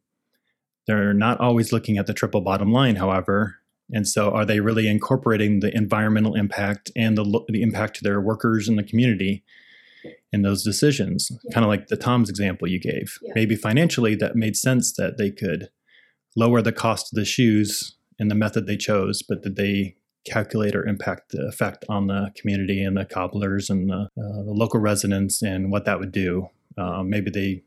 They're 0.86 1.14
not 1.14 1.40
always 1.40 1.72
looking 1.72 1.98
at 1.98 2.06
the 2.06 2.14
triple 2.14 2.40
bottom 2.40 2.72
line, 2.72 2.96
however. 2.96 3.56
And 3.90 4.08
so, 4.08 4.30
are 4.30 4.46
they 4.46 4.60
really 4.60 4.88
incorporating 4.88 5.60
the 5.60 5.74
environmental 5.76 6.34
impact 6.34 6.90
and 6.96 7.18
the, 7.18 7.44
the 7.48 7.62
impact 7.62 7.96
to 7.96 8.04
their 8.04 8.20
workers 8.20 8.68
and 8.68 8.78
the 8.78 8.82
community 8.82 9.44
in 10.32 10.42
those 10.42 10.62
decisions? 10.62 11.30
Yeah. 11.30 11.54
Kind 11.54 11.64
of 11.64 11.68
like 11.68 11.88
the 11.88 11.96
Tom's 11.96 12.30
example 12.30 12.68
you 12.68 12.80
gave. 12.80 13.18
Yeah. 13.22 13.32
Maybe 13.34 13.56
financially, 13.56 14.14
that 14.16 14.36
made 14.36 14.56
sense 14.56 14.92
that 14.94 15.18
they 15.18 15.30
could 15.30 15.68
lower 16.36 16.62
the 16.62 16.72
cost 16.72 17.12
of 17.12 17.16
the 17.16 17.24
shoes 17.24 17.96
in 18.18 18.28
the 18.28 18.34
method 18.34 18.66
they 18.66 18.76
chose, 18.76 19.22
but 19.22 19.42
did 19.42 19.56
they 19.56 19.96
calculate 20.24 20.74
or 20.74 20.86
impact 20.86 21.30
the 21.30 21.46
effect 21.46 21.84
on 21.88 22.06
the 22.06 22.30
community 22.34 22.82
and 22.82 22.96
the 22.96 23.04
cobblers 23.04 23.70
and 23.70 23.90
the, 23.90 24.08
uh, 24.18 24.42
the 24.44 24.52
local 24.52 24.80
residents 24.80 25.42
and 25.42 25.70
what 25.70 25.84
that 25.84 25.98
would 25.98 26.12
do? 26.12 26.48
Um, 26.76 27.10
maybe 27.10 27.30
they 27.30 27.62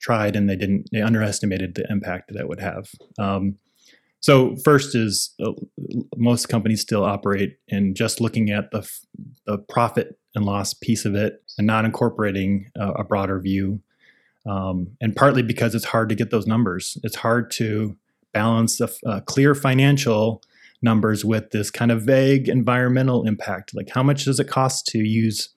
tried 0.00 0.36
and 0.36 0.48
they 0.48 0.56
didn't, 0.56 0.88
they 0.92 1.00
underestimated 1.00 1.74
the 1.74 1.86
impact 1.90 2.28
that 2.28 2.40
it 2.40 2.48
would 2.48 2.60
have. 2.60 2.90
Um, 3.18 3.56
so 4.20 4.56
first 4.64 4.94
is 4.94 5.34
uh, 5.44 5.52
most 6.16 6.48
companies 6.48 6.80
still 6.80 7.04
operate 7.04 7.58
in 7.68 7.94
just 7.94 8.20
looking 8.20 8.50
at 8.50 8.70
the, 8.70 8.88
the 9.46 9.58
profit 9.58 10.18
and 10.34 10.44
loss 10.44 10.72
piece 10.74 11.04
of 11.04 11.14
it 11.14 11.42
and 11.58 11.66
not 11.66 11.84
incorporating 11.84 12.70
uh, 12.78 12.92
a 12.92 13.04
broader 13.04 13.38
view. 13.40 13.80
Um, 14.46 14.96
and 15.00 15.14
partly 15.16 15.42
because 15.42 15.74
it's 15.74 15.84
hard 15.86 16.08
to 16.10 16.14
get 16.14 16.30
those 16.30 16.46
numbers. 16.46 16.98
It's 17.02 17.16
hard 17.16 17.50
to 17.52 17.96
balance 18.32 18.80
a, 18.80 18.90
a 19.06 19.20
clear 19.22 19.54
financial 19.54 20.42
numbers 20.84 21.24
with 21.24 21.50
this 21.50 21.70
kind 21.70 21.90
of 21.90 22.02
vague 22.02 22.48
environmental 22.48 23.26
impact. 23.26 23.74
Like 23.74 23.90
how 23.90 24.02
much 24.02 24.24
does 24.24 24.38
it 24.38 24.48
cost 24.48 24.86
to 24.88 24.98
use, 24.98 25.48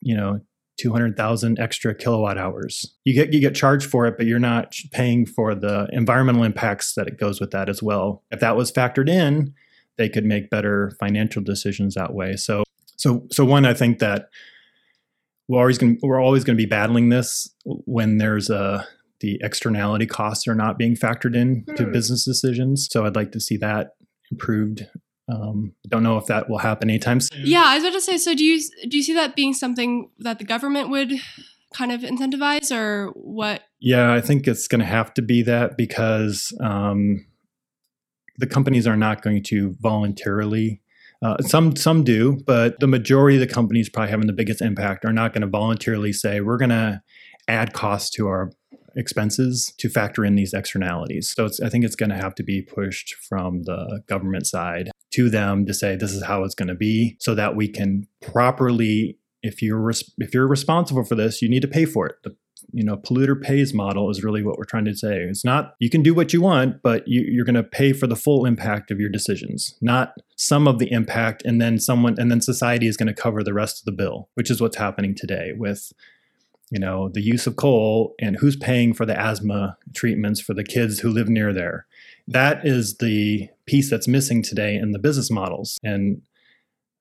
you 0.00 0.16
know, 0.16 0.40
200,000 0.78 1.58
extra 1.58 1.94
kilowatt 1.94 2.38
hours. 2.38 2.94
You 3.04 3.12
get 3.12 3.32
you 3.32 3.40
get 3.40 3.54
charged 3.54 3.90
for 3.90 4.06
it, 4.06 4.16
but 4.16 4.26
you're 4.26 4.38
not 4.38 4.74
paying 4.92 5.26
for 5.26 5.54
the 5.54 5.88
environmental 5.92 6.44
impacts 6.44 6.94
that 6.94 7.08
it 7.08 7.18
goes 7.18 7.40
with 7.40 7.50
that 7.50 7.68
as 7.68 7.82
well. 7.82 8.22
If 8.30 8.40
that 8.40 8.56
was 8.56 8.72
factored 8.72 9.08
in, 9.08 9.54
they 9.96 10.08
could 10.08 10.24
make 10.24 10.50
better 10.50 10.92
financial 11.00 11.42
decisions 11.42 11.94
that 11.94 12.14
way. 12.14 12.36
So 12.36 12.62
so 12.96 13.26
so 13.30 13.44
one 13.44 13.66
I 13.66 13.74
think 13.74 13.98
that 13.98 14.28
we're 15.48 15.58
always 15.58 15.78
going 15.78 15.98
we're 16.02 16.22
always 16.22 16.44
going 16.44 16.56
to 16.56 16.62
be 16.62 16.68
battling 16.68 17.08
this 17.08 17.52
when 17.64 18.18
there's 18.18 18.48
a 18.48 18.86
the 19.20 19.40
externality 19.42 20.06
costs 20.06 20.46
are 20.46 20.54
not 20.54 20.78
being 20.78 20.94
factored 20.94 21.34
in 21.34 21.64
to 21.74 21.84
hmm. 21.84 21.92
business 21.92 22.24
decisions. 22.24 22.86
So 22.88 23.04
I'd 23.04 23.16
like 23.16 23.32
to 23.32 23.40
see 23.40 23.56
that 23.56 23.96
improved 24.30 24.86
um, 25.28 25.74
don't 25.88 26.02
know 26.02 26.16
if 26.16 26.26
that 26.26 26.48
will 26.48 26.58
happen 26.58 26.88
anytime 26.88 27.20
soon. 27.20 27.42
Yeah, 27.44 27.64
I 27.64 27.74
was 27.74 27.84
about 27.84 27.94
to 27.94 28.00
say. 28.00 28.16
So, 28.16 28.34
do 28.34 28.44
you 28.44 28.60
do 28.88 28.96
you 28.96 29.02
see 29.02 29.14
that 29.14 29.36
being 29.36 29.52
something 29.52 30.10
that 30.20 30.38
the 30.38 30.44
government 30.44 30.88
would 30.88 31.12
kind 31.74 31.92
of 31.92 32.00
incentivize, 32.00 32.74
or 32.74 33.08
what? 33.14 33.62
Yeah, 33.78 34.12
I 34.12 34.20
think 34.20 34.48
it's 34.48 34.66
going 34.68 34.80
to 34.80 34.86
have 34.86 35.12
to 35.14 35.22
be 35.22 35.42
that 35.42 35.76
because 35.76 36.56
um, 36.60 37.26
the 38.38 38.46
companies 38.46 38.86
are 38.86 38.96
not 38.96 39.22
going 39.22 39.42
to 39.44 39.76
voluntarily. 39.80 40.80
Uh, 41.20 41.36
some 41.42 41.76
some 41.76 42.04
do, 42.04 42.38
but 42.46 42.78
the 42.80 42.86
majority 42.86 43.36
of 43.36 43.46
the 43.46 43.52
companies 43.52 43.90
probably 43.90 44.10
having 44.10 44.28
the 44.28 44.32
biggest 44.32 44.62
impact 44.62 45.04
are 45.04 45.12
not 45.12 45.32
going 45.34 45.42
to 45.42 45.48
voluntarily 45.48 46.12
say 46.12 46.40
we're 46.40 46.56
going 46.56 46.70
to 46.70 47.02
add 47.48 47.72
costs 47.72 48.10
to 48.10 48.28
our 48.28 48.52
expenses 48.98 49.72
to 49.78 49.88
factor 49.88 50.24
in 50.24 50.34
these 50.34 50.52
externalities. 50.52 51.32
So 51.34 51.48
I 51.64 51.68
think 51.68 51.84
it's 51.84 51.96
going 51.96 52.10
to 52.10 52.16
have 52.16 52.34
to 52.34 52.42
be 52.42 52.60
pushed 52.60 53.14
from 53.14 53.62
the 53.62 54.02
government 54.06 54.46
side 54.46 54.90
to 55.12 55.30
them 55.30 55.64
to 55.66 55.72
say 55.72 55.96
this 55.96 56.12
is 56.12 56.24
how 56.24 56.42
it's 56.44 56.54
going 56.54 56.68
to 56.68 56.74
be 56.74 57.16
so 57.20 57.34
that 57.34 57.56
we 57.56 57.68
can 57.68 58.06
properly 58.20 59.18
if 59.42 59.62
you're 59.62 59.80
res- 59.80 60.12
if 60.18 60.34
you're 60.34 60.48
responsible 60.48 61.04
for 61.04 61.14
this 61.14 61.40
you 61.40 61.48
need 61.48 61.62
to 61.62 61.68
pay 61.68 61.84
for 61.84 62.06
it 62.06 62.16
the 62.24 62.36
you 62.72 62.84
know 62.84 62.96
polluter 62.96 63.40
pays 63.40 63.72
model 63.72 64.10
is 64.10 64.24
really 64.24 64.42
what 64.42 64.58
we're 64.58 64.64
trying 64.64 64.84
to 64.84 64.94
say 64.94 65.22
it's 65.22 65.44
not 65.44 65.74
you 65.78 65.88
can 65.88 66.02
do 66.02 66.12
what 66.12 66.32
you 66.32 66.42
want 66.42 66.82
but 66.82 67.06
you, 67.06 67.22
you're 67.22 67.44
going 67.44 67.54
to 67.54 67.62
pay 67.62 67.92
for 67.92 68.06
the 68.06 68.16
full 68.16 68.44
impact 68.44 68.90
of 68.90 68.98
your 68.98 69.08
decisions 69.08 69.76
not 69.80 70.12
some 70.36 70.66
of 70.66 70.78
the 70.78 70.90
impact 70.90 71.42
and 71.44 71.60
then 71.60 71.78
someone 71.78 72.16
and 72.18 72.30
then 72.30 72.40
society 72.40 72.86
is 72.86 72.96
going 72.96 73.06
to 73.06 73.14
cover 73.14 73.42
the 73.42 73.54
rest 73.54 73.80
of 73.80 73.84
the 73.84 73.92
bill 73.92 74.28
which 74.34 74.50
is 74.50 74.60
what's 74.60 74.76
happening 74.76 75.14
today 75.14 75.52
with 75.56 75.92
you 76.70 76.78
know 76.78 77.08
the 77.08 77.20
use 77.20 77.46
of 77.46 77.56
coal 77.56 78.14
and 78.20 78.36
who's 78.36 78.56
paying 78.56 78.92
for 78.94 79.06
the 79.06 79.18
asthma 79.18 79.76
treatments 79.94 80.40
for 80.40 80.54
the 80.54 80.64
kids 80.64 81.00
who 81.00 81.10
live 81.10 81.28
near 81.28 81.52
there. 81.52 81.86
That 82.26 82.66
is 82.66 82.98
the 82.98 83.48
piece 83.66 83.90
that's 83.90 84.08
missing 84.08 84.42
today 84.42 84.76
in 84.76 84.92
the 84.92 84.98
business 84.98 85.30
models. 85.30 85.78
And 85.82 86.22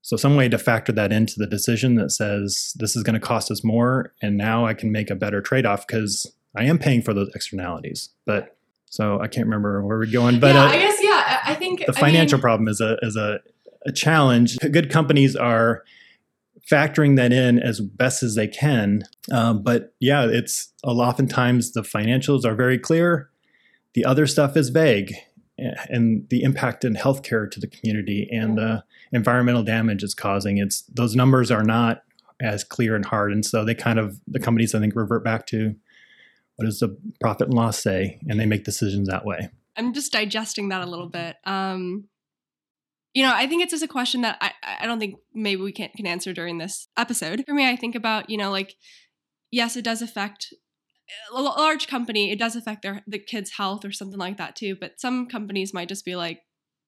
so 0.01 0.15
some 0.15 0.37
way 0.37 0.47
to 0.47 0.57
factor 0.57 0.93
that 0.93 1.11
into 1.11 1.35
the 1.37 1.47
decision 1.47 1.95
that 1.95 2.11
says 2.11 2.73
this 2.77 2.95
is 2.95 3.03
going 3.03 3.19
to 3.19 3.25
cost 3.25 3.51
us 3.51 3.63
more 3.63 4.13
and 4.21 4.37
now 4.37 4.65
i 4.65 4.73
can 4.73 4.91
make 4.91 5.09
a 5.09 5.15
better 5.15 5.41
trade-off 5.41 5.85
because 5.85 6.25
i 6.55 6.63
am 6.63 6.79
paying 6.79 7.01
for 7.01 7.13
those 7.13 7.29
externalities. 7.35 8.09
But 8.25 8.55
so 8.85 9.19
i 9.19 9.27
can't 9.27 9.47
remember 9.47 9.83
where 9.85 9.97
we're 9.97 10.05
going 10.05 10.39
but 10.39 10.55
yeah, 10.55 10.63
uh, 10.63 10.67
i 10.69 10.77
guess 10.77 10.97
yeah 11.03 11.39
i 11.43 11.53
think 11.53 11.85
the 11.85 11.91
financial 11.91 12.35
I 12.35 12.37
mean, 12.37 12.41
problem 12.41 12.67
is 12.69 12.79
a 12.79 12.97
is 13.01 13.17
a, 13.17 13.39
a 13.85 13.91
challenge. 13.91 14.57
Good 14.59 14.89
companies 14.89 15.35
are 15.35 15.83
factoring 16.69 17.15
that 17.15 17.31
in 17.31 17.59
as 17.59 17.79
best 17.79 18.23
as 18.23 18.35
they 18.35 18.47
can. 18.47 19.03
Um, 19.31 19.63
but 19.63 19.93
yeah, 19.99 20.25
it's 20.25 20.73
oftentimes 20.83 21.71
the 21.71 21.81
financials 21.81 22.45
are 22.45 22.55
very 22.55 22.77
clear. 22.77 23.29
The 23.93 24.05
other 24.05 24.27
stuff 24.27 24.55
is 24.57 24.69
vague, 24.69 25.13
and 25.57 26.27
the 26.29 26.43
impact 26.43 26.85
in 26.85 26.95
healthcare 26.95 27.49
to 27.49 27.59
the 27.59 27.67
community 27.67 28.27
and 28.31 28.57
the 28.57 28.83
environmental 29.11 29.63
damage 29.63 30.03
it's 30.03 30.13
causing. 30.13 30.57
It's 30.57 30.83
those 30.83 31.15
numbers 31.15 31.49
are 31.49 31.63
not 31.63 32.03
as 32.39 32.63
clear 32.63 32.95
and 32.95 33.05
hard, 33.05 33.31
and 33.31 33.45
so 33.45 33.65
they 33.65 33.73
kind 33.73 33.97
of 33.97 34.19
the 34.27 34.39
companies 34.39 34.75
I 34.75 34.79
think 34.79 34.95
revert 34.95 35.23
back 35.23 35.47
to 35.47 35.75
what 36.57 36.65
does 36.65 36.79
the 36.79 36.97
profit 37.21 37.47
and 37.47 37.55
loss 37.55 37.79
say, 37.79 38.19
and 38.27 38.39
they 38.39 38.45
make 38.45 38.65
decisions 38.65 39.07
that 39.07 39.25
way. 39.25 39.49
I'm 39.75 39.93
just 39.93 40.11
digesting 40.11 40.69
that 40.69 40.81
a 40.81 40.87
little 40.89 41.09
bit. 41.09 41.35
Um, 41.45 42.05
you 43.17 43.23
know, 43.23 43.33
I 43.33 43.47
think 43.47 43.63
it's 43.63 43.71
just 43.71 43.83
a 43.83 43.87
question 43.87 44.21
that 44.21 44.37
I, 44.41 44.51
I 44.79 44.85
don't 44.85 44.99
think 44.99 45.15
maybe 45.33 45.59
we 45.59 45.71
can, 45.71 45.89
can 45.97 46.05
answer 46.05 46.33
during 46.33 46.59
this 46.59 46.87
episode. 46.99 47.43
For 47.47 47.53
me, 47.55 47.67
I 47.67 47.75
think 47.75 47.95
about, 47.95 48.29
you 48.29 48.37
know, 48.37 48.51
like, 48.51 48.75
yes, 49.49 49.75
it 49.75 49.83
does 49.83 50.03
affect 50.03 50.53
a 51.33 51.41
large 51.41 51.87
company, 51.87 52.31
it 52.31 52.37
does 52.37 52.55
affect 52.55 52.83
their 52.83 53.01
the 53.07 53.17
kids' 53.17 53.53
health 53.57 53.83
or 53.83 53.91
something 53.91 54.19
like 54.19 54.37
that 54.37 54.55
too. 54.55 54.77
But 54.79 54.99
some 54.99 55.25
companies 55.25 55.73
might 55.73 55.89
just 55.89 56.05
be 56.05 56.15
like, 56.15 56.41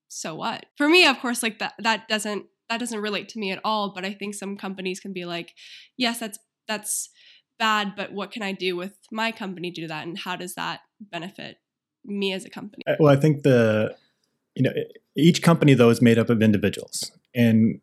so 0.08 0.36
what? 0.36 0.68
For 0.78 0.88
me, 0.88 1.08
of 1.08 1.18
course, 1.20 1.42
like 1.42 1.58
that 1.58 1.74
that 1.80 2.08
doesn't 2.08 2.46
that 2.70 2.80
doesn't 2.80 3.02
relate 3.02 3.30
to 3.30 3.40
me 3.40 3.52
at 3.52 3.62
all. 3.64 3.92
But 3.96 4.06
I 4.06 4.14
think 4.14 4.36
some 4.36 4.56
companies 4.56 5.00
can 5.00 5.14
be 5.14 5.26
like, 5.26 5.56
yes, 5.98 6.20
that's 6.20 6.38
that's 6.68 7.10
bad, 7.58 7.94
but 7.98 8.14
what 8.14 8.32
can 8.32 8.44
I 8.44 8.52
do 8.52 8.76
with 8.76 8.96
my 9.12 9.32
company 9.32 9.72
to 9.72 9.82
do 9.82 9.88
that, 9.88 10.06
and 10.06 10.16
how 10.16 10.36
does 10.36 10.54
that 10.54 10.82
benefit 11.00 11.58
me 12.06 12.34
as 12.34 12.46
a 12.46 12.52
company? 12.52 12.84
Well, 13.00 13.12
I 13.12 13.20
think 13.20 13.42
the 13.42 13.96
you 14.54 14.62
know 14.62 14.74
each 15.20 15.42
company 15.42 15.74
though 15.74 15.90
is 15.90 16.02
made 16.02 16.18
up 16.18 16.30
of 16.30 16.42
individuals. 16.42 17.12
And 17.36 17.82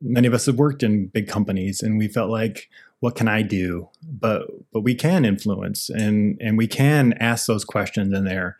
many 0.00 0.26
of 0.26 0.34
us 0.34 0.46
have 0.46 0.56
worked 0.56 0.82
in 0.82 1.06
big 1.06 1.28
companies 1.28 1.82
and 1.82 1.98
we 1.98 2.08
felt 2.08 2.30
like 2.30 2.68
what 3.00 3.16
can 3.16 3.28
i 3.28 3.42
do? 3.42 3.88
But 4.02 4.46
but 4.72 4.80
we 4.80 4.94
can 4.94 5.24
influence 5.24 5.90
and 5.90 6.38
and 6.40 6.56
we 6.56 6.66
can 6.66 7.12
ask 7.14 7.46
those 7.46 7.64
questions 7.64 8.12
in 8.12 8.24
there. 8.24 8.56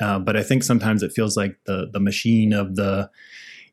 Uh, 0.00 0.18
but 0.18 0.36
i 0.36 0.42
think 0.42 0.64
sometimes 0.64 1.02
it 1.02 1.12
feels 1.12 1.36
like 1.36 1.56
the 1.66 1.88
the 1.92 2.00
machine 2.00 2.52
of 2.52 2.74
the 2.74 3.08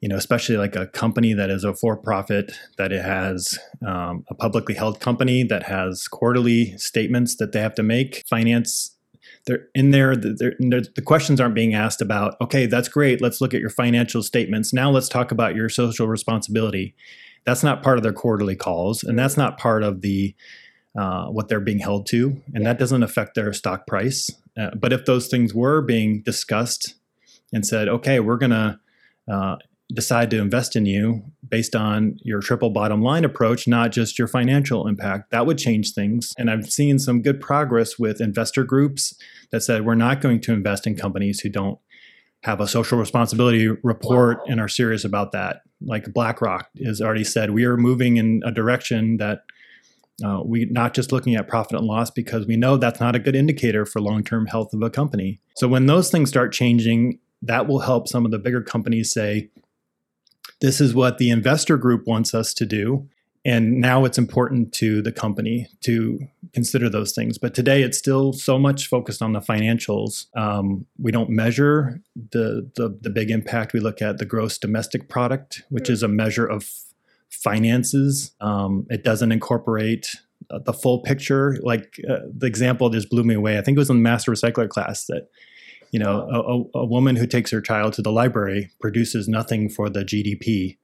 you 0.01 0.07
know 0.07 0.15
especially 0.15 0.57
like 0.57 0.75
a 0.75 0.87
company 0.87 1.33
that 1.33 1.49
is 1.49 1.63
a 1.63 1.73
for 1.73 1.97
profit 1.97 2.53
that 2.77 2.91
it 2.91 3.03
has 3.03 3.57
um, 3.85 4.23
a 4.29 4.35
publicly 4.35 4.75
held 4.75 4.99
company 4.99 5.43
that 5.43 5.63
has 5.63 6.07
quarterly 6.07 6.77
statements 6.77 7.35
that 7.35 7.51
they 7.51 7.59
have 7.59 7.75
to 7.75 7.83
make 7.83 8.23
finance 8.27 8.95
they're 9.49 9.67
in 9.73 9.89
there 9.89 10.15
they're, 10.15 10.53
they're, 10.59 10.83
the 10.95 11.01
questions 11.01 11.41
aren't 11.41 11.55
being 11.55 11.73
asked 11.73 12.01
about 12.01 12.35
okay 12.39 12.67
that's 12.67 12.87
great 12.87 13.19
let's 13.19 13.41
look 13.41 13.53
at 13.53 13.59
your 13.59 13.71
financial 13.71 14.21
statements 14.21 14.71
now 14.71 14.91
let's 14.91 15.09
talk 15.09 15.31
about 15.31 15.55
your 15.55 15.69
social 15.69 16.07
responsibility. 16.07 16.95
That's 17.45 17.63
not 17.63 17.81
part 17.81 17.97
of 17.97 18.03
their 18.03 18.13
quarterly 18.13 18.55
calls 18.55 19.03
and 19.03 19.17
that's 19.17 19.37
not 19.37 19.57
part 19.57 19.83
of 19.83 20.01
the 20.01 20.35
uh, 20.97 21.25
what 21.27 21.47
they're 21.47 21.59
being 21.59 21.79
held 21.79 22.05
to 22.07 22.39
and 22.53 22.65
that 22.65 22.77
doesn't 22.77 23.03
affect 23.03 23.33
their 23.33 23.51
stock 23.53 23.87
price. 23.87 24.29
Uh, 24.59 24.69
but 24.75 24.93
if 24.93 25.05
those 25.05 25.27
things 25.27 25.53
were 25.53 25.81
being 25.81 26.21
discussed 26.21 26.93
and 27.51 27.65
said 27.65 27.89
okay 27.89 28.19
we're 28.19 28.37
going 28.37 28.51
to 28.51 28.79
uh, 29.31 29.55
decide 29.91 30.29
to 30.29 30.39
invest 30.39 30.75
in 30.75 30.85
you 30.85 31.23
based 31.47 31.75
on 31.75 32.17
your 32.21 32.41
triple 32.41 32.69
bottom 32.69 33.01
line 33.01 33.25
approach, 33.25 33.67
not 33.67 33.91
just 33.91 34.19
your 34.19 34.27
financial 34.27 34.87
impact. 34.87 35.31
That 35.31 35.47
would 35.47 35.57
change 35.57 35.93
things. 35.93 36.33
And 36.37 36.49
I've 36.49 36.71
seen 36.71 36.99
some 36.99 37.21
good 37.21 37.41
progress 37.41 37.97
with 37.97 38.21
investor 38.21 38.63
groups 38.63 39.15
that 39.51 39.61
said 39.61 39.85
we're 39.85 39.95
not 39.95 40.21
going 40.21 40.41
to 40.41 40.53
invest 40.53 40.85
in 40.85 40.95
companies 40.95 41.39
who 41.39 41.49
don't 41.49 41.79
have 42.43 42.61
a 42.61 42.67
social 42.67 42.99
responsibility 42.99 43.67
report 43.67 44.37
wow. 44.39 44.43
and 44.47 44.61
are 44.61 44.67
serious 44.67 45.03
about 45.03 45.31
that. 45.31 45.61
Like 45.81 46.13
BlackRock 46.13 46.69
has 46.85 47.01
already 47.01 47.23
said, 47.23 47.51
we 47.51 47.65
are 47.65 47.75
moving 47.75 48.17
in 48.17 48.41
a 48.45 48.51
direction 48.51 49.17
that 49.17 49.43
uh, 50.23 50.41
we 50.45 50.65
not 50.65 50.93
just 50.93 51.11
looking 51.11 51.35
at 51.35 51.47
profit 51.47 51.77
and 51.77 51.87
loss 51.87 52.11
because 52.11 52.45
we 52.45 52.57
know 52.57 52.77
that's 52.77 52.99
not 52.99 53.15
a 53.15 53.19
good 53.19 53.35
indicator 53.35 53.85
for 53.85 54.01
long-term 54.01 54.45
health 54.47 54.73
of 54.73 54.81
a 54.81 54.89
company. 54.89 55.39
So 55.55 55.67
when 55.67 55.85
those 55.87 56.11
things 56.11 56.29
start 56.29 56.53
changing, 56.53 57.19
that 57.41 57.67
will 57.67 57.79
help 57.79 58.07
some 58.07 58.25
of 58.25 58.31
the 58.31 58.39
bigger 58.39 58.61
companies 58.61 59.11
say, 59.11 59.49
this 60.61 60.81
is 60.81 60.93
what 60.93 61.17
the 61.17 61.29
investor 61.29 61.77
group 61.77 62.05
wants 62.07 62.33
us 62.33 62.53
to 62.55 62.65
do. 62.65 63.07
and 63.45 63.79
now 63.79 64.03
it's 64.03 64.17
important 64.17 64.73
to 64.73 65.01
the 65.01 65.13
company 65.13 65.65
to 65.79 66.19
consider 66.53 66.89
those 66.89 67.13
things. 67.13 67.37
But 67.37 67.55
today 67.55 67.83
it's 67.83 67.97
still 67.97 68.33
so 68.33 68.59
much 68.59 68.87
focused 68.87 69.21
on 69.21 69.31
the 69.31 69.39
financials. 69.39 70.25
Um, 70.35 70.85
we 70.97 71.13
don't 71.13 71.29
measure 71.29 72.01
the, 72.15 72.69
the, 72.75 72.97
the 73.01 73.09
big 73.09 73.31
impact. 73.31 73.71
We 73.71 73.79
look 73.79 74.01
at 74.01 74.17
the 74.17 74.25
gross 74.25 74.57
domestic 74.57 75.07
product 75.07 75.63
which 75.69 75.85
mm-hmm. 75.85 75.93
is 75.93 76.03
a 76.03 76.09
measure 76.09 76.45
of 76.45 76.69
finances. 77.29 78.31
Um, 78.41 78.85
it 78.89 79.03
doesn't 79.03 79.31
incorporate 79.31 80.17
uh, 80.51 80.59
the 80.59 80.73
full 80.73 80.99
picture. 80.99 81.57
Like 81.61 81.99
uh, 82.09 82.19
the 82.35 82.47
example 82.47 82.89
just 82.89 83.09
blew 83.09 83.23
me 83.23 83.35
away. 83.35 83.57
I 83.57 83.61
think 83.61 83.77
it 83.77 83.79
was 83.79 83.89
in 83.89 83.97
the 83.97 84.01
master 84.01 84.31
recycler 84.31 84.67
class 84.67 85.05
that 85.05 85.29
you 85.91 85.99
know 85.99 86.69
a, 86.73 86.79
a 86.79 86.85
woman 86.85 87.15
who 87.15 87.25
takes 87.27 87.51
her 87.51 87.61
child 87.61 87.93
to 87.93 88.01
the 88.01 88.11
library 88.11 88.69
produces 88.79 89.27
nothing 89.27 89.69
for 89.69 89.89
the 89.89 90.03
gdp 90.03 90.77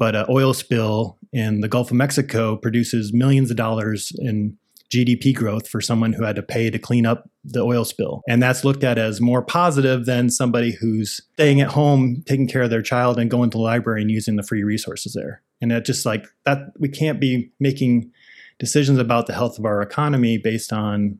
but 0.00 0.16
an 0.16 0.24
oil 0.30 0.54
spill 0.54 1.18
in 1.30 1.60
the 1.60 1.68
Gulf 1.68 1.90
of 1.90 1.96
Mexico 1.96 2.56
produces 2.56 3.12
millions 3.12 3.50
of 3.50 3.58
dollars 3.58 4.12
in 4.16 4.56
GDP 4.90 5.34
growth 5.34 5.68
for 5.68 5.82
someone 5.82 6.14
who 6.14 6.24
had 6.24 6.36
to 6.36 6.42
pay 6.42 6.70
to 6.70 6.78
clean 6.78 7.04
up 7.04 7.28
the 7.44 7.60
oil 7.60 7.84
spill. 7.84 8.22
And 8.26 8.42
that's 8.42 8.64
looked 8.64 8.82
at 8.82 8.96
as 8.96 9.20
more 9.20 9.42
positive 9.42 10.06
than 10.06 10.30
somebody 10.30 10.72
who's 10.72 11.20
staying 11.34 11.60
at 11.60 11.68
home, 11.68 12.24
taking 12.26 12.48
care 12.48 12.62
of 12.62 12.70
their 12.70 12.80
child, 12.80 13.18
and 13.18 13.30
going 13.30 13.50
to 13.50 13.58
the 13.58 13.62
library 13.62 14.00
and 14.00 14.10
using 14.10 14.36
the 14.36 14.42
free 14.42 14.64
resources 14.64 15.12
there. 15.12 15.42
And 15.60 15.70
it 15.70 15.84
just 15.84 16.06
like 16.06 16.26
that, 16.46 16.72
we 16.78 16.88
can't 16.88 17.20
be 17.20 17.52
making 17.60 18.10
decisions 18.58 18.98
about 18.98 19.26
the 19.26 19.34
health 19.34 19.58
of 19.58 19.66
our 19.66 19.82
economy 19.82 20.38
based 20.38 20.72
on 20.72 21.18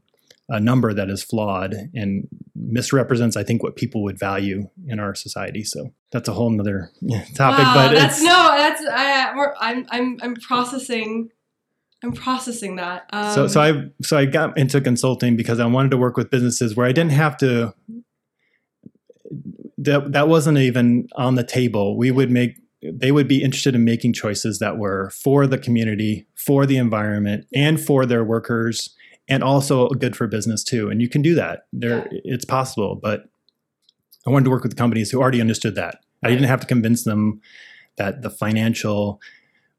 a 0.51 0.59
number 0.59 0.93
that 0.93 1.09
is 1.09 1.23
flawed 1.23 1.75
and 1.95 2.29
misrepresents, 2.57 3.37
I 3.37 3.45
think, 3.45 3.63
what 3.63 3.77
people 3.77 4.03
would 4.03 4.19
value 4.19 4.69
in 4.87 4.99
our 4.99 5.15
society. 5.15 5.63
So 5.63 5.95
that's 6.11 6.29
a 6.29 6.33
whole 6.33 6.51
nother 6.51 6.91
topic. 7.35 7.65
Wow, 7.65 7.75
but 7.89 7.95
that's 7.95 8.21
no, 8.21 8.53
that's 8.57 8.83
I, 8.85 9.33
I'm 9.61 9.87
I'm 9.91 10.19
I'm 10.21 10.35
processing. 10.35 11.31
I'm 12.03 12.13
processing 12.13 12.77
that. 12.77 13.09
Um, 13.13 13.35
so 13.35 13.47
so 13.47 13.61
I 13.61 13.85
so 14.03 14.19
I 14.19 14.25
got 14.25 14.59
into 14.59 14.81
consulting 14.81 15.37
because 15.37 15.61
I 15.61 15.67
wanted 15.67 15.93
to 15.93 15.97
work 15.97 16.17
with 16.17 16.31
businesses 16.31 16.75
where 16.75 16.87
I 16.87 16.93
didn't 16.93 17.13
have 17.13 17.37
to. 17.39 17.73
That 19.79 20.13
that 20.13 20.29
wasn't 20.29 20.59
even 20.59 21.09
on 21.15 21.37
the 21.37 21.45
table. 21.45 21.97
We 21.97 22.11
would 22.11 22.31
make 22.31 22.57
they 22.83 23.13
would 23.13 23.29
be 23.29 23.43
interested 23.43 23.77
in 23.77 23.85
making 23.85 24.15
choices 24.15 24.59
that 24.59 24.79
were 24.79 25.11
for 25.11 25.47
the 25.47 25.59
community, 25.59 26.27
for 26.35 26.67
the 26.67 26.77
environment, 26.77 27.47
and 27.55 27.81
for 27.81 28.05
their 28.05 28.25
workers 28.25 28.97
and 29.31 29.43
also 29.43 29.89
good 29.89 30.17
for 30.17 30.27
business 30.27 30.63
too. 30.65 30.91
And 30.91 31.01
you 31.01 31.09
can 31.09 31.23
do 31.23 31.35
that. 31.37 31.67
There, 31.73 32.09
yeah. 32.11 32.21
it's 32.25 32.45
possible. 32.45 32.99
But 33.01 33.25
I 34.27 34.31
wanted 34.31 34.45
to 34.45 34.51
work 34.51 34.65
with 34.65 34.77
companies 34.77 35.11
who 35.11 35.21
already 35.21 35.41
understood 35.41 35.77
that. 35.77 35.99
I 36.23 36.29
didn't 36.29 36.49
have 36.49 36.61
to 36.61 36.67
convince 36.67 37.05
them 37.05 37.41
that 37.97 38.23
the 38.23 38.31
financial 38.31 39.21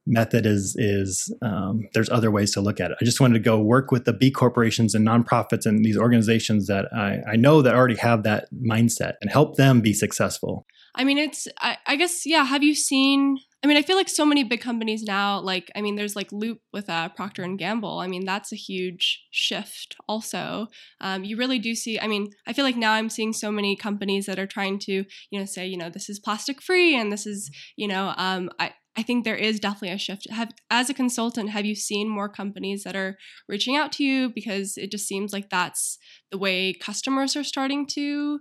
method 0.08 0.48
is 0.48 0.76
is 0.78 1.32
um, 1.44 1.88
there's 1.94 2.10
other 2.10 2.32
ways 2.32 2.52
to 2.54 2.62
look 2.62 2.80
at 2.80 2.90
it. 2.90 2.98
I 3.00 3.06
just 3.06 3.22
wanted 3.22 3.36
to 3.36 3.40
go 3.40 3.60
work 3.60 3.92
with 3.92 4.06
the 4.06 4.14
B 4.14 4.32
corporations 4.32 4.96
and 4.96 5.08
nonprofits 5.08 5.66
and 5.66 5.86
these 5.86 5.98
organizations 5.98 6.66
that 6.68 6.92
I, 6.94 7.20
I 7.34 7.36
know 7.36 7.62
that 7.62 7.76
already 7.76 7.98
have 7.98 8.24
that 8.24 8.48
mindset 8.54 9.14
and 9.22 9.30
help 9.30 9.58
them 9.58 9.82
be 9.82 9.94
successful. 9.94 10.66
I 10.96 11.04
mean, 11.04 11.20
it's 11.20 11.48
I, 11.60 11.78
I 11.86 11.96
guess 11.98 12.26
yeah. 12.26 12.44
Have 12.44 12.64
you 12.64 12.74
seen 12.74 13.38
I 13.64 13.68
mean, 13.68 13.78
I 13.78 13.84
feel 13.84 13.96
like 13.96 14.10
so 14.10 14.26
many 14.26 14.44
big 14.44 14.60
companies 14.60 15.04
now, 15.04 15.40
like, 15.40 15.70
I 15.76 15.82
mean, 15.82 15.96
there's 15.96 16.16
like 16.16 16.32
Loop 16.32 16.62
with 16.74 16.90
uh, 16.90 17.10
Procter 17.10 17.44
and 17.44 17.60
Gamble. 17.60 18.00
I 18.00 18.08
mean, 18.08 18.26
that's 18.26 18.52
a 18.52 18.56
huge 18.56 19.24
shift 19.30 19.96
also. 20.08 20.68
Um, 21.00 21.24
you 21.24 21.38
really 21.38 21.60
do 21.60 21.76
see, 21.76 22.00
I 22.00 22.08
mean, 22.08 22.32
I 22.48 22.54
feel 22.54 22.66
like 22.66 22.76
now 22.76 22.94
I'm 22.94 23.10
seeing 23.10 23.34
so 23.34 23.52
many 23.52 23.76
companies 23.76 24.26
that 24.26 24.40
are 24.40 24.48
trying 24.48 24.80
to, 24.80 25.06
you 25.30 25.40
know, 25.40 25.46
say, 25.46 25.68
you 25.68 25.78
know, 25.78 25.92
this 25.92 26.10
is 26.10 26.20
plastic 26.20 26.60
free 26.60 26.96
and 26.96 27.12
this 27.12 27.28
is, 27.28 27.52
you 27.76 27.88
know, 27.88 28.16
um, 28.18 28.50
I, 28.58 28.74
I 28.98 29.04
think 29.04 29.24
there 29.24 29.36
is 29.36 29.60
definitely 29.60 29.92
a 29.92 29.98
shift. 30.00 30.30
Have 30.32 30.52
as 30.72 30.90
a 30.90 30.94
consultant, 30.96 31.52
have 31.52 31.66
you 31.66 31.76
seen 31.76 32.10
more 32.10 32.28
companies 32.28 32.84
that 32.84 32.96
are 32.96 33.16
reaching 33.48 33.78
out 33.78 33.92
to 33.94 34.04
you 34.04 34.32
because 34.34 34.76
it 34.76 34.92
just 34.92 35.08
seems 35.08 35.32
like 35.32 35.50
that's 35.50 36.00
the 36.32 36.38
way 36.38 36.74
customers 36.74 37.36
are 37.36 37.44
starting 37.44 37.86
to 37.92 38.40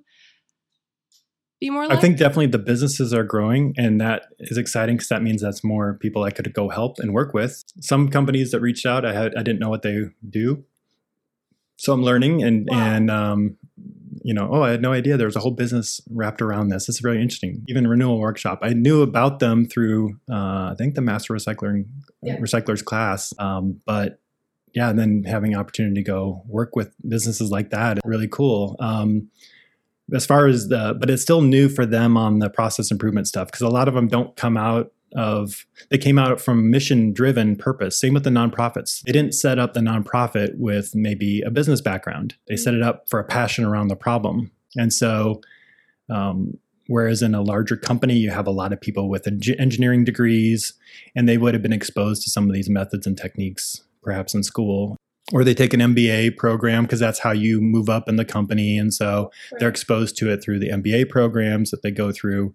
be 1.61 1.71
more? 1.71 1.85
I 1.85 1.97
think 1.97 2.17
definitely 2.17 2.47
the 2.47 2.59
businesses 2.59 3.13
are 3.13 3.25
growing 3.25 3.75
and 3.77 4.01
that 4.01 4.27
is 4.39 4.59
exciting 4.59 4.97
because 4.97 5.09
that 5.09 5.23
means 5.23 5.43
that's 5.43 5.63
more 5.63 5.95
people 5.95 6.25
I 6.25 6.31
could 6.31 6.53
go 6.55 6.69
help 6.71 6.99
and 6.99 7.13
work 7.13 7.35
with. 7.35 7.63
Some 7.81 8.09
companies 8.09 8.51
that 8.51 8.61
reached 8.61 8.87
out, 8.87 9.05
I 9.05 9.13
had 9.13 9.35
I 9.37 9.43
didn't 9.43 9.61
know 9.61 9.69
what 9.69 9.83
they 9.83 10.07
do. 10.29 10.65
So 11.77 11.93
I'm 11.93 12.03
learning 12.03 12.43
and 12.43 12.69
wow. 12.71 12.79
and 12.79 13.11
um, 13.11 13.57
you 14.23 14.35
know, 14.35 14.49
oh, 14.53 14.63
I 14.63 14.71
had 14.71 14.83
no 14.83 14.93
idea 14.93 15.17
there 15.17 15.27
was 15.27 15.37
a 15.37 15.41
whole 15.41 15.53
business 15.53 16.01
wrapped 16.11 16.43
around 16.43 16.69
this. 16.69 16.89
It's 16.89 17.01
very 17.01 17.23
interesting. 17.23 17.65
Even 17.69 17.87
Renewal 17.87 18.19
Workshop, 18.19 18.59
I 18.63 18.75
knew 18.75 19.03
about 19.03 19.39
them 19.39 19.67
through, 19.67 20.19
uh, 20.31 20.71
I 20.73 20.75
think, 20.77 20.95
the 20.95 21.01
Master 21.01 21.33
Recycler 21.33 21.85
yeah. 22.23 22.37
Recyclers 22.37 22.85
class. 22.85 23.33
Um, 23.39 23.81
but 23.87 24.21
yeah, 24.75 24.91
and 24.91 24.99
then 24.99 25.25
having 25.25 25.57
opportunity 25.57 26.03
to 26.03 26.03
go 26.03 26.43
work 26.47 26.77
with 26.77 26.95
businesses 27.09 27.51
like 27.51 27.71
that, 27.71 27.99
really 28.05 28.29
cool. 28.29 28.77
Um, 28.79 29.29
as 30.13 30.27
far 30.27 30.47
as 30.47 30.69
the 30.69 30.97
but 30.99 31.11
it's 31.11 31.23
still 31.23 31.43
new 31.43 31.69
for 31.69 31.87
them 31.87 32.17
on 32.17 32.39
the 32.39 32.51
process 32.51 32.91
improvement 32.91 33.27
stuff 33.27 33.49
because 33.49 33.63
a 33.63 33.69
lot 33.69 33.89
of 33.89 33.95
them 33.95 34.09
don't 34.09 34.37
come 34.37 34.57
out 34.57 34.93
of 35.15 35.67
they 35.91 35.99
came 35.99 36.19
out 36.19 36.41
from 36.41 36.71
mission 36.71 37.13
driven 37.13 37.57
purpose. 37.57 37.99
Same 37.99 38.15
with 38.15 38.25
the 38.25 38.31
nonprofits. 38.31 39.03
They 39.03 39.13
didn't 39.13 39.35
set 39.35 39.59
up 39.59 39.75
the 39.75 39.81
nonprofit 39.81 40.57
with 40.57 40.95
maybe 40.95 41.43
a 41.43 41.51
business 41.51 41.81
background. 41.81 42.37
They 42.49 42.57
set 42.57 42.75
it 42.75 42.83
up 42.83 43.09
for 43.09 43.19
a 43.19 43.25
passion 43.25 43.65
around 43.65 43.89
the 43.89 43.97
problem. 43.97 44.53
And 44.77 44.93
so 44.93 45.41
um, 46.09 46.59
whereas 46.87 47.23
in 47.23 47.35
a 47.35 47.43
larger 47.43 47.77
company 47.77 48.17
you 48.17 48.31
have 48.31 48.47
a 48.47 48.53
lot 48.53 48.73
of 48.73 48.81
people 48.81 49.09
with 49.09 49.27
engineering 49.27 50.05
degrees 50.05 50.75
and 51.15 51.29
they 51.29 51.39
would 51.39 51.55
have 51.55 51.63
been 51.63 51.73
exposed 51.73 52.23
to 52.23 52.31
some 52.31 52.49
of 52.49 52.55
these 52.55 52.69
methods 52.69 53.07
and 53.07 53.17
techniques 53.17 53.83
perhaps 54.03 54.35
in 54.35 54.43
school 54.43 54.97
or 55.33 55.45
they 55.45 55.55
take 55.55 55.73
an 55.75 55.81
MBA 55.81 56.37
program 56.37 56.85
because 56.85 57.01
that's 57.01 57.21
how 57.21 57.31
you 57.31 57.61
move 57.61 57.89
up 57.89 58.09
in 58.09 58.17
the 58.17 58.25
company. 58.25 58.77
And 58.77 58.93
so 58.93 59.31
right. 59.53 59.61
they're 59.61 59.69
exposed 59.69 60.17
to 60.19 60.31
it 60.31 60.43
through 60.43 60.59
the 60.59 60.71
MBA 60.71 61.09
programs 61.09 61.71
that 61.71 61.83
they 61.83 61.91
go 61.91 62.13
through. 62.13 62.55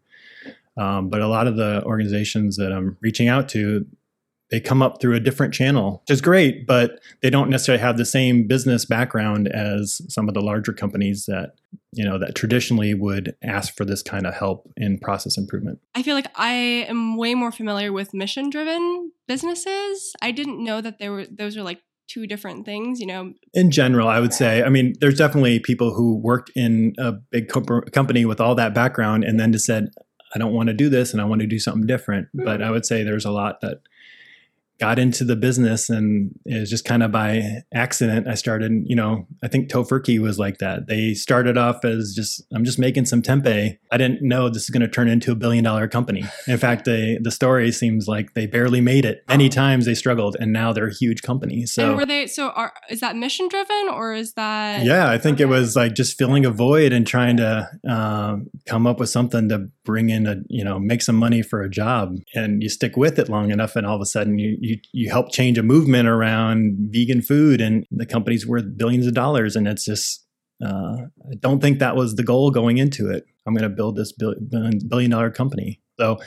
Um, 0.77 1.09
but 1.09 1.21
a 1.21 1.27
lot 1.27 1.47
of 1.47 1.55
the 1.55 1.83
organizations 1.85 2.57
that 2.57 2.73
I'm 2.73 2.97
reaching 3.01 3.27
out 3.29 3.47
to, 3.49 3.85
they 4.51 4.59
come 4.59 4.81
up 4.81 5.01
through 5.01 5.15
a 5.15 5.19
different 5.19 5.53
channel, 5.53 6.03
which 6.03 6.13
is 6.13 6.21
great, 6.21 6.67
but 6.67 6.99
they 7.21 7.29
don't 7.29 7.49
necessarily 7.49 7.81
have 7.81 7.97
the 7.97 8.05
same 8.05 8.45
business 8.45 8.85
background 8.85 9.47
as 9.47 10.01
some 10.07 10.27
of 10.27 10.33
the 10.35 10.41
larger 10.41 10.71
companies 10.71 11.25
that, 11.25 11.53
you 11.93 12.03
know, 12.03 12.19
that 12.19 12.35
traditionally 12.35 12.93
would 12.93 13.35
ask 13.41 13.75
for 13.75 13.85
this 13.85 14.03
kind 14.03 14.27
of 14.27 14.35
help 14.35 14.69
in 14.77 14.99
process 14.99 15.37
improvement. 15.37 15.79
I 15.95 16.03
feel 16.03 16.13
like 16.13 16.27
I 16.35 16.53
am 16.87 17.17
way 17.17 17.33
more 17.33 17.51
familiar 17.51 17.91
with 17.91 18.13
mission 18.13 18.49
driven 18.49 19.11
businesses. 19.27 20.13
I 20.21 20.31
didn't 20.31 20.63
know 20.63 20.79
that 20.79 20.99
there 20.99 21.11
were 21.11 21.25
those 21.25 21.57
are 21.57 21.63
like 21.63 21.81
two 22.07 22.27
different 22.27 22.65
things, 22.65 22.99
you 22.99 23.07
know? 23.07 23.33
In 23.53 23.71
general, 23.71 24.07
I 24.07 24.19
would 24.19 24.33
say, 24.33 24.63
I 24.63 24.69
mean, 24.69 24.93
there's 24.99 25.17
definitely 25.17 25.59
people 25.59 25.93
who 25.93 26.17
worked 26.17 26.51
in 26.55 26.93
a 26.97 27.11
big 27.11 27.49
co- 27.49 27.81
company 27.91 28.25
with 28.25 28.39
all 28.39 28.55
that 28.55 28.73
background 28.73 29.23
and 29.23 29.39
then 29.39 29.51
just 29.51 29.65
said, 29.65 29.89
I 30.33 30.39
don't 30.39 30.53
want 30.53 30.67
to 30.67 30.73
do 30.73 30.89
this 30.89 31.13
and 31.13 31.21
I 31.21 31.25
want 31.25 31.41
to 31.41 31.47
do 31.47 31.59
something 31.59 31.87
different. 31.87 32.27
Mm-hmm. 32.27 32.45
But 32.45 32.61
I 32.61 32.71
would 32.71 32.85
say 32.85 33.03
there's 33.03 33.25
a 33.25 33.31
lot 33.31 33.61
that 33.61 33.81
got 34.79 34.99
into 34.99 35.23
the 35.23 35.35
business 35.35 35.89
and 35.89 36.31
it 36.45 36.59
was 36.59 36.69
just 36.69 36.85
kind 36.85 37.01
of 37.01 37.11
by 37.11 37.61
accident 37.73 38.27
i 38.27 38.33
started 38.33 38.71
you 38.85 38.95
know 38.95 39.25
i 39.43 39.47
think 39.47 39.69
tofurky 39.69 40.19
was 40.19 40.39
like 40.39 40.57
that. 40.59 40.87
They 40.87 41.13
started 41.13 41.57
off 41.57 41.83
as 41.85 42.13
just 42.15 42.43
i'm 42.53 42.63
just 42.63 42.79
making 42.79 43.05
some 43.05 43.21
tempeh. 43.21 43.77
I 43.91 43.97
didn't 43.97 44.21
know 44.21 44.49
this 44.49 44.63
is 44.63 44.69
going 44.69 44.81
to 44.81 44.87
turn 44.87 45.07
into 45.07 45.31
a 45.31 45.35
billion 45.35 45.63
dollar 45.63 45.87
company. 45.87 46.23
In 46.47 46.57
fact 46.57 46.85
they, 46.85 47.17
the 47.21 47.31
story 47.31 47.71
seems 47.71 48.07
like 48.07 48.33
they 48.33 48.45
barely 48.45 48.81
made 48.81 49.05
it. 49.05 49.23
Many 49.27 49.49
times 49.49 49.85
they 49.85 49.95
struggled 49.95 50.35
and 50.39 50.51
now 50.51 50.73
they're 50.73 50.87
a 50.87 50.93
huge 50.93 51.21
company. 51.21 51.65
So 51.65 51.89
and 51.89 51.97
were 51.97 52.05
they 52.05 52.27
so 52.27 52.49
are 52.49 52.73
is 52.89 52.99
that 52.99 53.15
mission 53.15 53.47
driven 53.47 53.89
or 53.89 54.13
is 54.13 54.33
that 54.33 54.83
yeah 54.83 55.09
i 55.09 55.17
think 55.17 55.35
okay. 55.35 55.43
it 55.43 55.47
was 55.47 55.75
like 55.75 55.93
just 55.93 56.17
filling 56.17 56.45
a 56.45 56.51
void 56.51 56.93
and 56.93 57.05
trying 57.05 57.37
to 57.37 57.69
uh, 57.87 58.37
come 58.65 58.87
up 58.87 58.99
with 58.99 59.09
something 59.09 59.49
to 59.49 59.69
bring 59.85 60.09
in 60.09 60.27
a 60.27 60.37
you 60.49 60.63
know 60.63 60.79
make 60.79 61.01
some 61.01 61.15
money 61.15 61.41
for 61.41 61.61
a 61.61 61.69
job 61.69 62.15
and 62.33 62.61
you 62.61 62.69
stick 62.69 62.97
with 62.97 63.17
it 63.17 63.29
long 63.29 63.51
enough 63.51 63.75
and 63.75 63.85
all 63.85 63.95
of 63.95 64.01
a 64.01 64.05
sudden 64.05 64.37
you 64.37 64.57
you 64.59 64.77
you 64.91 65.09
help 65.09 65.31
change 65.31 65.57
a 65.57 65.63
movement 65.63 66.07
around 66.07 66.75
vegan 66.91 67.21
food 67.21 67.61
and 67.61 67.85
the 67.91 68.05
company's 68.05 68.45
worth 68.45 68.77
billions 68.77 69.07
of 69.07 69.13
dollars 69.13 69.55
and 69.55 69.67
it's 69.67 69.85
just 69.85 70.25
uh, 70.63 70.97
i 71.31 71.35
don't 71.39 71.61
think 71.61 71.79
that 71.79 71.95
was 71.95 72.15
the 72.15 72.23
goal 72.23 72.49
going 72.51 72.77
into 72.77 73.09
it. 73.09 73.25
I'm 73.45 73.53
going 73.53 73.69
to 73.69 73.75
build 73.75 73.95
this 73.95 74.11
billion 74.11 75.11
dollar 75.11 75.29
company. 75.31 75.81
So 75.99 76.17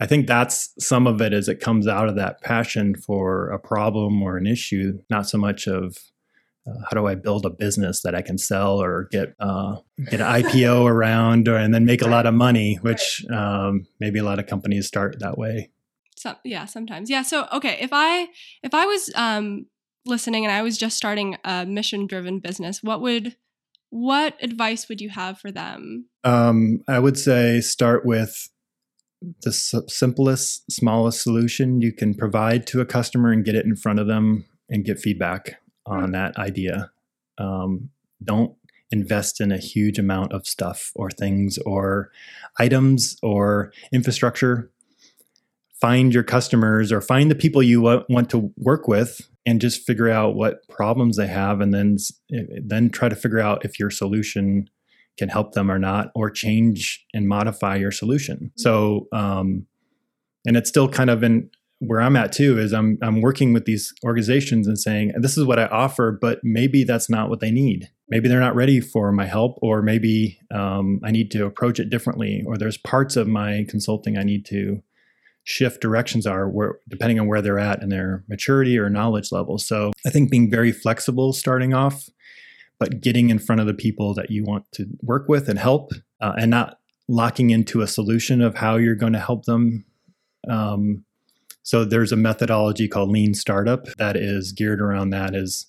i 0.00 0.06
think 0.06 0.26
that's 0.26 0.72
some 0.78 1.06
of 1.06 1.20
it 1.20 1.32
as 1.32 1.48
it 1.48 1.60
comes 1.60 1.86
out 1.86 2.08
of 2.08 2.16
that 2.16 2.40
passion 2.42 2.94
for 2.94 3.50
a 3.50 3.58
problem 3.58 4.22
or 4.22 4.36
an 4.36 4.46
issue 4.46 4.98
not 5.08 5.26
so 5.28 5.38
much 5.38 5.66
of 5.66 5.96
uh, 6.66 6.80
how 6.84 6.94
do 6.94 7.06
I 7.06 7.14
build 7.14 7.46
a 7.46 7.50
business 7.50 8.02
that 8.02 8.14
I 8.14 8.22
can 8.22 8.38
sell 8.38 8.82
or 8.82 9.08
get 9.12 9.34
uh, 9.38 9.76
get 10.10 10.20
an 10.20 10.42
IPO 10.42 10.86
around, 10.90 11.48
or, 11.48 11.56
and 11.56 11.72
then 11.72 11.84
make 11.84 12.02
a 12.02 12.08
lot 12.08 12.26
of 12.26 12.34
money, 12.34 12.76
which 12.82 13.24
um, 13.30 13.86
maybe 14.00 14.18
a 14.18 14.24
lot 14.24 14.38
of 14.38 14.46
companies 14.46 14.86
start 14.86 15.16
that 15.20 15.38
way. 15.38 15.70
So, 16.16 16.34
yeah, 16.44 16.64
sometimes. 16.64 17.10
Yeah. 17.10 17.22
So 17.22 17.46
okay, 17.52 17.78
if 17.80 17.90
I 17.92 18.28
if 18.62 18.74
I 18.74 18.86
was 18.86 19.10
um, 19.14 19.66
listening 20.04 20.44
and 20.44 20.52
I 20.52 20.62
was 20.62 20.76
just 20.76 20.96
starting 20.96 21.36
a 21.44 21.64
mission 21.64 22.06
driven 22.06 22.40
business, 22.40 22.82
what 22.82 23.00
would 23.00 23.36
what 23.90 24.34
advice 24.42 24.88
would 24.88 25.00
you 25.00 25.10
have 25.10 25.38
for 25.38 25.52
them? 25.52 26.06
Um, 26.24 26.80
I 26.88 26.98
would 26.98 27.16
say 27.16 27.60
start 27.60 28.04
with 28.04 28.48
the 29.42 29.50
s- 29.50 29.74
simplest, 29.88 30.70
smallest 30.70 31.22
solution 31.22 31.80
you 31.80 31.92
can 31.92 32.14
provide 32.14 32.66
to 32.68 32.80
a 32.80 32.86
customer 32.86 33.30
and 33.30 33.44
get 33.44 33.54
it 33.54 33.64
in 33.64 33.76
front 33.76 33.98
of 33.98 34.06
them 34.06 34.44
and 34.68 34.84
get 34.84 34.98
feedback 34.98 35.60
on 35.86 36.12
that 36.12 36.36
idea. 36.36 36.90
Um, 37.38 37.90
don't 38.22 38.54
invest 38.90 39.40
in 39.40 39.50
a 39.52 39.58
huge 39.58 39.98
amount 39.98 40.32
of 40.32 40.46
stuff 40.46 40.92
or 40.94 41.10
things 41.10 41.58
or 41.58 42.10
items 42.58 43.16
or 43.22 43.72
infrastructure. 43.92 44.70
Find 45.80 46.14
your 46.14 46.22
customers 46.22 46.92
or 46.92 47.00
find 47.00 47.30
the 47.30 47.34
people 47.34 47.62
you 47.62 47.80
wa- 47.82 48.04
want 48.08 48.30
to 48.30 48.52
work 48.56 48.88
with 48.88 49.28
and 49.44 49.60
just 49.60 49.86
figure 49.86 50.08
out 50.08 50.34
what 50.34 50.66
problems 50.68 51.16
they 51.16 51.26
have 51.26 51.60
and 51.60 51.74
then 51.74 51.96
then 52.64 52.90
try 52.90 53.08
to 53.08 53.16
figure 53.16 53.38
out 53.38 53.64
if 53.64 53.78
your 53.78 53.90
solution 53.90 54.68
can 55.18 55.28
help 55.28 55.52
them 55.52 55.70
or 55.70 55.78
not 55.78 56.10
or 56.14 56.30
change 56.30 57.04
and 57.14 57.28
modify 57.28 57.76
your 57.76 57.92
solution. 57.92 58.50
So 58.56 59.08
um 59.12 59.66
and 60.46 60.56
it's 60.56 60.68
still 60.68 60.88
kind 60.88 61.10
of 61.10 61.22
in 61.22 61.50
where 61.78 62.00
I'm 62.00 62.16
at 62.16 62.32
too 62.32 62.58
is 62.58 62.72
I'm 62.72 62.98
I'm 63.02 63.20
working 63.20 63.52
with 63.52 63.64
these 63.64 63.92
organizations 64.04 64.66
and 64.66 64.78
saying 64.78 65.12
this 65.20 65.36
is 65.36 65.44
what 65.44 65.58
I 65.58 65.66
offer, 65.66 66.16
but 66.20 66.40
maybe 66.42 66.84
that's 66.84 67.10
not 67.10 67.28
what 67.28 67.40
they 67.40 67.50
need. 67.50 67.90
Maybe 68.08 68.28
they're 68.28 68.40
not 68.40 68.54
ready 68.54 68.80
for 68.80 69.12
my 69.12 69.26
help, 69.26 69.58
or 69.60 69.82
maybe 69.82 70.38
um, 70.54 71.00
I 71.04 71.10
need 71.10 71.30
to 71.32 71.44
approach 71.44 71.78
it 71.80 71.90
differently, 71.90 72.42
or 72.46 72.56
there's 72.56 72.78
parts 72.78 73.16
of 73.16 73.28
my 73.28 73.66
consulting 73.68 74.16
I 74.16 74.22
need 74.22 74.46
to 74.46 74.82
shift 75.44 75.80
directions 75.80 76.26
are 76.26 76.48
where 76.48 76.80
depending 76.88 77.20
on 77.20 77.28
where 77.28 77.40
they're 77.40 77.58
at 77.58 77.82
in 77.82 77.88
their 77.88 78.24
maturity 78.28 78.78
or 78.78 78.90
knowledge 78.90 79.30
level. 79.30 79.58
So 79.58 79.92
I 80.04 80.10
think 80.10 80.30
being 80.30 80.50
very 80.50 80.72
flexible 80.72 81.32
starting 81.32 81.72
off, 81.72 82.08
but 82.80 83.00
getting 83.00 83.30
in 83.30 83.38
front 83.38 83.60
of 83.60 83.66
the 83.66 83.74
people 83.74 84.12
that 84.14 84.30
you 84.30 84.44
want 84.44 84.64
to 84.72 84.86
work 85.02 85.28
with 85.28 85.48
and 85.48 85.58
help, 85.58 85.92
uh, 86.20 86.32
and 86.38 86.50
not 86.50 86.78
locking 87.08 87.50
into 87.50 87.80
a 87.80 87.86
solution 87.86 88.40
of 88.42 88.56
how 88.56 88.76
you're 88.76 88.96
going 88.96 89.12
to 89.12 89.20
help 89.20 89.44
them. 89.44 89.84
Um, 90.48 91.04
so 91.66 91.84
there's 91.84 92.12
a 92.12 92.16
methodology 92.16 92.86
called 92.86 93.10
Lean 93.10 93.34
Startup 93.34 93.84
that 93.98 94.16
is 94.16 94.52
geared 94.52 94.80
around 94.80 95.10
that 95.10 95.34
is 95.34 95.66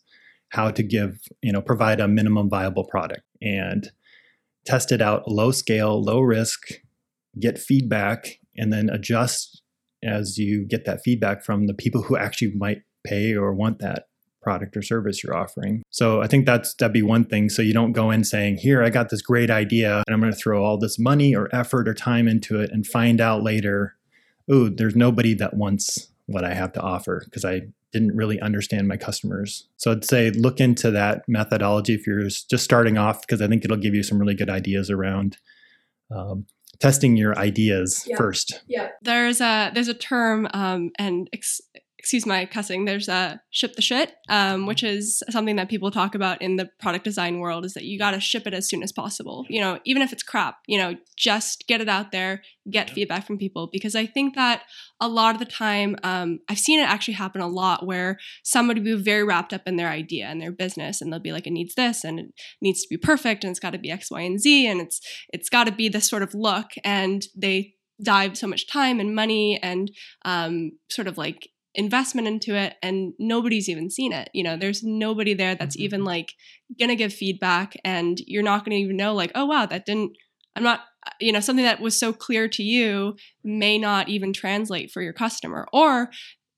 how 0.50 0.70
to 0.70 0.84
give, 0.84 1.22
you 1.42 1.52
know, 1.52 1.60
provide 1.60 2.00
a 2.00 2.08
minimum 2.08 2.52
viable 2.52 2.84
product 2.84 3.24
and 3.42 3.90
test 4.64 4.92
it 4.92 5.02
out 5.02 5.28
low 5.28 5.50
scale, 5.50 6.00
low 6.00 6.20
risk, 6.20 6.68
get 7.40 7.58
feedback, 7.58 8.40
and 8.56 8.72
then 8.72 8.92
adjust 8.92 9.64
as 10.04 10.38
you 10.38 10.68
get 10.68 10.86
that 10.86 11.02
feedback 11.04 11.44
from 11.44 11.66
the 11.66 11.74
people 11.74 12.04
who 12.04 12.16
actually 12.16 12.54
might 12.54 12.84
pay 13.04 13.34
or 13.34 13.52
want 13.56 13.80
that 13.80 14.04
product 14.44 14.78
or 14.78 14.84
service 14.84 15.24
you're 15.24 15.36
offering. 15.36 15.82
So 15.90 16.22
I 16.22 16.28
think 16.28 16.46
that's 16.46 16.76
that'd 16.76 16.94
be 16.94 17.02
one 17.02 17.26
thing. 17.26 17.50
So 17.50 17.64
you 17.64 17.74
don't 17.74 17.92
go 17.92 18.12
in 18.12 18.24
saying, 18.24 18.58
"Here, 18.58 18.84
I 18.84 18.92
got 18.92 19.10
this 19.10 19.24
great 19.24 19.50
idea, 19.50 20.04
and 20.06 20.14
I'm 20.14 20.20
going 20.20 20.32
to 20.32 20.38
throw 20.38 20.64
all 20.64 20.78
this 20.78 21.00
money 21.00 21.36
or 21.36 21.50
effort 21.52 21.88
or 21.88 21.96
time 21.96 22.28
into 22.28 22.60
it," 22.60 22.70
and 22.72 22.86
find 22.86 23.20
out 23.20 23.42
later 23.42 23.97
oh, 24.50 24.70
there's 24.70 24.96
nobody 24.96 25.34
that 25.36 25.54
wants 25.56 26.08
what 26.26 26.44
I 26.44 26.54
have 26.54 26.74
to 26.74 26.82
offer 26.82 27.22
because 27.26 27.46
I 27.46 27.62
didn't 27.94 28.16
really 28.16 28.40
understand 28.42 28.88
my 28.88 28.98
customers. 28.98 29.68
So 29.78 29.92
I'd 29.92 30.04
say 30.06 30.30
look 30.32 30.60
into 30.60 30.92
that 30.92 31.24
methodology 31.28 31.94
if 31.94 32.06
you're 32.06 32.24
just 32.24 32.58
starting 32.58 32.98
off 32.98 33.22
because 33.22 33.42
I 33.42 33.48
think 33.48 33.64
it'll 33.64 33.78
give 33.78 33.96
you 33.96 34.04
some 34.04 34.20
really 34.20 34.36
good 34.36 34.50
ideas 34.50 34.90
around 34.90 35.38
um, 36.12 36.46
testing 36.80 37.16
your 37.18 37.38
ideas 37.38 38.04
Yeah. 38.08 38.18
first. 38.18 38.62
Yeah, 38.68 38.90
there's 39.02 39.42
a 39.42 39.72
there's 39.74 39.88
a 39.88 39.94
term, 39.94 40.48
um, 40.54 40.92
and 41.00 41.30
ex- 41.34 41.62
excuse 42.08 42.26
my 42.26 42.46
cussing. 42.46 42.86
There's 42.86 43.10
a 43.10 43.42
ship 43.50 43.76
the 43.76 43.82
shit, 43.82 44.14
um, 44.30 44.66
which 44.66 44.82
is 44.82 45.22
something 45.30 45.58
that 45.58 45.68
people 45.68 45.92
talk 45.92 46.16
about 46.16 46.42
in 46.42 46.56
the 46.56 46.70
product 46.80 47.04
design 47.04 47.40
world. 47.40 47.66
Is 47.66 47.74
that 47.74 47.84
you 47.84 48.00
got 48.00 48.12
to 48.12 48.22
ship 48.22 48.48
it 48.48 48.54
as 48.54 48.70
soon 48.70 48.82
as 48.82 48.94
possible. 48.94 49.46
You 49.50 49.60
know, 49.60 49.80
even 49.84 50.02
if 50.02 50.14
it's 50.14 50.24
crap, 50.24 50.56
you 50.68 50.78
know, 50.78 50.96
just 51.18 51.68
get 51.68 51.82
it 51.82 51.90
out 51.90 52.14
there, 52.14 52.44
get 52.72 52.90
feedback 52.90 53.28
from 53.28 53.38
people. 53.38 53.68
Because 53.74 53.94
I 53.94 54.06
think 54.06 54.36
that 54.36 54.64
a 55.02 55.10
lot 55.10 55.36
of 55.36 55.40
the 55.40 55.46
time, 55.46 55.98
um, 56.02 56.40
I've 56.48 56.60
seen 56.60 56.80
it 56.80 56.88
actually 56.88 57.16
happen 57.16 57.42
a 57.42 57.48
lot 57.48 57.86
where 57.86 58.18
somebody 58.42 58.80
will 58.80 58.96
be 58.96 59.04
very 59.04 59.26
wrapped 59.26 59.52
up 59.52 59.64
in 59.66 59.76
their 59.76 59.90
idea 59.90 60.28
and 60.28 60.40
their 60.40 60.54
business, 60.54 61.02
and 61.02 61.12
they'll 61.12 61.20
be 61.20 61.34
like, 61.34 61.46
it 61.46 61.52
needs 61.52 61.76
this, 61.76 62.06
and 62.06 62.22
it 62.22 62.28
needs 62.62 62.84
to 62.84 62.88
be 62.90 62.96
perfect, 62.96 63.44
and 63.44 63.52
it's 63.52 63.60
got 63.60 63.72
to 63.72 63.80
be 63.80 63.92
X, 63.92 64.10
Y, 64.10 64.22
and 64.22 64.40
Z, 64.40 64.66
and 64.66 64.80
it's 64.80 65.02
it's 65.34 65.50
got 65.50 65.66
to 65.66 65.74
be 65.74 65.90
this 65.90 66.08
sort 66.08 66.24
of 66.24 66.34
look, 66.34 66.68
and 66.86 67.26
they 67.36 67.74
dive 68.02 68.38
so 68.38 68.48
much 68.48 68.66
time 68.68 69.02
and 69.02 69.14
money 69.14 69.60
and 69.62 69.92
um, 70.24 70.72
sort 70.90 71.08
of 71.08 71.18
like 71.18 71.50
investment 71.78 72.28
into 72.28 72.56
it 72.56 72.76
and 72.82 73.14
nobody's 73.20 73.70
even 73.70 73.90
seen 73.90 74.12
it. 74.12 74.30
You 74.34 74.44
know 74.44 74.58
there's 74.58 74.84
nobody 74.84 75.34
there 75.34 75.56
that's 75.56 75.78
Mhm. 75.78 75.82
even 75.82 76.04
like 76.04 76.34
gonna 76.80 76.96
give 76.96 77.14
feedback 77.14 77.78
and 77.86 78.20
you're 78.28 78.44
not 78.44 78.66
gonna 78.66 78.76
even 78.76 78.98
know 78.98 79.14
like 79.14 79.32
oh 79.36 79.46
wow 79.46 79.66
that 79.68 79.86
didn't 79.86 80.12
i'm 80.56 80.64
not 80.64 80.82
you 81.22 81.32
know 81.32 81.40
something 81.40 81.64
that 81.64 81.80
was 81.80 81.98
so 81.98 82.12
clear 82.12 82.48
to 82.50 82.64
you 82.64 83.16
may 83.44 83.78
not 83.78 84.10
even 84.10 84.34
translate 84.34 84.92
for 84.92 85.02
your 85.02 85.14
customer 85.14 85.68
or 85.72 86.10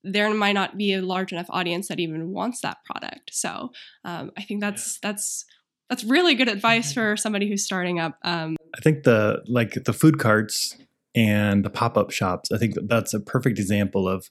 there 0.03 0.33
might 0.33 0.53
not 0.53 0.77
be 0.77 0.93
a 0.93 1.01
large 1.01 1.33
enough 1.33 1.47
audience 1.49 1.89
that 1.89 1.99
even 1.99 2.31
wants 2.31 2.61
that 2.61 2.77
product. 2.85 3.31
So 3.33 3.71
um, 4.05 4.31
i 4.37 4.41
think 4.41 4.61
that's 4.61 4.97
that's 5.01 5.45
that's 5.89 6.03
really 6.05 6.33
good 6.35 6.47
advice 6.47 6.93
for 6.93 7.17
somebody 7.17 7.49
who's 7.49 7.65
starting 7.65 7.99
up 7.99 8.17
um, 8.23 8.55
I 8.77 8.79
think 8.81 9.03
the 9.03 9.43
like 9.47 9.73
the 9.85 9.93
food 9.93 10.17
carts 10.17 10.77
and 11.15 11.65
the 11.65 11.69
pop-up 11.71 12.11
shops, 12.11 12.51
I 12.51 12.57
think 12.57 12.75
that's 12.87 13.13
a 13.13 13.19
perfect 13.19 13.57
example 13.59 14.07
of 14.07 14.29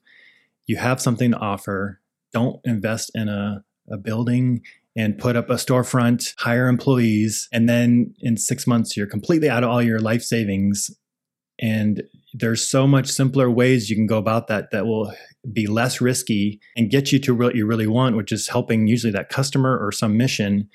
you 0.69 0.77
have 0.77 1.01
something 1.01 1.33
to 1.33 1.39
offer, 1.39 2.01
don't 2.33 2.61
invest 2.64 3.11
in 3.14 3.29
a, 3.29 3.64
a 3.91 3.97
building 3.97 4.61
and 4.95 5.19
put 5.19 5.35
up 5.35 5.49
a 5.51 5.55
storefront, 5.55 6.35
hire 6.39 6.69
employees, 6.69 7.49
and 7.53 7.69
then 7.69 8.14
in 8.21 8.37
six 8.37 8.66
months 8.66 8.97
you're 8.97 9.07
completely 9.07 9.49
out 9.49 9.64
of 9.64 9.71
all 9.71 9.83
your 9.83 9.99
life 9.99 10.23
savings. 10.23 10.91
And 11.61 12.03
there's 12.35 12.69
so 12.69 12.87
much 12.87 13.09
simpler 13.09 13.51
ways 13.51 13.89
you 13.89 13.97
can 13.97 14.07
go 14.07 14.19
about 14.19 14.47
that 14.49 14.71
that 14.71 14.87
will 14.87 15.12
be 15.53 15.66
less 15.66 16.01
risky 16.01 16.61
and 16.77 16.91
get 16.91 17.11
you 17.11 17.19
to 17.21 17.35
what 17.35 17.57
you 17.57 17.66
really 17.66 17.87
want, 17.87 18.16
which 18.16 18.31
is 18.31 18.49
helping 18.49 18.87
usually 18.87 19.12
that 19.12 19.31
customer 19.31 19.77
or 19.79 19.91
some 19.91 20.16
mission. 20.16 20.69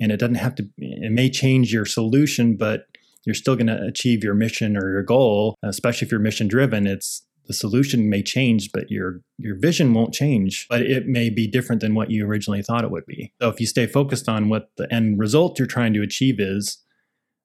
And 0.00 0.10
it 0.10 0.18
doesn't 0.18 0.36
have 0.36 0.54
to, 0.56 0.68
it 0.78 1.12
may 1.12 1.28
change 1.28 1.72
your 1.72 1.84
solution, 1.84 2.56
but 2.56 2.86
you're 3.26 3.34
still 3.34 3.56
going 3.56 3.66
to 3.66 3.82
achieve 3.82 4.24
your 4.24 4.34
mission 4.34 4.76
or 4.76 4.90
your 4.90 5.02
goal, 5.02 5.56
especially 5.62 6.06
if 6.06 6.12
you're 6.12 6.20
mission 6.20 6.48
driven. 6.48 6.86
It's 6.86 7.26
the 7.48 7.54
solution 7.54 8.08
may 8.08 8.22
change, 8.22 8.70
but 8.72 8.90
your 8.90 9.20
your 9.38 9.58
vision 9.58 9.94
won't 9.94 10.14
change, 10.14 10.66
but 10.68 10.82
it 10.82 11.06
may 11.06 11.30
be 11.30 11.48
different 11.48 11.80
than 11.80 11.94
what 11.94 12.10
you 12.10 12.24
originally 12.26 12.62
thought 12.62 12.84
it 12.84 12.90
would 12.90 13.06
be. 13.06 13.32
So 13.40 13.48
if 13.48 13.58
you 13.58 13.66
stay 13.66 13.86
focused 13.86 14.28
on 14.28 14.48
what 14.48 14.70
the 14.76 14.92
end 14.92 15.18
result 15.18 15.58
you're 15.58 15.66
trying 15.66 15.94
to 15.94 16.02
achieve 16.02 16.38
is, 16.38 16.78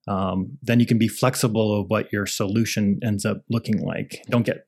um, 0.08 0.58
then 0.62 0.80
you 0.80 0.86
can 0.86 0.98
be 0.98 1.08
flexible 1.08 1.80
of 1.80 1.90
what 1.90 2.12
your 2.12 2.26
solution 2.26 3.00
ends 3.02 3.26
up 3.26 3.44
looking 3.50 3.82
like. 3.82 4.22
Don't 4.30 4.46
get 4.46 4.68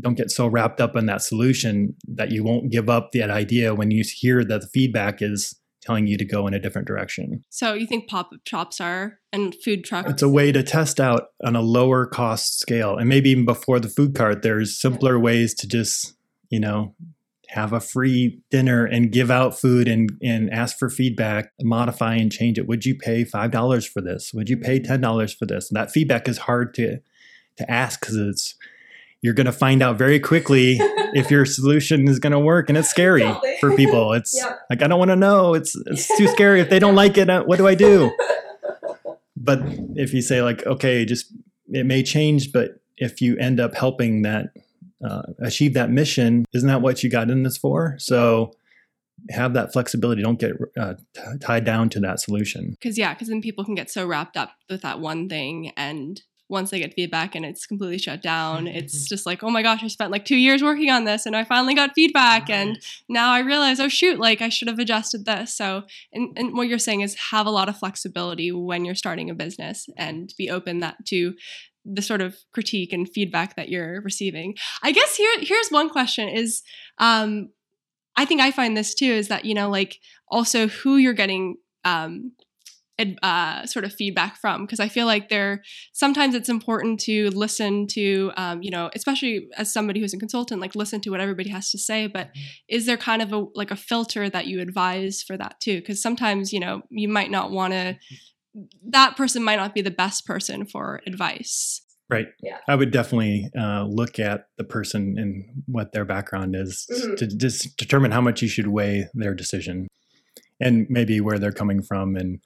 don't 0.00 0.14
get 0.14 0.30
so 0.30 0.46
wrapped 0.46 0.80
up 0.80 0.94
in 0.96 1.06
that 1.06 1.22
solution 1.22 1.96
that 2.06 2.30
you 2.30 2.44
won't 2.44 2.70
give 2.70 2.88
up 2.88 3.10
that 3.12 3.30
idea 3.30 3.74
when 3.74 3.90
you 3.90 4.04
hear 4.06 4.44
that 4.44 4.60
the 4.60 4.68
feedback 4.68 5.20
is 5.20 5.58
telling 5.88 6.06
you 6.06 6.18
to 6.18 6.24
go 6.24 6.46
in 6.46 6.52
a 6.52 6.58
different 6.58 6.86
direction. 6.86 7.42
so 7.48 7.72
you 7.72 7.86
think 7.86 8.08
pop-up 8.08 8.40
shops 8.46 8.78
are 8.78 9.18
and 9.32 9.54
food 9.64 9.84
trucks 9.84 10.10
It's 10.10 10.22
a 10.22 10.28
way 10.28 10.52
to 10.52 10.62
test 10.62 11.00
out 11.00 11.28
on 11.42 11.56
a 11.56 11.62
lower 11.62 12.04
cost 12.04 12.60
scale. 12.60 12.98
And 12.98 13.08
maybe 13.08 13.30
even 13.30 13.46
before 13.46 13.80
the 13.80 13.88
food 13.88 14.14
cart, 14.14 14.42
there's 14.42 14.78
simpler 14.78 15.18
ways 15.18 15.54
to 15.54 15.66
just, 15.66 16.14
you 16.50 16.60
know, 16.60 16.94
have 17.48 17.72
a 17.72 17.80
free 17.80 18.42
dinner 18.50 18.84
and 18.84 19.10
give 19.10 19.30
out 19.30 19.58
food 19.58 19.88
and, 19.88 20.10
and 20.22 20.50
ask 20.50 20.78
for 20.78 20.90
feedback, 20.90 21.52
modify 21.62 22.16
and 22.16 22.30
change 22.30 22.58
it. 22.58 22.68
Would 22.68 22.84
you 22.84 22.94
pay 22.94 23.24
$5 23.24 23.88
for 23.88 24.02
this? 24.02 24.32
Would 24.34 24.50
you 24.50 24.58
pay 24.58 24.80
$10 24.80 25.34
for 25.38 25.46
this? 25.46 25.70
And 25.70 25.76
that 25.76 25.90
feedback 25.90 26.28
is 26.28 26.36
hard 26.36 26.74
to, 26.74 26.98
to 27.56 27.70
ask 27.70 28.00
because 28.00 28.16
it's, 28.16 28.54
you're 29.22 29.34
going 29.34 29.46
to 29.46 29.52
find 29.52 29.82
out 29.82 29.96
very 29.98 30.20
quickly 30.20 30.76
if 31.14 31.30
your 31.30 31.44
solution 31.44 32.06
is 32.08 32.18
going 32.18 32.32
to 32.32 32.38
work. 32.38 32.68
And 32.68 32.78
it's 32.78 32.88
scary 32.88 33.22
Totally. 33.22 33.56
for 33.60 33.74
people. 33.76 34.12
It's 34.12 34.34
Yep. 34.36 34.60
like, 34.70 34.82
I 34.82 34.86
don't 34.86 34.98
want 34.98 35.10
to 35.10 35.16
know. 35.16 35.54
It's, 35.54 35.74
it's 35.86 36.08
too 36.16 36.28
scary. 36.36 36.60
If 36.60 36.70
they 36.70 36.78
don't 36.78 36.94
like 36.94 37.18
it, 37.18 37.28
uh, 37.28 37.42
what 37.44 37.56
do 37.58 37.66
I 37.66 37.74
do? 37.74 38.12
but 39.36 39.60
if 39.94 40.12
you 40.12 40.20
say 40.20 40.42
like 40.42 40.66
okay 40.66 41.04
just 41.04 41.32
it 41.68 41.86
may 41.86 42.02
change 42.02 42.50
but 42.52 42.80
if 42.96 43.20
you 43.22 43.36
end 43.38 43.60
up 43.60 43.72
helping 43.74 44.22
that 44.22 44.46
uh, 45.08 45.22
achieve 45.38 45.74
that 45.74 45.90
mission 45.90 46.44
isn't 46.52 46.68
that 46.68 46.82
what 46.82 47.02
you 47.04 47.08
got 47.10 47.30
in 47.30 47.44
this 47.44 47.56
for 47.56 47.94
so 47.98 48.52
have 49.30 49.54
that 49.54 49.72
flexibility 49.72 50.22
don't 50.22 50.40
get 50.40 50.52
uh, 50.76 50.94
t- 51.14 51.22
tied 51.40 51.64
down 51.64 51.88
to 51.88 52.00
that 52.00 52.20
solution 52.20 52.70
because 52.70 52.98
yeah 52.98 53.14
because 53.14 53.28
then 53.28 53.40
people 53.40 53.64
can 53.64 53.76
get 53.76 53.88
so 53.90 54.04
wrapped 54.06 54.36
up 54.36 54.50
with 54.68 54.82
that 54.82 54.98
one 54.98 55.28
thing 55.28 55.70
and 55.76 56.22
once 56.48 56.70
they 56.70 56.78
get 56.78 56.94
feedback 56.94 57.34
and 57.34 57.44
it's 57.44 57.66
completely 57.66 57.98
shut 57.98 58.22
down 58.22 58.66
it's 58.66 59.08
just 59.08 59.26
like 59.26 59.42
oh 59.42 59.50
my 59.50 59.62
gosh 59.62 59.82
i 59.82 59.88
spent 59.88 60.10
like 60.10 60.24
two 60.24 60.36
years 60.36 60.62
working 60.62 60.90
on 60.90 61.04
this 61.04 61.26
and 61.26 61.36
i 61.36 61.44
finally 61.44 61.74
got 61.74 61.94
feedback 61.94 62.50
and 62.50 62.78
now 63.08 63.32
i 63.32 63.38
realize 63.38 63.80
oh 63.80 63.88
shoot 63.88 64.18
like 64.18 64.40
i 64.40 64.48
should 64.48 64.68
have 64.68 64.78
adjusted 64.78 65.24
this. 65.24 65.54
So 65.54 65.84
and, 66.12 66.36
and 66.36 66.56
what 66.56 66.68
you're 66.68 66.78
saying 66.78 67.02
is 67.02 67.14
have 67.30 67.46
a 67.46 67.50
lot 67.50 67.68
of 67.68 67.78
flexibility 67.78 68.50
when 68.52 68.84
you're 68.84 68.94
starting 68.94 69.30
a 69.30 69.34
business 69.34 69.88
and 69.96 70.32
be 70.36 70.50
open 70.50 70.80
that 70.80 71.04
to 71.06 71.34
the 71.84 72.02
sort 72.02 72.20
of 72.20 72.36
critique 72.52 72.92
and 72.92 73.08
feedback 73.08 73.56
that 73.56 73.68
you're 73.68 74.00
receiving. 74.02 74.56
I 74.82 74.92
guess 74.92 75.16
here 75.16 75.32
here's 75.40 75.68
one 75.70 75.90
question 75.90 76.28
is 76.28 76.62
um 76.98 77.50
i 78.16 78.24
think 78.24 78.40
i 78.40 78.50
find 78.50 78.76
this 78.76 78.94
too 78.94 79.06
is 79.06 79.28
that 79.28 79.44
you 79.44 79.54
know 79.54 79.70
like 79.70 79.98
also 80.28 80.66
who 80.68 80.96
you're 80.96 81.12
getting 81.12 81.56
um 81.84 82.32
uh, 83.22 83.64
sort 83.66 83.84
of 83.84 83.92
feedback 83.92 84.36
from 84.36 84.66
because 84.66 84.80
I 84.80 84.88
feel 84.88 85.06
like 85.06 85.28
there 85.28 85.62
sometimes 85.92 86.34
it's 86.34 86.48
important 86.48 87.00
to 87.00 87.30
listen 87.30 87.86
to 87.88 88.32
um, 88.36 88.62
you 88.62 88.70
know 88.70 88.90
especially 88.94 89.48
as 89.56 89.72
somebody 89.72 90.00
who's 90.00 90.14
a 90.14 90.18
consultant 90.18 90.60
like 90.60 90.74
listen 90.74 91.00
to 91.02 91.10
what 91.10 91.20
everybody 91.20 91.50
has 91.50 91.70
to 91.70 91.78
say 91.78 92.06
but 92.06 92.28
mm-hmm. 92.28 92.40
is 92.68 92.86
there 92.86 92.96
kind 92.96 93.22
of 93.22 93.32
a 93.32 93.44
like 93.54 93.70
a 93.70 93.76
filter 93.76 94.28
that 94.28 94.46
you 94.46 94.60
advise 94.60 95.22
for 95.22 95.36
that 95.36 95.60
too? 95.60 95.78
Because 95.78 96.02
sometimes 96.02 96.52
you 96.52 96.60
know 96.60 96.82
you 96.90 97.08
might 97.08 97.30
not 97.30 97.50
want 97.50 97.72
to 97.72 97.96
that 98.88 99.16
person 99.16 99.42
might 99.42 99.56
not 99.56 99.74
be 99.74 99.82
the 99.82 99.90
best 99.90 100.26
person 100.26 100.66
for 100.66 101.00
advice. 101.06 101.82
Right. 102.10 102.28
Yeah. 102.42 102.56
I 102.66 102.74
would 102.74 102.90
definitely 102.90 103.50
uh, 103.58 103.84
look 103.84 104.18
at 104.18 104.46
the 104.56 104.64
person 104.64 105.16
and 105.18 105.62
what 105.66 105.92
their 105.92 106.06
background 106.06 106.56
is 106.56 106.86
mm-hmm. 106.90 107.16
to 107.16 107.26
just 107.26 107.76
determine 107.76 108.12
how 108.12 108.22
much 108.22 108.40
you 108.40 108.48
should 108.48 108.68
weigh 108.68 109.08
their 109.12 109.34
decision 109.34 109.88
and 110.58 110.86
maybe 110.88 111.20
where 111.20 111.38
they're 111.38 111.52
coming 111.52 111.82
from 111.82 112.16
and 112.16 112.40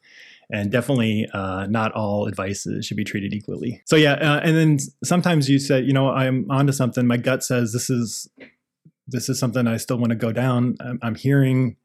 and 0.53 0.71
definitely 0.71 1.27
uh, 1.33 1.67
not 1.67 1.93
all 1.93 2.27
advice 2.27 2.67
should 2.83 2.97
be 2.97 3.05
treated 3.05 3.33
equally. 3.33 3.83
So 3.87 3.97
yeah, 3.97 4.13
uh, 4.13 4.41
and 4.45 4.57
then 4.57 4.79
sometimes 5.03 5.49
you 5.49 5.59
say, 5.59 5.81
you 5.81 5.95
know, 5.95 6.11
I'm 6.11 6.49
onto 6.51 6.73
something. 6.73 7.07
My 7.07 7.17
gut 7.17 7.43
says 7.43 7.73
this 7.73 7.89
is 7.91 8.31
this 9.09 9.29
is 9.29 9.39
something 9.39 9.67
I 9.67 9.79
still 9.79 9.99
want 9.99 10.11
to 10.11 10.17
go 10.17 10.31
down. 10.31 10.77
I'm, 10.81 10.99
I'm 11.03 11.15
hearing 11.15 11.77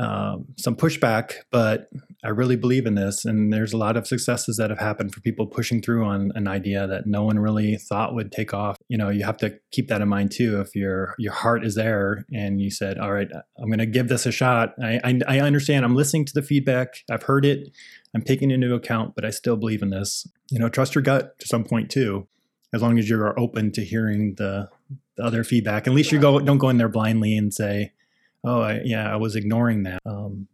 um, 0.00 0.46
some 0.56 0.74
pushback, 0.74 1.34
but 1.52 1.88
I 2.24 2.30
really 2.30 2.56
believe 2.56 2.84
in 2.84 2.96
this. 2.96 3.24
And 3.24 3.52
there's 3.52 3.72
a 3.72 3.76
lot 3.76 3.96
of 3.96 4.08
successes 4.08 4.56
that 4.56 4.70
have 4.70 4.80
happened 4.80 5.14
for 5.14 5.20
people 5.20 5.46
pushing 5.46 5.80
through 5.80 6.04
on 6.04 6.32
an 6.34 6.48
idea 6.48 6.86
that 6.86 7.06
no 7.06 7.22
one 7.22 7.38
really 7.38 7.76
thought 7.76 8.14
would 8.14 8.32
take 8.32 8.52
off. 8.52 8.76
You 8.88 8.98
know, 8.98 9.10
you 9.10 9.24
have 9.24 9.36
to 9.38 9.56
keep 9.70 9.88
that 9.88 10.00
in 10.00 10.08
mind 10.08 10.32
too. 10.32 10.60
If 10.60 10.74
your 10.74 11.14
your 11.18 11.32
heart 11.32 11.64
is 11.64 11.76
there 11.76 12.24
and 12.32 12.60
you 12.60 12.70
said, 12.70 12.98
"All 12.98 13.12
right, 13.12 13.28
I'm 13.58 13.68
going 13.68 13.78
to 13.78 13.86
give 13.86 14.08
this 14.08 14.26
a 14.26 14.32
shot," 14.32 14.74
I, 14.82 15.00
I 15.04 15.20
I 15.28 15.40
understand. 15.40 15.84
I'm 15.84 15.94
listening 15.94 16.24
to 16.24 16.34
the 16.34 16.42
feedback. 16.42 17.04
I've 17.10 17.22
heard 17.22 17.44
it. 17.44 17.68
I'm 18.14 18.22
taking 18.22 18.50
it 18.50 18.54
into 18.54 18.74
account, 18.74 19.14
but 19.14 19.24
I 19.24 19.30
still 19.30 19.56
believe 19.56 19.82
in 19.82 19.90
this. 19.90 20.26
You 20.50 20.58
know, 20.58 20.68
trust 20.68 20.94
your 20.94 21.02
gut 21.02 21.38
to 21.38 21.46
some 21.46 21.64
point 21.64 21.90
too, 21.90 22.26
as 22.72 22.82
long 22.82 22.98
as 22.98 23.08
you're 23.08 23.38
open 23.38 23.70
to 23.72 23.84
hearing 23.84 24.34
the, 24.38 24.68
the 25.16 25.22
other 25.22 25.44
feedback. 25.44 25.86
At 25.86 25.94
least 25.94 26.10
you 26.10 26.18
go 26.18 26.40
don't 26.40 26.58
go 26.58 26.68
in 26.68 26.78
there 26.78 26.88
blindly 26.88 27.36
and 27.36 27.54
say 27.54 27.92
oh 28.44 28.60
I, 28.60 28.80
yeah 28.84 29.12
i 29.12 29.16
was 29.16 29.36
ignoring 29.36 29.84
that 29.84 30.00
um, 30.06 30.48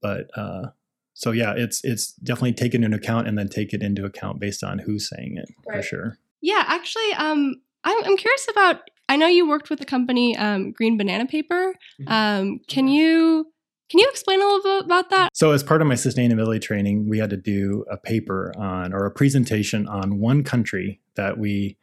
but 0.00 0.28
uh, 0.36 0.68
so 1.14 1.32
yeah 1.32 1.54
it's 1.56 1.80
it's 1.84 2.12
definitely 2.12 2.54
taken 2.54 2.84
into 2.84 2.96
account 2.96 3.28
and 3.28 3.38
then 3.38 3.48
take 3.48 3.72
it 3.72 3.82
into 3.82 4.04
account 4.04 4.40
based 4.40 4.64
on 4.64 4.78
who's 4.78 5.08
saying 5.08 5.36
it 5.36 5.48
right. 5.66 5.76
for 5.76 5.82
sure 5.82 6.18
yeah 6.40 6.64
actually 6.66 7.12
um, 7.16 7.54
I'm, 7.84 8.04
I'm 8.04 8.16
curious 8.16 8.46
about 8.50 8.90
i 9.08 9.16
know 9.16 9.26
you 9.26 9.48
worked 9.48 9.70
with 9.70 9.78
the 9.78 9.86
company 9.86 10.36
um, 10.36 10.72
green 10.72 10.96
banana 10.96 11.26
paper 11.26 11.74
mm-hmm. 12.00 12.12
um, 12.12 12.60
can 12.68 12.88
you 12.88 13.52
can 13.88 14.00
you 14.00 14.08
explain 14.10 14.40
a 14.40 14.44
little 14.44 14.62
bit 14.62 14.84
about 14.84 15.10
that? 15.10 15.30
So, 15.32 15.52
as 15.52 15.62
part 15.62 15.80
of 15.80 15.86
my 15.86 15.94
sustainability 15.94 16.60
training, 16.60 17.08
we 17.08 17.18
had 17.18 17.30
to 17.30 17.36
do 17.36 17.84
a 17.90 17.96
paper 17.96 18.52
on 18.58 18.92
or 18.92 19.06
a 19.06 19.10
presentation 19.12 19.86
on 19.86 20.18
one 20.18 20.42
country 20.42 21.00
that 21.14 21.38
we 21.38 21.76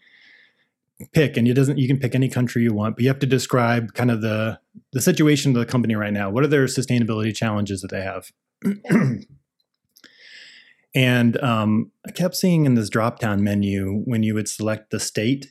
pick 1.12 1.38
and 1.38 1.48
it 1.48 1.54
doesn't 1.54 1.78
you 1.78 1.88
can 1.88 2.00
pick 2.00 2.16
any 2.16 2.30
country 2.30 2.64
you 2.64 2.74
want 2.74 2.96
but 2.96 3.04
you 3.04 3.10
have 3.10 3.20
to 3.20 3.26
describe 3.26 3.94
kind 3.94 4.12
of 4.12 4.22
the 4.22 4.58
the 4.94 5.02
situation 5.02 5.52
of 5.52 5.60
the 5.60 5.66
company 5.66 5.96
right 5.96 6.14
now. 6.14 6.30
What 6.30 6.44
are 6.44 6.48
their 6.48 6.66
sustainability 6.66 7.36
challenges 7.36 7.82
that 7.82 7.92
they 7.92 8.02
have? 8.02 8.32
And 10.96 11.42
um, 11.42 11.92
i 12.08 12.12
kept 12.12 12.36
seeing 12.36 12.66
in 12.66 12.76
this 12.76 12.90
drop 12.90 13.18
down 13.20 13.44
menu 13.44 14.04
when 14.06 14.22
you 14.22 14.36
would 14.36 14.48
select 14.48 14.92
the 14.92 15.00
state 15.00 15.48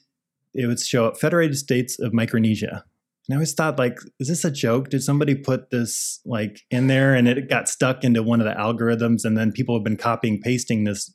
it 0.54 0.66
would 0.66 0.78
show 0.78 1.06
up 1.06 1.18
federated 1.18 1.56
states 1.56 1.98
of 1.98 2.12
micronesia. 2.12 2.84
And 3.26 3.34
i 3.34 3.34
always 3.34 3.54
thought 3.54 3.78
like 3.78 3.98
is 4.20 4.28
this 4.28 4.44
a 4.44 4.50
joke? 4.50 4.90
Did 4.90 5.02
somebody 5.02 5.34
put 5.34 5.70
this 5.70 6.20
like 6.24 6.60
in 6.70 6.86
there? 6.86 7.14
And 7.14 7.26
it 7.26 7.48
got 7.48 7.68
stuck 7.68 8.04
into 8.04 8.22
one 8.22 8.40
of 8.40 8.46
the 8.46 8.52
algorithms 8.54 9.24
and 9.24 9.36
then 9.36 9.52
people 9.52 9.74
have 9.74 9.84
been 9.84 9.96
copying 9.96 10.40
pasting 10.40 10.84
this 10.84 11.12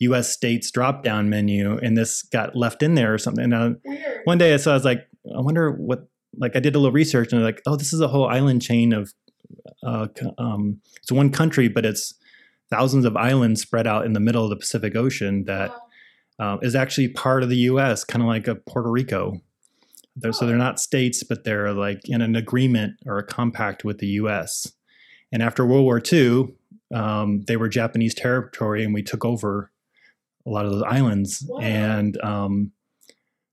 U.S. 0.00 0.32
states 0.32 0.70
drop 0.70 1.02
down 1.02 1.28
menu, 1.30 1.78
and 1.78 1.96
this 1.96 2.22
got 2.22 2.56
left 2.56 2.82
in 2.82 2.94
there 2.94 3.14
or 3.14 3.18
something. 3.18 3.52
And 3.52 3.76
one 4.24 4.38
day, 4.38 4.56
so 4.58 4.70
I 4.70 4.74
was 4.74 4.84
like, 4.84 5.06
I 5.36 5.40
wonder 5.40 5.70
what. 5.70 6.08
Like 6.36 6.56
I 6.56 6.58
did 6.58 6.74
a 6.74 6.80
little 6.80 6.92
research, 6.92 7.32
and 7.32 7.44
like, 7.44 7.62
oh, 7.64 7.76
this 7.76 7.92
is 7.92 8.00
a 8.00 8.08
whole 8.08 8.26
island 8.26 8.60
chain 8.60 8.92
of. 8.92 9.12
Uh, 9.86 10.08
um, 10.38 10.80
it's 10.96 11.12
one 11.12 11.30
country, 11.30 11.68
but 11.68 11.86
it's 11.86 12.14
thousands 12.70 13.04
of 13.04 13.16
islands 13.16 13.62
spread 13.62 13.86
out 13.86 14.04
in 14.04 14.14
the 14.14 14.20
middle 14.20 14.42
of 14.42 14.50
the 14.50 14.56
Pacific 14.56 14.96
Ocean 14.96 15.44
that 15.44 15.70
wow. 16.38 16.54
uh, 16.54 16.58
is 16.62 16.74
actually 16.74 17.08
part 17.08 17.44
of 17.44 17.50
the 17.50 17.56
U.S., 17.56 18.02
kind 18.02 18.20
of 18.20 18.26
like 18.26 18.48
a 18.48 18.56
Puerto 18.56 18.90
Rico. 18.90 19.40
They're, 20.16 20.30
oh. 20.30 20.32
So 20.32 20.46
they're 20.46 20.56
not 20.56 20.80
states, 20.80 21.22
but 21.22 21.44
they're 21.44 21.72
like 21.72 22.00
in 22.08 22.20
an 22.20 22.34
agreement 22.34 22.94
or 23.06 23.18
a 23.18 23.24
compact 23.24 23.84
with 23.84 23.98
the 23.98 24.06
U.S. 24.08 24.72
And 25.30 25.42
after 25.42 25.64
World 25.64 25.84
War 25.84 26.02
II, 26.12 26.54
um, 26.92 27.42
they 27.46 27.56
were 27.56 27.68
Japanese 27.68 28.14
territory, 28.14 28.84
and 28.84 28.94
we 28.94 29.02
took 29.02 29.24
over 29.24 29.70
a 30.46 30.50
lot 30.50 30.66
of 30.66 30.72
those 30.72 30.82
islands. 30.82 31.44
Wow. 31.48 31.60
And 31.60 32.20
um, 32.22 32.72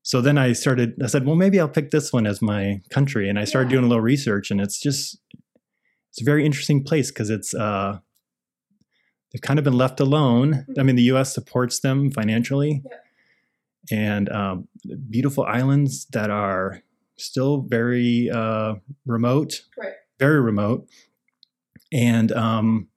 so 0.04 0.22
then 0.22 0.38
I 0.38 0.54
started, 0.54 0.96
I 1.04 1.08
said, 1.08 1.26
well, 1.26 1.36
maybe 1.36 1.60
I'll 1.60 1.70
pick 1.70 1.92
this 1.92 2.12
one 2.12 2.26
as 2.26 2.42
my 2.42 2.82
country. 2.90 3.30
And 3.30 3.40
I 3.40 3.46
started 3.46 3.70
yeah. 3.70 3.76
doing 3.76 3.86
a 3.86 3.88
little 3.88 4.02
research, 4.02 4.52
and 4.52 4.60
it's 4.60 4.80
just, 4.80 5.20
it's 6.10 6.22
a 6.22 6.26
very 6.26 6.46
interesting 6.46 6.84
place 6.84 7.12
because 7.12 7.30
it's, 7.30 7.54
uh, 7.54 8.00
they've 9.32 9.42
kind 9.42 9.60
of 9.60 9.66
been 9.66 9.78
left 9.78 10.00
alone. 10.00 10.54
Mm-hmm. 10.54 10.80
I 10.80 10.84
mean, 10.84 10.96
the 10.96 11.04
U.S. 11.04 11.34
supports 11.34 11.80
them 11.80 12.12
financially, 12.12 12.84
yeah. 13.92 13.98
and 13.98 14.30
um, 14.30 14.68
beautiful 15.10 15.46
islands 15.46 16.06
that 16.12 16.30
are 16.30 16.82
still 17.18 17.62
very 17.62 18.30
uh, 18.30 18.76
remote, 19.06 19.62
right. 19.78 19.94
very 20.20 20.42
remote, 20.42 20.88
and 21.94 22.32
um, 22.32 22.88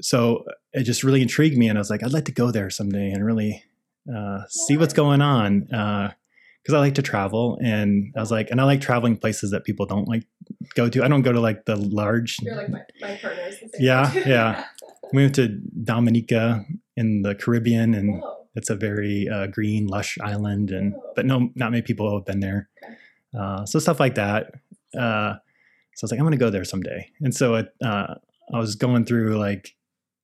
so 0.00 0.44
it 0.72 0.84
just 0.84 1.02
really 1.02 1.22
intrigued 1.22 1.56
me, 1.56 1.68
and 1.68 1.78
I 1.78 1.80
was 1.80 1.90
like, 1.90 2.02
I'd 2.02 2.12
like 2.12 2.26
to 2.26 2.32
go 2.32 2.50
there 2.50 2.70
someday 2.70 3.10
and 3.10 3.24
really 3.24 3.64
uh, 4.12 4.42
see 4.48 4.76
what's 4.76 4.94
going 4.94 5.20
on 5.20 5.60
because 5.60 6.74
uh, 6.74 6.76
I 6.76 6.80
like 6.80 6.94
to 6.94 7.02
travel, 7.02 7.58
and 7.62 8.12
I 8.16 8.20
was 8.20 8.30
like, 8.30 8.50
and 8.50 8.60
I 8.60 8.64
like 8.64 8.80
traveling 8.80 9.16
places 9.16 9.50
that 9.50 9.64
people 9.64 9.86
don't 9.86 10.08
like 10.08 10.24
go 10.74 10.88
to. 10.88 11.04
I 11.04 11.08
don't 11.08 11.22
go 11.22 11.32
to 11.32 11.40
like 11.40 11.64
the 11.66 11.76
large. 11.76 12.36
You're 12.40 12.56
like 12.56 12.70
my, 12.70 12.82
my 13.00 13.16
partners. 13.16 13.56
Yeah, 13.78 14.12
yeah. 14.26 14.64
we 15.12 15.22
went 15.22 15.34
to 15.36 15.48
Dominica 15.48 16.64
in 16.96 17.22
the 17.22 17.34
Caribbean, 17.34 17.94
and 17.94 18.20
Whoa. 18.20 18.46
it's 18.54 18.70
a 18.70 18.76
very 18.76 19.28
uh, 19.28 19.46
green, 19.48 19.86
lush 19.86 20.18
island, 20.20 20.70
and 20.70 20.94
Whoa. 20.94 21.12
but 21.16 21.26
no, 21.26 21.50
not 21.54 21.70
many 21.70 21.82
people 21.82 22.12
have 22.14 22.24
been 22.24 22.40
there. 22.40 22.68
Okay. 22.82 22.94
Uh, 23.38 23.64
so 23.64 23.78
stuff 23.78 24.00
like 24.00 24.16
that. 24.16 24.54
Uh, 24.96 25.34
so 25.94 26.04
I 26.04 26.06
was 26.06 26.10
like, 26.12 26.20
I'm 26.20 26.26
going 26.26 26.32
to 26.32 26.38
go 26.38 26.50
there 26.50 26.64
someday, 26.64 27.10
and 27.20 27.34
so 27.34 27.56
it, 27.56 27.74
uh, 27.84 28.14
I 28.52 28.58
was 28.58 28.74
going 28.74 29.04
through 29.04 29.38
like 29.38 29.76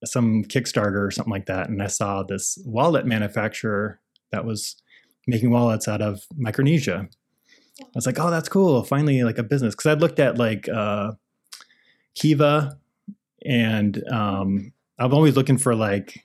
some 0.04 0.44
Kickstarter 0.44 1.06
or 1.06 1.10
something 1.10 1.32
like 1.32 1.46
that, 1.46 1.68
and 1.68 1.82
I 1.82 1.86
saw 1.86 2.22
this 2.22 2.58
wallet 2.64 3.06
manufacturer 3.06 4.00
that 4.30 4.44
was 4.44 4.76
making 5.26 5.50
wallets 5.50 5.88
out 5.88 6.02
of 6.02 6.26
Micronesia. 6.36 7.08
I 7.80 7.84
was 7.94 8.06
like, 8.06 8.18
oh, 8.18 8.30
that's 8.30 8.48
cool. 8.48 8.82
Finally, 8.84 9.22
like 9.22 9.38
a 9.38 9.42
business. 9.42 9.74
Because 9.74 9.92
I'd 9.92 10.00
looked 10.00 10.18
at 10.20 10.38
like 10.38 10.68
uh, 10.68 11.12
Kiva, 12.14 12.78
and 13.44 14.02
um, 14.10 14.72
I'm 14.98 15.12
always 15.12 15.36
looking 15.36 15.58
for 15.58 15.74
like 15.74 16.24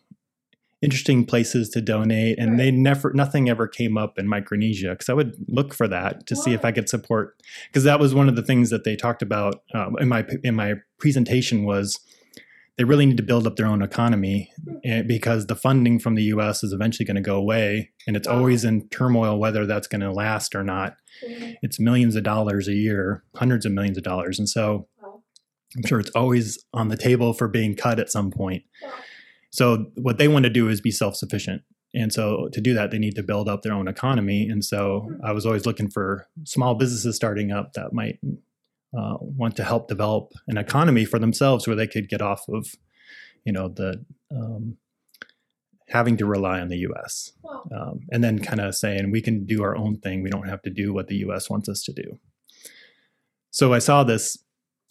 interesting 0.81 1.25
places 1.25 1.69
to 1.69 1.81
donate, 1.81 2.39
and 2.39 2.51
right. 2.51 2.57
they 2.57 2.71
never, 2.71 3.11
nothing 3.13 3.49
ever 3.49 3.67
came 3.67 3.97
up 3.97 4.17
in 4.17 4.27
Micronesia. 4.27 4.91
Because 4.91 5.09
I 5.09 5.13
would 5.13 5.35
look 5.47 5.73
for 5.73 5.87
that 5.87 6.25
to 6.27 6.35
see 6.35 6.53
if 6.53 6.63
I 6.63 6.71
could 6.71 6.87
support. 6.87 7.35
Because 7.67 7.83
that 7.83 7.99
was 7.99 8.15
one 8.15 8.29
of 8.29 8.35
the 8.35 8.43
things 8.43 8.69
that 8.69 8.83
they 8.83 8.95
talked 8.95 9.21
about 9.21 9.61
um, 9.73 9.97
in 9.99 10.07
my 10.07 10.25
in 10.43 10.55
my 10.55 10.75
presentation 10.99 11.65
was 11.65 11.99
they 12.77 12.83
really 12.83 13.05
need 13.05 13.17
to 13.17 13.23
build 13.23 13.45
up 13.45 13.57
their 13.57 13.67
own 13.67 13.81
economy 13.81 14.51
eh, 14.83 15.01
because 15.01 15.47
the 15.47 15.55
funding 15.55 15.99
from 15.99 16.15
the 16.15 16.23
US 16.23 16.63
is 16.63 16.73
eventually 16.73 17.05
going 17.05 17.15
to 17.15 17.21
go 17.21 17.35
away 17.35 17.91
and 18.07 18.15
it's 18.15 18.27
always 18.27 18.63
in 18.63 18.87
turmoil 18.89 19.37
whether 19.37 19.65
that's 19.65 19.87
going 19.87 20.01
to 20.01 20.11
last 20.11 20.55
or 20.55 20.63
not. 20.63 20.95
Mm-hmm. 21.27 21.51
It's 21.61 21.79
millions 21.79 22.15
of 22.15 22.23
dollars 22.23 22.67
a 22.67 22.73
year, 22.73 23.23
hundreds 23.35 23.65
of 23.65 23.71
millions 23.71 23.97
of 23.97 24.03
dollars. 24.03 24.39
And 24.39 24.49
so 24.49 24.87
I'm 25.75 25.85
sure 25.85 25.99
it's 25.99 26.09
always 26.11 26.63
on 26.73 26.87
the 26.87 26.97
table 26.97 27.33
for 27.33 27.47
being 27.47 27.75
cut 27.75 27.99
at 27.99 28.09
some 28.09 28.31
point. 28.31 28.63
So 29.51 29.87
what 29.95 30.17
they 30.17 30.27
want 30.27 30.43
to 30.43 30.49
do 30.49 30.69
is 30.69 30.81
be 30.81 30.91
self-sufficient. 30.91 31.61
And 31.93 32.13
so 32.13 32.47
to 32.53 32.61
do 32.61 32.73
that, 32.73 32.91
they 32.91 32.99
need 32.99 33.15
to 33.15 33.23
build 33.23 33.49
up 33.49 33.63
their 33.63 33.73
own 33.73 33.87
economy. 33.87 34.47
And 34.47 34.63
so 34.63 35.07
mm-hmm. 35.09 35.25
I 35.25 35.33
was 35.33 35.45
always 35.45 35.65
looking 35.65 35.89
for 35.89 36.27
small 36.45 36.75
businesses 36.75 37.15
starting 37.15 37.51
up 37.51 37.73
that 37.73 37.93
might 37.93 38.19
uh, 38.97 39.17
want 39.19 39.55
to 39.55 39.63
help 39.63 39.87
develop 39.87 40.33
an 40.47 40.57
economy 40.57 41.05
for 41.05 41.19
themselves 41.19 41.67
where 41.67 41.75
they 41.75 41.87
could 41.87 42.09
get 42.09 42.21
off 42.21 42.47
of, 42.49 42.75
you 43.45 43.53
know, 43.53 43.69
the 43.69 44.03
um, 44.31 44.77
having 45.87 46.17
to 46.17 46.25
rely 46.25 46.59
on 46.59 46.69
the 46.69 46.77
U.S. 46.79 47.33
Um, 47.75 48.01
and 48.11 48.23
then 48.23 48.39
kind 48.39 48.59
of 48.59 48.75
saying 48.75 49.11
we 49.11 49.21
can 49.21 49.45
do 49.45 49.63
our 49.63 49.75
own 49.75 49.97
thing. 49.97 50.23
We 50.23 50.29
don't 50.29 50.47
have 50.47 50.61
to 50.63 50.69
do 50.69 50.93
what 50.93 51.07
the 51.07 51.15
U.S. 51.17 51.49
wants 51.49 51.69
us 51.69 51.83
to 51.83 51.93
do. 51.93 52.19
So 53.51 53.73
I 53.73 53.79
saw 53.79 54.03
this 54.03 54.37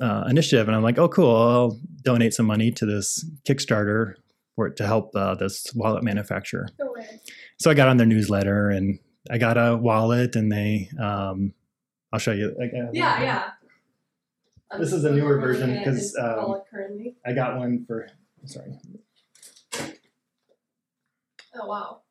uh, 0.01 0.25
initiative, 0.29 0.67
and 0.69 0.77
I'm 0.77 0.83
like, 0.83 0.99
oh, 0.99 1.09
cool. 1.09 1.35
I'll 1.35 1.81
donate 2.03 2.35
some 2.35 2.47
money 2.47 2.71
to 2.73 2.87
this 2.87 3.25
Kickstarter 3.49 4.15
for 4.57 4.67
it 4.67 4.77
to 4.77 4.87
help 4.87 5.15
uh, 5.15 5.35
this 5.35 5.67
wallet 5.75 6.03
manufacturer. 6.03 6.69
so 7.59 7.71
I 7.71 7.75
got 7.75 7.89
on 7.89 7.97
their 7.97 8.07
newsletter, 8.07 8.71
and 8.71 8.99
I 9.31 9.39
got 9.39 9.57
a 9.57 9.77
wallet, 9.77 10.37
and 10.37 10.51
they. 10.51 10.91
Um, 11.01 11.53
I'll 12.13 12.19
show 12.19 12.33
you. 12.33 12.57
yeah, 12.93 13.23
yeah 13.23 13.51
this 14.79 14.93
is 14.93 15.05
a 15.05 15.13
newer 15.13 15.39
version 15.39 15.79
because 15.79 16.17
um, 16.17 16.63
I 17.27 17.33
got 17.33 17.57
one 17.57 17.85
for 17.87 18.09
Sorry. 18.45 18.73
Oh 21.55 21.67
wow. 21.67 22.03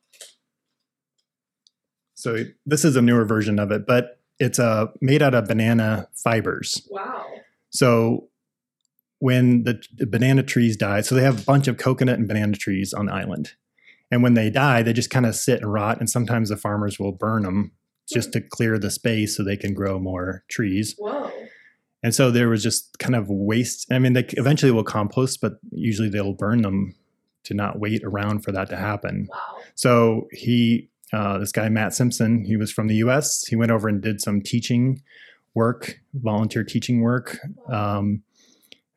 So 2.14 2.44
this 2.66 2.84
is 2.84 2.96
a 2.96 3.02
newer 3.02 3.26
version 3.26 3.60
of 3.60 3.72
it, 3.72 3.88
but 3.88 4.20
it's 4.40 4.60
uh, 4.60 4.88
made 5.02 5.22
out 5.22 5.34
of 5.34 5.48
banana 5.48 6.10
fibers. 6.14 6.88
Wow. 6.90 7.26
So 7.70 8.30
when 9.20 9.64
the, 9.64 9.82
the 9.96 10.06
banana 10.06 10.44
trees 10.44 10.76
die, 10.76 11.02
so 11.02 11.16
they 11.16 11.24
have 11.24 11.42
a 11.42 11.46
bunch 11.46 11.68
of 11.68 11.78
coconut 11.78 12.20
and 12.20 12.28
banana 12.28 12.54
trees 12.54 12.94
on 12.94 13.08
the 13.08 13.14
island. 13.14 13.54
And 14.12 14.24
when 14.24 14.34
they 14.34 14.50
die, 14.50 14.82
they 14.82 14.94
just 14.94 15.10
kind 15.10 15.26
of 15.26 15.36
sit 15.36 15.62
and 15.62 15.72
rot. 15.72 16.00
And 16.00 16.10
sometimes 16.10 16.50
the 16.50 16.58
farmers 16.58 17.00
will 17.00 17.12
burn 17.12 17.44
them 17.44 17.72
just 18.12 18.34
to 18.34 18.42
clear 18.42 18.80
the 18.80 18.90
space 18.90 19.38
so 19.38 19.44
they 19.44 19.58
can 19.58 19.74
grow 19.74 20.00
more 20.00 20.44
trees. 20.50 20.96
Whoa. 20.98 21.32
And 22.02 22.16
so 22.16 22.32
there 22.32 22.50
was 22.50 22.64
just 22.64 22.98
kind 23.00 23.16
of 23.16 23.30
waste. 23.30 23.92
I 23.92 24.00
mean, 24.00 24.14
they 24.14 24.26
eventually 24.38 24.72
will 24.72 24.84
compost, 24.84 25.42
but 25.42 25.60
usually 25.72 26.10
they'll 26.10 26.34
burn 26.34 26.62
them 26.62 26.96
to 27.44 27.54
not 27.54 27.80
wait 27.80 28.04
around 28.04 28.44
for 28.44 28.52
that 28.52 28.70
to 28.70 28.78
happen. 28.78 29.28
Wow. 29.30 29.38
So 29.76 30.28
he, 30.32 30.90
uh, 31.12 31.40
this 31.40 31.52
guy 31.52 31.68
Matt 31.70 31.94
Simpson, 31.94 32.46
he 32.46 32.56
was 32.56 32.72
from 32.72 32.88
the 32.88 32.96
U.S. 32.96 33.46
He 33.48 33.56
went 33.56 33.72
over 33.72 33.90
and 33.90 34.02
did 34.02 34.22
some 34.22 34.42
teaching 34.42 35.02
work, 35.54 36.00
volunteer 36.14 36.64
teaching 36.64 37.02
work. 37.02 37.40
Um, 37.70 38.24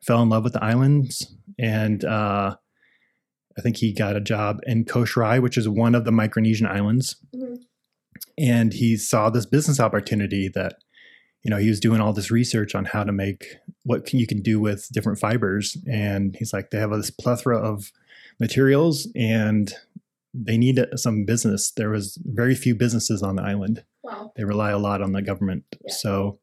fell 0.01 0.21
in 0.21 0.29
love 0.29 0.43
with 0.43 0.53
the 0.53 0.63
islands, 0.63 1.33
and 1.57 2.03
uh, 2.03 2.55
I 3.57 3.61
think 3.61 3.77
he 3.77 3.93
got 3.93 4.15
a 4.15 4.21
job 4.21 4.59
in 4.63 4.85
Kosrae, 4.85 5.41
which 5.41 5.57
is 5.57 5.67
one 5.67 5.95
of 5.95 6.05
the 6.05 6.11
Micronesian 6.11 6.67
islands. 6.69 7.15
Mhm. 7.33 7.63
And 8.37 8.73
he 8.73 8.97
saw 8.97 9.29
this 9.29 9.45
business 9.45 9.79
opportunity 9.79 10.49
that, 10.49 10.75
you 11.43 11.51
know, 11.51 11.57
he 11.57 11.69
was 11.69 11.79
doing 11.79 11.99
all 11.99 12.13
this 12.13 12.31
research 12.31 12.73
on 12.73 12.85
how 12.85 13.03
to 13.03 13.11
make 13.11 13.57
what 13.83 14.05
can, 14.05 14.19
you 14.19 14.25
can 14.25 14.41
do 14.41 14.59
with 14.59 14.87
different 14.91 15.19
fibers. 15.19 15.77
And 15.89 16.35
he's 16.37 16.53
like, 16.53 16.71
they 16.71 16.79
have 16.79 16.91
this 16.91 17.11
plethora 17.11 17.57
of 17.57 17.91
materials 18.39 19.09
and 19.15 19.73
they 20.33 20.57
need 20.57 20.83
some 20.95 21.25
business. 21.25 21.71
There 21.75 21.89
was 21.89 22.17
very 22.23 22.55
few 22.55 22.75
businesses 22.75 23.21
on 23.21 23.35
the 23.35 23.43
island. 23.43 23.83
Wow. 24.03 24.31
They 24.35 24.45
rely 24.45 24.71
a 24.71 24.79
lot 24.79 25.01
on 25.01 25.11
the 25.11 25.21
government. 25.21 25.65
Yeah. 25.85 25.93
So 25.93 26.39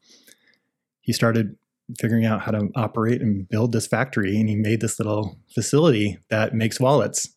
he 1.01 1.13
started 1.13 1.57
figuring 1.99 2.25
out 2.25 2.43
how 2.43 2.53
to 2.53 2.69
operate 2.77 3.21
and 3.21 3.49
build 3.49 3.73
this 3.73 3.87
factory 3.87 4.39
and 4.39 4.49
he 4.49 4.55
made 4.55 4.81
this 4.81 5.01
little 5.01 5.39
facility 5.53 6.19
that 6.29 6.55
makes 6.55 6.79
wallets. 6.79 7.35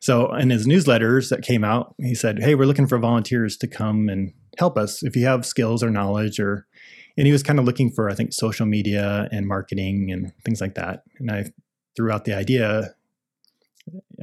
So 0.00 0.34
in 0.34 0.50
his 0.50 0.66
newsletters 0.66 1.28
that 1.30 1.42
came 1.42 1.62
out, 1.62 1.94
he 1.98 2.14
said, 2.14 2.40
"Hey, 2.40 2.54
we're 2.54 2.66
looking 2.66 2.88
for 2.88 2.98
volunteers 2.98 3.56
to 3.58 3.68
come 3.68 4.08
and 4.08 4.32
help 4.58 4.76
us 4.76 5.02
if 5.02 5.14
you 5.14 5.24
have 5.26 5.46
skills 5.46 5.82
or 5.82 5.90
knowledge 5.90 6.40
or 6.40 6.66
and 7.16 7.26
he 7.26 7.32
was 7.32 7.42
kind 7.42 7.58
of 7.58 7.64
looking 7.64 7.90
for 7.90 8.10
I 8.10 8.14
think 8.14 8.32
social 8.32 8.66
media 8.66 9.28
and 9.32 9.46
marketing 9.46 10.10
and 10.10 10.32
things 10.44 10.60
like 10.60 10.74
that. 10.74 11.04
And 11.18 11.30
I 11.30 11.46
threw 11.96 12.10
out 12.10 12.24
the 12.24 12.34
idea 12.34 12.94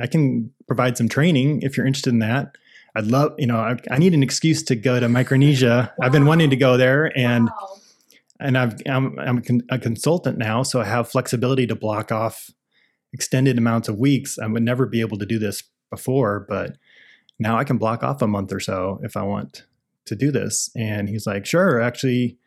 I 0.02 0.08
can 0.08 0.52
provide 0.68 0.98
some 0.98 1.10
training 1.10 1.62
if 1.62 1.78
you're 1.78 1.86
interested 1.86 2.12
in 2.12 2.20
that. 2.20 2.58
I'd 2.96 3.08
love, 3.08 3.34
you 3.38 3.48
know, 3.48 3.58
I, 3.58 3.78
I 3.89 3.98
need 3.98 4.14
an 4.14 4.24
excuse 4.24 4.62
to 4.64 4.76
go 4.76 5.00
to 5.00 5.10
Micronesia. 5.10 5.94
I've 6.02 6.12
been 6.12 6.26
wanting 6.26 6.50
to 6.52 6.56
go 6.56 6.78
there 6.78 7.16
and 7.18 7.46
wow. 7.46 7.76
and 8.39 8.58
I've, 8.58 8.76
I'm, 8.88 9.18
I'm 9.20 9.38
a, 9.39 9.41
con- 9.41 9.64
a 9.70 9.80
consultant 9.80 10.38
now, 10.38 10.64
so 10.64 10.82
I 10.82 10.86
have 10.86 11.10
flexibility 11.10 11.66
to 11.68 11.76
block 11.76 12.12
off 12.12 12.52
extended 13.12 13.58
amounts 13.58 13.88
of 13.88 13.98
weeks. 13.98 14.38
I 14.38 14.48
would 14.48 14.64
never 14.64 14.86
be 14.86 15.02
able 15.02 15.18
to 15.18 15.26
do 15.26 15.39
this 15.39 15.64
before, 15.89 16.46
but 16.48 16.78
now 17.39 17.58
I 17.58 17.64
can 17.64 17.78
block 17.78 18.04
off 18.04 18.22
a 18.22 18.28
month 18.28 18.54
or 18.54 18.60
so 18.60 19.00
if 19.04 19.18
I 19.18 19.24
want 19.24 19.64
to 20.06 20.16
do 20.16 20.32
this. 20.32 20.70
And 20.76 21.10
he's 21.10 21.26
like, 21.26 21.46
sure, 21.46 21.82
actually, 21.82 22.38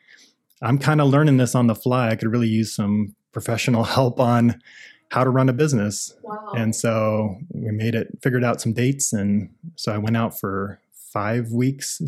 I'm 0.62 0.78
kind 0.78 1.00
of 1.00 1.08
learning 1.08 1.36
this 1.36 1.54
on 1.54 1.66
the 1.66 1.74
fly. 1.74 2.08
I 2.08 2.16
could 2.16 2.30
really 2.30 2.48
use 2.48 2.74
some 2.74 3.14
professional 3.32 3.84
help 3.96 4.20
on 4.20 4.60
how 5.10 5.24
to 5.24 5.30
run 5.30 5.48
a 5.48 5.52
business. 5.52 6.12
Wow. 6.22 6.52
And 6.56 6.74
so 6.74 7.36
we 7.50 7.70
made 7.70 7.94
it, 7.94 8.08
figured 8.22 8.44
out 8.44 8.60
some 8.60 8.72
dates. 8.72 9.12
And 9.12 9.50
so 9.76 9.92
I 9.92 9.98
went 9.98 10.16
out 10.16 10.38
for 10.38 10.80
five 11.12 11.50
weeks. 11.52 12.00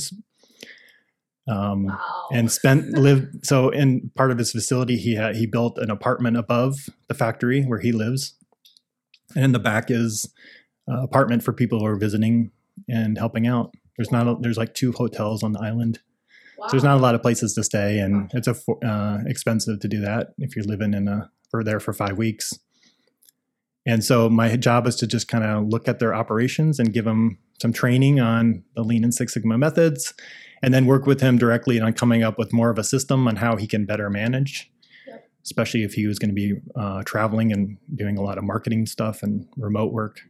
Um, 1.51 1.86
wow. 1.86 2.28
and 2.30 2.53
spent 2.53 2.90
lived 2.90 3.46
so 3.46 3.70
in 3.70 4.11
part 4.14 4.30
of 4.30 4.36
his 4.36 4.53
facility 4.53 4.99
he 4.99 5.14
had 5.14 5.34
he 5.34 5.46
built 5.46 5.78
an 5.78 5.90
apartment 5.90 6.36
above 6.36 6.90
the 7.07 7.14
factory 7.14 7.62
where 7.62 7.78
he 7.78 7.90
lives 7.90 8.34
and 9.34 9.46
in 9.46 9.53
the 9.53 9.59
back 9.59 9.90
is 9.90 10.30
an 10.88 11.03
apartment 11.03 11.42
for 11.42 11.55
people 11.55 11.78
who 11.78 11.86
are 11.86 11.96
visiting 11.96 12.51
and 12.86 13.16
helping 13.16 13.46
out 13.46 13.72
there's 13.96 14.12
not 14.12 14.28
a, 14.28 14.36
there's 14.38 14.59
like 14.59 14.74
two 14.74 14.92
hotels 14.92 15.42
on 15.42 15.53
the 15.53 15.61
island 15.61 16.01
wow. 16.59 16.66
so 16.66 16.72
there's 16.72 16.84
not 16.84 16.96
a 16.96 17.00
lot 17.00 17.14
of 17.14 17.22
places 17.22 17.54
to 17.54 17.62
stay 17.62 17.98
and 17.98 18.30
it's 18.34 18.48
a 18.48 18.56
uh, 18.84 19.18
expensive 19.26 19.80
to 19.80 19.88
do 19.88 20.00
that 20.00 20.28
if 20.38 20.54
you're 20.56 20.64
living 20.64 20.94
in 20.94 21.09
a 21.09 21.30
for 21.50 21.64
there 21.64 21.80
for 21.80 21.92
five 21.92 22.16
weeks 22.16 22.52
and 23.86 24.04
so 24.04 24.28
my 24.28 24.54
job 24.56 24.86
is 24.86 24.96
to 24.96 25.06
just 25.06 25.28
kind 25.28 25.44
of 25.44 25.66
look 25.66 25.88
at 25.88 25.98
their 25.98 26.14
operations 26.14 26.78
and 26.78 26.92
give 26.92 27.06
them 27.06 27.38
some 27.61 27.72
training 27.72 28.20
on 28.20 28.62
the 28.74 28.82
lean 28.82 29.02
and 29.02 29.14
six 29.14 29.34
sigma 29.34 29.56
methods 29.56 30.14
and 30.62 30.74
then 30.74 30.86
work 30.86 31.06
with 31.06 31.20
him 31.20 31.38
directly 31.38 31.80
on 31.80 31.92
coming 31.92 32.22
up 32.22 32.38
with 32.38 32.52
more 32.52 32.70
of 32.70 32.78
a 32.78 32.84
system 32.84 33.26
on 33.28 33.36
how 33.36 33.56
he 33.56 33.66
can 33.66 33.86
better 33.86 34.11
manage 34.11 34.70
Yep. 35.06 35.28
especially 35.44 35.84
if 35.84 35.94
he 35.94 36.06
was 36.06 36.18
going 36.18 36.28
to 36.30 36.34
be 36.34 36.54
uh, 36.76 37.02
traveling 37.04 37.52
and 37.52 37.78
doing 37.94 38.18
a 38.18 38.22
lot 38.22 38.36
of 38.36 38.44
marketing 38.44 38.86
stuff 38.86 39.22
and 39.22 39.48
remote 39.56 39.92
work 39.92 40.20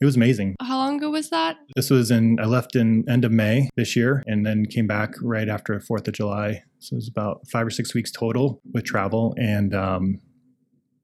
it 0.00 0.04
was 0.04 0.16
amazing 0.16 0.56
How 0.60 0.78
long 0.78 0.91
ago 0.91 0.91
was 1.12 1.30
that? 1.30 1.58
this 1.76 1.90
was 1.90 2.10
in 2.10 2.38
i 2.40 2.44
left 2.44 2.76
in 2.76 3.04
end 3.08 3.24
of 3.24 3.32
may 3.32 3.68
this 3.76 3.96
year 3.96 4.22
and 4.26 4.44
then 4.44 4.66
came 4.66 4.86
back 4.86 5.14
right 5.22 5.48
after 5.48 5.78
fourth 5.80 6.06
of 6.08 6.14
july. 6.14 6.62
So 6.78 6.94
it 6.94 6.96
was 6.96 7.08
about 7.08 7.46
five 7.48 7.66
or 7.66 7.70
six 7.70 7.94
weeks 7.94 8.10
total 8.10 8.60
with 8.72 8.84
travel 8.84 9.34
and 9.38 9.74
um, 9.74 10.20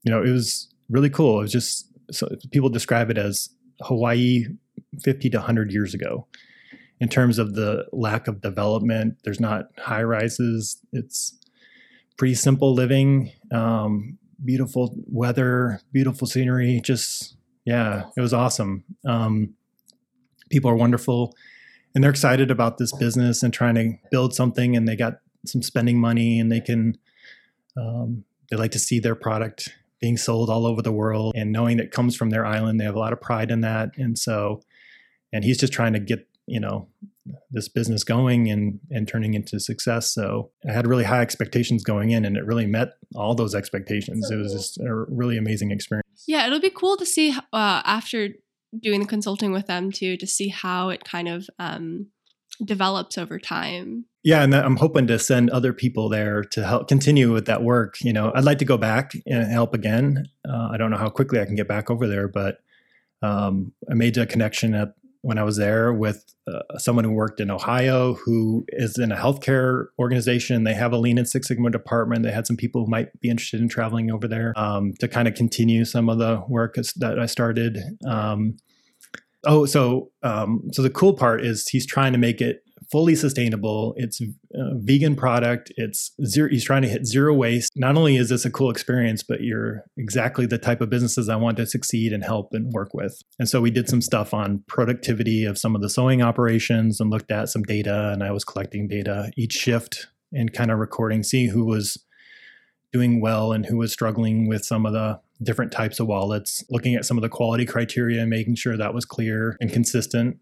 you 0.03 0.13
know 0.13 0.23
it 0.23 0.31
was 0.31 0.73
really 0.89 1.11
cool. 1.11 1.39
It 1.39 1.43
was 1.43 1.53
just 1.53 1.89
so 2.11 2.29
people 2.51 2.69
describe 2.69 3.11
it 3.11 3.19
as 3.19 3.51
hawaii 3.83 4.45
50 5.03 5.31
to 5.31 5.39
100 5.39 5.73
years 5.73 5.95
ago. 5.95 6.27
In 7.01 7.09
terms 7.09 7.39
of 7.39 7.55
the 7.55 7.87
lack 7.93 8.27
of 8.27 8.41
development 8.41 9.19
there's 9.25 9.41
not 9.41 9.67
high 9.79 10.03
rises. 10.03 10.81
It's 10.93 11.39
pretty 12.17 12.35
simple 12.35 12.75
living 12.75 13.31
um, 13.53 14.19
beautiful 14.45 14.95
weather 15.07 15.81
beautiful 15.93 16.27
scenery 16.27 16.81
just 16.83 17.37
yeah 17.65 18.05
it 18.17 18.21
was 18.21 18.35
awesome. 18.35 18.85
Um, 19.07 19.55
people 20.51 20.71
are 20.71 20.77
wonderful 20.77 21.35
and 21.95 22.03
they're 22.03 22.11
excited 22.11 22.51
about 22.51 22.79
this 22.79 22.93
business 22.97 23.43
and 23.43 23.53
trying 23.53 23.75
to 23.75 23.95
build 24.11 24.35
something 24.35 24.77
and 24.77 24.87
they 24.87 24.97
got 24.97 25.15
some 25.47 25.63
spending 25.63 25.99
money 26.01 26.39
and 26.39 26.51
they 26.51 26.61
can 26.61 26.97
um, 27.77 28.25
they 28.51 28.57
like 28.57 28.73
to 28.73 28.79
see 28.79 28.99
their 28.99 29.15
product 29.15 29.71
being 30.01 30.17
sold 30.17 30.51
all 30.51 30.67
over 30.67 30.83
the 30.83 30.93
world 30.93 31.35
and 31.37 31.53
knowing 31.53 31.77
that 31.77 31.87
it 31.87 31.93
comes 31.93 32.15
from 32.15 32.31
their 32.31 32.47
island 32.47 32.81
they 32.81 32.85
have 32.85 32.95
a 32.95 32.99
lot 32.99 33.13
of 33.13 33.21
pride 33.21 33.51
in 33.51 33.61
that 33.61 33.91
and 33.97 34.19
so 34.19 34.61
and 35.33 35.45
he's 35.45 35.59
just 35.59 35.73
trying 35.73 35.93
to 35.93 36.01
get 36.01 36.27
you 36.47 36.59
know 36.59 36.89
this 37.51 37.69
business 37.69 38.03
going 38.05 38.51
and 38.51 38.81
and 38.91 39.07
turning 39.07 39.35
into 39.35 39.61
success. 39.61 40.13
So 40.13 40.51
i 40.69 40.73
had 40.73 40.87
really 40.87 41.05
high 41.05 41.21
expectations 41.21 41.85
going 41.85 42.11
in 42.11 42.25
and 42.25 42.37
it 42.37 42.45
really 42.45 42.67
met 42.67 42.95
all 43.15 43.35
those 43.35 43.55
expectations. 43.55 44.27
So 44.29 44.35
it 44.35 44.39
was 44.39 44.53
just 44.53 44.81
a 44.81 45.05
really 45.09 45.37
amazing 45.37 45.71
experience. 45.71 46.25
Yeah, 46.27 46.47
it'll 46.47 46.61
be 46.61 46.71
cool 46.71 46.97
to 46.97 47.07
see 47.07 47.31
uh, 47.31 47.83
after 47.85 48.31
doing 48.79 49.01
the 49.01 49.07
consulting 49.07 49.53
with 49.53 49.67
them 49.67 49.91
too 49.91 50.17
to 50.17 50.27
see 50.27 50.49
how 50.49 50.91
it 50.91 51.05
kind 51.05 51.29
of 51.29 51.49
um, 51.59 52.07
develops 52.65 53.19
over 53.19 53.39
time. 53.39 54.05
Yeah, 54.25 54.43
and 54.43 54.55
I'm 54.55 54.77
hoping 54.77 55.07
to 55.07 55.19
send 55.19 55.51
other 55.51 55.73
people 55.73 56.09
there 56.09 56.43
to 56.43 56.67
help 56.67 56.89
continue 56.89 57.33
with 57.33 57.47
that 57.47 57.63
work. 57.63 57.97
You 58.03 58.13
know, 58.13 58.33
I'd 58.35 58.45
like 58.45 58.59
to 58.59 58.65
go 58.65 58.77
back 58.77 59.13
and 59.27 59.51
help 59.51 59.75
again. 59.75 60.29
Uh, 60.47 60.69
I 60.73 60.77
don't 60.77 60.91
know 60.91 60.97
how 60.97 61.09
quickly 61.09 61.41
I 61.41 61.45
can 61.45 61.55
get 61.55 61.69
back 61.69 61.91
over 61.91 62.07
there, 62.07 62.29
but 62.29 62.59
um, 63.23 63.73
I 63.91 63.95
made 63.95 64.17
a 64.19 64.27
connection 64.27 64.75
at 64.75 64.95
when 65.23 65.39
I 65.39 65.43
was 65.43 65.57
there 65.57 65.93
with 65.93 66.25
uh, 66.47 66.79
someone 66.79 67.05
who 67.05 67.13
worked 67.13 67.41
in 67.41 67.51
Ohio 67.51 68.15
who 68.15 68.65
is 68.69 68.99
in 68.99 69.13
a 69.13 69.17
healthcare 69.17 69.87
organization. 69.99 70.65
They 70.65 70.75
have 70.75 70.93
a 70.93 70.99
Lean 70.99 71.19
and 71.19 71.29
Six 71.29 71.49
Sigma 71.49 71.71
department. 71.71 72.23
They 72.23 72.31
had 72.31 72.47
some 72.47 72.57
people 72.57 72.85
who 72.85 72.91
might 72.91 73.09
be 73.21 73.29
interested 73.29 73.61
in 73.61 73.69
traveling 73.69 74.11
over 74.11 74.29
there 74.29 74.53
um, 74.57 74.95
to 75.01 75.09
kind 75.09 75.29
of 75.29 75.35
continue 75.35 75.85
some 75.85 76.09
of 76.09 76.19
the 76.19 76.43
work 76.49 76.77
that 76.97 77.19
I 77.19 77.27
started. 77.27 77.79
Um, 78.07 78.57
oh, 79.45 79.67
so 79.67 80.11
um, 80.23 80.63
so 80.73 80.83
the 80.83 80.91
cool 80.91 81.15
part 81.15 81.45
is 81.45 81.69
he's 81.69 81.87
trying 81.87 82.13
to 82.13 82.19
make 82.19 82.41
it 82.41 82.63
fully 82.91 83.15
sustainable. 83.15 83.95
It's 83.97 84.21
a 84.21 84.27
vegan 84.75 85.15
product. 85.15 85.73
It's 85.77 86.13
zero. 86.25 86.49
He's 86.49 86.65
trying 86.65 86.83
to 86.83 86.89
hit 86.89 87.07
zero 87.07 87.35
waste. 87.35 87.73
Not 87.77 87.97
only 87.97 88.17
is 88.17 88.29
this 88.31 88.45
a 88.45 88.51
cool 88.51 88.71
experience, 88.71 89.23
but 89.23 89.43
you're 89.43 89.85
exactly 89.97 90.47
the 90.47 90.59
type 90.59 90.81
of 90.81 90.91
businesses 90.91 91.29
I 91.29 91.37
want 91.37 91.57
to 91.59 91.67
succeed 91.67 92.13
and 92.13 92.25
help 92.25 92.49
and 92.53 92.73
work 92.73 92.95
with. 92.95 93.21
And 93.39 93.49
so 93.49 93.61
we 93.61 93.71
did 93.71 93.89
some 93.89 94.01
stuff 94.01 94.33
on 94.33 94.63
productivity 94.69 95.45
of 95.45 95.59
some 95.59 95.75
of 95.75 95.83
the 95.83 95.91
sewing 95.91 96.23
operations 96.23 97.01
and 97.01 97.11
looked 97.11 97.31
at 97.31 97.49
some 97.49 97.63
data. 97.63 98.11
And 98.13 98.23
I 98.23 98.31
was 98.31 98.45
collecting 98.45 98.89
data 98.89 99.31
each 99.37 99.53
shift 99.53 100.07
and 100.33 100.53
kind 100.53 100.71
of 100.71 100.79
recording, 100.79 101.23
seeing 101.23 101.51
who 101.51 101.65
was 101.65 102.03
doing 102.93 103.21
well 103.21 103.53
and 103.53 103.67
who 103.67 103.77
was 103.77 103.93
struggling 103.93 104.49
with 104.49 104.65
some 104.65 104.87
of 104.87 104.95
the 104.95 105.21
different 105.43 105.73
types 105.73 106.01
of 106.01 106.07
wallets, 106.07 106.65
looking 106.71 106.95
at 106.95 107.05
some 107.05 107.17
of 107.17 107.23
the 107.23 107.29
quality 107.29 107.65
criteria 107.65 108.21
and 108.21 108.31
making 108.31 108.57
sure 108.57 108.77
that 108.77 108.95
was 108.95 109.05
clear 109.05 109.57
and 109.61 109.73
consistent, 109.73 110.37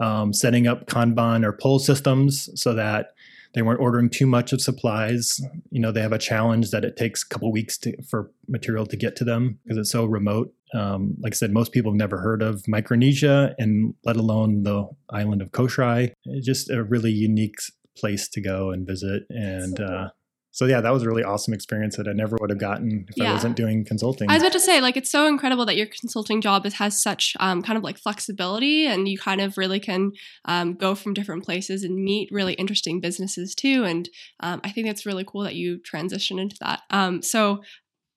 um, 0.00 0.32
setting 0.32 0.66
up 0.66 0.86
Kanban 0.86 1.44
or 1.44 1.52
pull 1.52 1.78
systems 1.78 2.48
so 2.54 2.74
that 2.74 3.08
they 3.54 3.62
weren't 3.62 3.80
ordering 3.80 4.10
too 4.10 4.26
much 4.26 4.52
of 4.52 4.60
supplies. 4.60 5.40
You 5.70 5.80
know, 5.80 5.90
they 5.90 6.02
have 6.02 6.12
a 6.12 6.18
challenge 6.18 6.70
that 6.70 6.84
it 6.84 6.96
takes 6.96 7.22
a 7.22 7.28
couple 7.28 7.50
weeks 7.50 7.78
to, 7.78 8.00
for 8.02 8.30
material 8.48 8.84
to 8.86 8.96
get 8.96 9.16
to 9.16 9.24
them 9.24 9.58
because 9.64 9.78
it's 9.78 9.90
so 9.90 10.04
remote. 10.04 10.52
Um, 10.74 11.16
like 11.20 11.32
I 11.32 11.36
said, 11.36 11.52
most 11.52 11.72
people 11.72 11.90
have 11.90 11.96
never 11.96 12.18
heard 12.18 12.42
of 12.42 12.68
Micronesia 12.68 13.54
and 13.58 13.94
let 14.04 14.16
alone 14.16 14.64
the 14.64 14.88
island 15.10 15.40
of 15.40 15.52
Kosrae. 15.52 16.12
It's 16.26 16.46
just 16.46 16.70
a 16.70 16.84
really 16.84 17.12
unique 17.12 17.56
place 17.96 18.28
to 18.28 18.42
go 18.42 18.70
and 18.70 18.86
visit. 18.86 19.22
And 19.30 19.78
so, 19.78 19.84
uh, 19.84 20.08
so 20.56 20.64
yeah, 20.64 20.80
that 20.80 20.90
was 20.90 21.02
a 21.02 21.06
really 21.06 21.22
awesome 21.22 21.52
experience 21.52 21.98
that 21.98 22.08
I 22.08 22.14
never 22.14 22.38
would 22.40 22.48
have 22.48 22.58
gotten 22.58 23.04
if 23.10 23.14
yeah. 23.18 23.28
I 23.28 23.32
wasn't 23.34 23.56
doing 23.56 23.84
consulting. 23.84 24.30
I 24.30 24.32
was 24.32 24.42
about 24.42 24.54
to 24.54 24.60
say, 24.60 24.80
like, 24.80 24.96
it's 24.96 25.10
so 25.10 25.26
incredible 25.26 25.66
that 25.66 25.76
your 25.76 25.84
consulting 25.84 26.40
job 26.40 26.64
is, 26.64 26.72
has 26.72 26.98
such 26.98 27.36
um, 27.40 27.60
kind 27.60 27.76
of 27.76 27.84
like 27.84 27.98
flexibility, 27.98 28.86
and 28.86 29.06
you 29.06 29.18
kind 29.18 29.42
of 29.42 29.58
really 29.58 29.78
can 29.78 30.12
um, 30.46 30.72
go 30.72 30.94
from 30.94 31.12
different 31.12 31.44
places 31.44 31.84
and 31.84 32.02
meet 32.02 32.30
really 32.32 32.54
interesting 32.54 33.00
businesses 33.00 33.54
too. 33.54 33.84
And 33.84 34.08
um, 34.40 34.62
I 34.64 34.70
think 34.70 34.86
that's 34.86 35.04
really 35.04 35.26
cool 35.28 35.42
that 35.42 35.56
you 35.56 35.78
transition 35.80 36.38
into 36.38 36.56
that. 36.60 36.80
Um, 36.88 37.20
so 37.20 37.60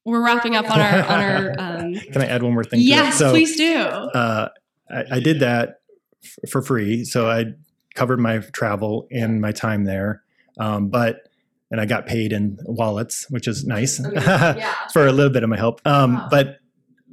we're 0.05 0.23
wrapping 0.23 0.55
up 0.55 0.71
on 0.71 0.79
our 0.79 1.03
on 1.03 1.19
our. 1.19 1.49
Um, 1.59 1.93
can 1.95 2.21
I 2.21 2.25
add 2.27 2.41
one 2.41 2.53
more 2.53 2.63
thing? 2.63 2.79
Yes, 2.79 3.17
so, 3.17 3.31
please 3.31 3.57
do. 3.57 3.75
Uh, 3.75 4.47
I, 4.89 5.03
I, 5.11 5.19
did 5.19 5.41
that 5.41 5.81
f- 6.23 6.49
for 6.49 6.61
free, 6.61 7.03
so 7.03 7.29
I 7.29 7.47
covered 7.95 8.21
my 8.21 8.37
travel 8.37 9.09
and 9.11 9.41
my 9.41 9.51
time 9.51 9.83
there, 9.83 10.23
um, 10.57 10.87
but 10.87 11.28
and 11.71 11.79
I 11.79 11.85
got 11.85 12.05
paid 12.05 12.33
in 12.33 12.57
wallets, 12.63 13.27
which 13.29 13.47
is 13.47 13.65
nice 13.65 13.99
yeah. 14.13 14.73
for 14.91 15.05
a 15.05 15.11
little 15.11 15.31
bit 15.31 15.43
of 15.43 15.49
my 15.49 15.57
help. 15.57 15.81
Um, 15.85 16.15
wow. 16.15 16.27
But 16.31 16.57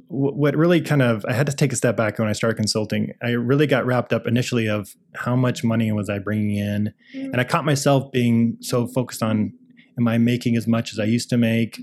w- 0.09 0.35
what 0.35 0.55
really 0.55 0.81
kind 0.81 1.01
of 1.01 1.25
I 1.27 1.33
had 1.33 1.45
to 1.47 1.53
take 1.53 1.71
a 1.71 1.75
step 1.75 1.95
back 1.95 2.19
when 2.19 2.27
I 2.27 2.33
started 2.33 2.55
consulting. 2.55 3.13
I 3.21 3.29
really 3.29 3.67
got 3.67 3.85
wrapped 3.85 4.13
up 4.13 4.25
initially 4.25 4.67
of 4.67 4.95
how 5.15 5.35
much 5.35 5.63
money 5.63 5.91
was 5.91 6.09
I 6.09 6.19
bringing 6.19 6.55
in, 6.55 6.93
mm-hmm. 7.13 7.31
and 7.31 7.39
I 7.39 7.43
caught 7.43 7.65
myself 7.65 8.11
being 8.11 8.57
so 8.61 8.87
focused 8.87 9.21
on, 9.21 9.53
am 9.97 10.07
I 10.07 10.17
making 10.17 10.55
as 10.55 10.67
much 10.67 10.91
as 10.91 10.99
I 10.99 11.05
used 11.05 11.29
to 11.29 11.37
make? 11.37 11.81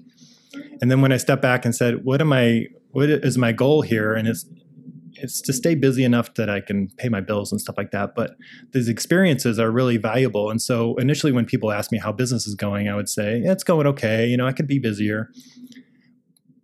And 0.80 0.90
then 0.90 1.00
when 1.00 1.12
I 1.12 1.16
stepped 1.16 1.42
back 1.42 1.64
and 1.64 1.74
said, 1.74 2.04
what 2.04 2.20
am 2.20 2.32
I? 2.32 2.66
What 2.90 3.10
is 3.10 3.36
my 3.36 3.50
goal 3.50 3.82
here? 3.82 4.14
And 4.14 4.28
it's 4.28 4.46
it's 5.24 5.40
to 5.40 5.52
stay 5.54 5.74
busy 5.74 6.04
enough 6.04 6.34
that 6.34 6.50
I 6.50 6.60
can 6.60 6.88
pay 6.98 7.08
my 7.08 7.20
bills 7.20 7.50
and 7.50 7.58
stuff 7.60 7.76
like 7.78 7.90
that. 7.92 8.14
But 8.14 8.36
these 8.72 8.88
experiences 8.88 9.58
are 9.58 9.70
really 9.70 9.96
valuable. 9.96 10.50
And 10.50 10.60
so 10.60 10.94
initially, 10.96 11.32
when 11.32 11.46
people 11.46 11.72
ask 11.72 11.90
me 11.90 11.98
how 11.98 12.12
business 12.12 12.46
is 12.46 12.54
going, 12.54 12.88
I 12.88 12.94
would 12.94 13.08
say 13.08 13.40
yeah, 13.42 13.52
it's 13.52 13.64
going 13.64 13.86
okay. 13.86 14.26
You 14.26 14.36
know, 14.36 14.46
I 14.46 14.52
could 14.52 14.66
be 14.66 14.78
busier. 14.78 15.30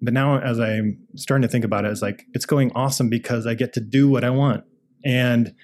But 0.03 0.13
now, 0.13 0.39
as 0.39 0.61
I'm 0.61 0.99
starting 1.17 1.43
to 1.43 1.49
think 1.49 1.65
about 1.65 1.87
it, 1.87 1.91
it's 1.91 2.03
like 2.03 2.27
it's 2.35 2.47
going 2.47 2.71
awesome 2.75 3.09
because 3.09 3.47
I 3.47 3.55
get 3.55 3.73
to 3.75 3.81
do 3.81 4.09
what 4.09 4.25
I 4.25 4.31
want, 4.31 4.65
and 5.05 5.55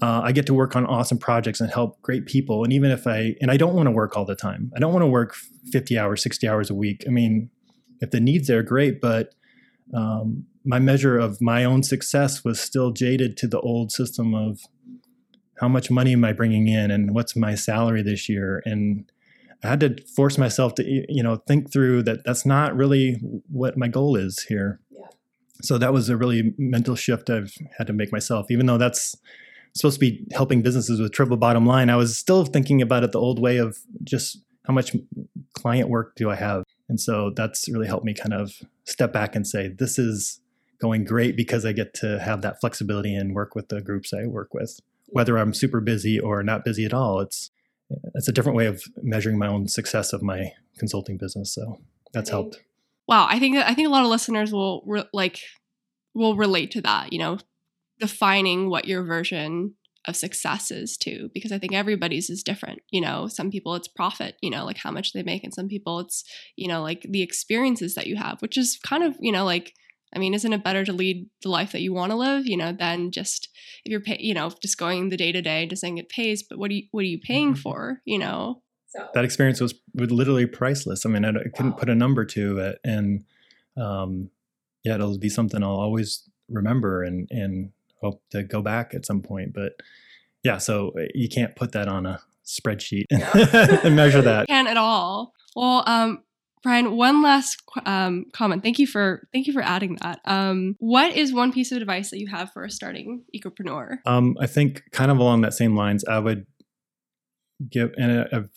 uh, 0.00 0.20
I 0.24 0.32
get 0.32 0.46
to 0.46 0.54
work 0.54 0.74
on 0.74 0.86
awesome 0.86 1.18
projects 1.18 1.60
and 1.60 1.70
help 1.70 2.00
great 2.02 2.26
people. 2.26 2.64
And 2.64 2.72
even 2.72 2.90
if 2.90 3.06
I 3.06 3.34
and 3.40 3.50
I 3.50 3.56
don't 3.56 3.74
want 3.74 3.86
to 3.86 3.90
work 3.90 4.16
all 4.16 4.24
the 4.24 4.34
time, 4.34 4.72
I 4.74 4.78
don't 4.78 4.92
want 4.92 5.02
to 5.02 5.08
work 5.08 5.34
50 5.72 5.98
hours, 5.98 6.22
60 6.22 6.48
hours 6.48 6.70
a 6.70 6.74
week. 6.74 7.04
I 7.06 7.10
mean, 7.10 7.50
if 8.00 8.10
the 8.10 8.20
needs 8.20 8.48
there, 8.48 8.62
great, 8.62 9.00
but 9.00 9.34
um, 9.94 10.44
my 10.68 10.78
measure 10.78 11.18
of 11.18 11.40
my 11.40 11.64
own 11.64 11.82
success 11.82 12.44
was 12.44 12.60
still 12.60 12.90
jaded 12.90 13.38
to 13.38 13.48
the 13.48 13.58
old 13.60 13.90
system 13.90 14.34
of 14.34 14.60
how 15.58 15.66
much 15.66 15.90
money 15.90 16.12
am 16.12 16.24
I 16.26 16.34
bringing 16.34 16.68
in 16.68 16.90
and 16.90 17.14
what's 17.14 17.34
my 17.34 17.54
salary 17.54 18.02
this 18.02 18.28
year 18.28 18.62
and 18.66 19.10
I 19.64 19.68
had 19.68 19.80
to 19.80 19.96
force 20.14 20.36
myself 20.36 20.74
to 20.74 20.84
you 20.84 21.22
know 21.22 21.36
think 21.48 21.72
through 21.72 22.02
that 22.02 22.22
that's 22.24 22.44
not 22.44 22.76
really 22.76 23.14
what 23.50 23.78
my 23.78 23.88
goal 23.88 24.14
is 24.14 24.44
here. 24.44 24.78
Yeah. 24.90 25.06
So 25.62 25.78
that 25.78 25.92
was 25.92 26.10
a 26.10 26.18
really 26.18 26.54
mental 26.58 26.94
shift 26.94 27.30
I've 27.30 27.54
had 27.78 27.86
to 27.86 27.94
make 27.94 28.12
myself 28.12 28.50
even 28.50 28.66
though 28.66 28.78
that's 28.78 29.16
supposed 29.74 29.96
to 29.96 30.00
be 30.00 30.26
helping 30.32 30.60
businesses 30.60 31.00
with 31.00 31.12
triple 31.12 31.38
bottom 31.38 31.64
line 31.64 31.88
I 31.88 31.96
was 31.96 32.18
still 32.18 32.44
thinking 32.44 32.82
about 32.82 33.04
it 33.04 33.12
the 33.12 33.20
old 33.20 33.40
way 33.40 33.56
of 33.56 33.78
just 34.04 34.38
how 34.66 34.74
much 34.74 34.94
client 35.54 35.88
work 35.88 36.14
do 36.14 36.28
I 36.30 36.34
have 36.36 36.64
and 36.88 37.00
so 37.00 37.32
that's 37.34 37.68
really 37.68 37.86
helped 37.86 38.04
me 38.04 38.14
kind 38.14 38.34
of 38.34 38.52
step 38.84 39.12
back 39.12 39.36
and 39.36 39.46
say, 39.46 39.68
this 39.68 39.98
is 39.98 40.40
going 40.80 41.04
great 41.04 41.36
because 41.36 41.64
I 41.64 41.72
get 41.72 41.94
to 41.94 42.18
have 42.20 42.42
that 42.42 42.60
flexibility 42.60 43.14
and 43.14 43.34
work 43.34 43.54
with 43.54 43.68
the 43.68 43.80
groups 43.80 44.12
I 44.12 44.26
work 44.26 44.54
with. 44.54 44.80
Whether 45.08 45.38
I'm 45.38 45.54
super 45.54 45.80
busy 45.80 46.18
or 46.20 46.42
not 46.42 46.64
busy 46.64 46.84
at 46.84 46.94
all, 46.94 47.20
it's 47.20 47.50
it's 48.14 48.28
a 48.28 48.32
different 48.32 48.56
way 48.56 48.66
of 48.66 48.82
measuring 49.02 49.38
my 49.38 49.48
own 49.48 49.66
success 49.66 50.12
of 50.12 50.22
my 50.22 50.52
consulting 50.78 51.16
business. 51.16 51.54
So 51.54 51.80
that's 52.12 52.30
helped. 52.30 52.62
Wow, 53.06 53.26
I 53.28 53.38
think 53.38 53.56
I 53.56 53.74
think 53.74 53.88
a 53.88 53.90
lot 53.90 54.04
of 54.04 54.10
listeners 54.10 54.52
will 54.52 54.82
re- 54.86 55.08
like 55.12 55.40
will 56.14 56.36
relate 56.36 56.70
to 56.72 56.82
that. 56.82 57.12
You 57.12 57.18
know, 57.18 57.38
defining 57.98 58.68
what 58.68 58.86
your 58.86 59.02
version 59.02 59.74
of 60.06 60.16
success 60.16 60.70
is 60.70 60.96
too 60.96 61.28
because 61.34 61.52
i 61.52 61.58
think 61.58 61.74
everybody's 61.74 62.30
is 62.30 62.42
different 62.42 62.80
you 62.90 63.00
know 63.00 63.26
some 63.26 63.50
people 63.50 63.74
it's 63.74 63.88
profit 63.88 64.36
you 64.40 64.48
know 64.48 64.64
like 64.64 64.78
how 64.78 64.90
much 64.90 65.12
they 65.12 65.22
make 65.22 65.44
and 65.44 65.52
some 65.52 65.68
people 65.68 65.98
it's 65.98 66.24
you 66.56 66.66
know 66.66 66.82
like 66.82 67.02
the 67.10 67.20
experiences 67.20 67.94
that 67.94 68.06
you 68.06 68.16
have 68.16 68.40
which 68.40 68.56
is 68.56 68.78
kind 68.82 69.02
of 69.02 69.16
you 69.20 69.30
know 69.30 69.44
like 69.44 69.74
i 70.14 70.18
mean 70.18 70.34
isn't 70.34 70.52
it 70.52 70.64
better 70.64 70.84
to 70.84 70.92
lead 70.92 71.28
the 71.42 71.48
life 71.48 71.72
that 71.72 71.80
you 71.80 71.92
want 71.92 72.10
to 72.10 72.16
live 72.16 72.46
you 72.46 72.56
know 72.56 72.72
than 72.72 73.10
just 73.10 73.48
if 73.84 73.90
you're 73.90 74.00
pay, 74.00 74.16
you 74.20 74.34
know 74.34 74.50
just 74.62 74.78
going 74.78 75.08
the 75.08 75.16
day 75.16 75.32
to 75.32 75.42
day 75.42 75.66
just 75.66 75.80
saying 75.80 75.98
it 75.98 76.08
pays 76.08 76.42
but 76.42 76.58
what 76.58 76.70
are 76.70 76.74
you 76.74 76.84
what 76.90 77.02
are 77.02 77.08
you 77.08 77.18
paying 77.18 77.52
mm-hmm. 77.52 77.60
for 77.60 78.00
you 78.04 78.18
know 78.18 78.62
so. 78.88 79.06
that 79.14 79.24
experience 79.24 79.60
was 79.60 79.74
literally 79.94 80.46
priceless 80.46 81.04
i 81.04 81.08
mean 81.08 81.24
i, 81.24 81.30
I 81.30 81.48
couldn't 81.54 81.72
wow. 81.72 81.78
put 81.78 81.90
a 81.90 81.94
number 81.94 82.24
to 82.24 82.58
it 82.58 82.78
and 82.84 83.24
um 83.76 84.30
yeah 84.84 84.94
it'll 84.94 85.18
be 85.18 85.28
something 85.28 85.62
i'll 85.62 85.70
always 85.70 86.28
remember 86.48 87.02
and 87.02 87.28
and 87.30 87.72
hope 88.00 88.22
to 88.30 88.42
go 88.42 88.62
back 88.62 88.94
at 88.94 89.06
some 89.06 89.22
point. 89.22 89.52
But 89.52 89.72
yeah, 90.42 90.58
so 90.58 90.92
uh, 90.98 91.04
you 91.14 91.28
can't 91.28 91.56
put 91.56 91.72
that 91.72 91.88
on 91.88 92.06
a 92.06 92.20
spreadsheet 92.44 93.04
and 93.84 93.96
measure 93.96 94.22
that. 94.22 94.46
can't 94.48 94.68
at 94.68 94.76
all. 94.76 95.34
Well, 95.54 95.82
um, 95.86 96.22
Brian, 96.62 96.96
one 96.96 97.22
last 97.22 97.62
um, 97.86 98.26
comment. 98.32 98.62
Thank 98.62 98.78
you 98.78 98.86
for 98.86 99.28
thank 99.32 99.46
you 99.46 99.52
for 99.52 99.62
adding 99.62 99.98
that. 100.02 100.20
Um, 100.24 100.76
what 100.78 101.16
is 101.16 101.32
one 101.32 101.52
piece 101.52 101.72
of 101.72 101.78
advice 101.78 102.10
that 102.10 102.18
you 102.18 102.28
have 102.28 102.52
for 102.52 102.64
a 102.64 102.70
starting 102.70 103.24
ecopreneur? 103.34 103.98
Um, 104.06 104.36
I 104.40 104.46
think 104.46 104.82
kind 104.92 105.10
of 105.10 105.18
along 105.18 105.42
that 105.42 105.54
same 105.54 105.76
lines, 105.76 106.04
I 106.04 106.18
would 106.18 106.46
give, 107.70 107.92
and 107.96 108.28
I've 108.32 108.50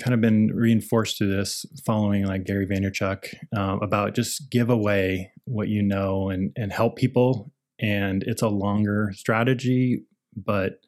kind 0.00 0.14
of 0.14 0.20
been 0.20 0.48
reinforced 0.54 1.16
to 1.18 1.26
this 1.26 1.64
following 1.84 2.26
like 2.26 2.44
Gary 2.44 2.66
Vaynerchuk 2.66 3.34
um, 3.56 3.80
about 3.82 4.14
just 4.14 4.50
give 4.50 4.68
away 4.70 5.32
what 5.44 5.68
you 5.68 5.82
know 5.82 6.28
and 6.28 6.52
and 6.56 6.72
help 6.72 6.96
people 6.96 7.52
and 7.78 8.22
it's 8.26 8.42
a 8.42 8.48
longer 8.48 9.12
strategy, 9.14 10.04
but 10.34 10.80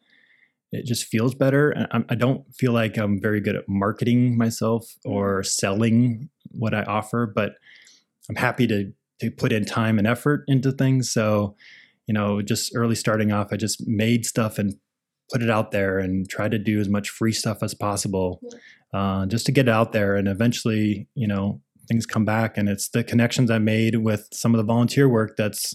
it 0.73 0.85
just 0.87 1.05
feels 1.05 1.35
better. 1.35 1.87
I, 1.93 2.05
I 2.11 2.15
don't 2.15 2.45
feel 2.55 2.73
like 2.73 2.97
I'm 2.97 3.21
very 3.21 3.41
good 3.41 3.57
at 3.57 3.69
marketing 3.69 4.37
myself 4.37 4.85
or 5.05 5.43
selling 5.43 6.29
what 6.51 6.75
I 6.75 6.83
offer, 6.83 7.27
but 7.27 7.53
I'm 8.29 8.37
happy 8.37 8.67
to 8.69 8.93
to 9.21 9.31
put 9.33 9.53
in 9.53 9.65
time 9.65 9.99
and 9.99 10.07
effort 10.07 10.45
into 10.47 10.71
things. 10.71 11.11
So, 11.11 11.57
you 12.07 12.15
know, 12.15 12.41
just 12.41 12.73
early 12.77 12.95
starting 12.95 13.33
off, 13.33 13.49
I 13.51 13.57
just 13.57 13.87
made 13.87 14.25
stuff 14.25 14.59
and 14.59 14.75
put 15.33 15.43
it 15.43 15.51
out 15.51 15.73
there 15.73 15.99
and 15.99 16.29
try 16.29 16.49
to 16.49 16.59
do 16.59 16.79
as 16.79 16.89
much 16.89 17.11
free 17.11 17.33
stuff 17.33 17.63
as 17.63 17.75
possible, 17.75 18.41
uh, 18.95 19.27
just 19.27 19.45
to 19.47 19.53
get 19.53 19.67
it 19.67 19.73
out 19.73 19.93
there. 19.93 20.15
And 20.15 20.29
eventually, 20.29 21.09
you 21.15 21.27
know, 21.27 21.61
things 21.89 22.07
come 22.07 22.25
back, 22.25 22.57
and 22.57 22.69
it's 22.69 22.91
the 22.91 23.03
connections 23.03 23.51
I 23.51 23.59
made 23.59 23.97
with 23.97 24.29
some 24.33 24.55
of 24.55 24.59
the 24.59 24.65
volunteer 24.65 25.09
work 25.09 25.37
that's 25.37 25.75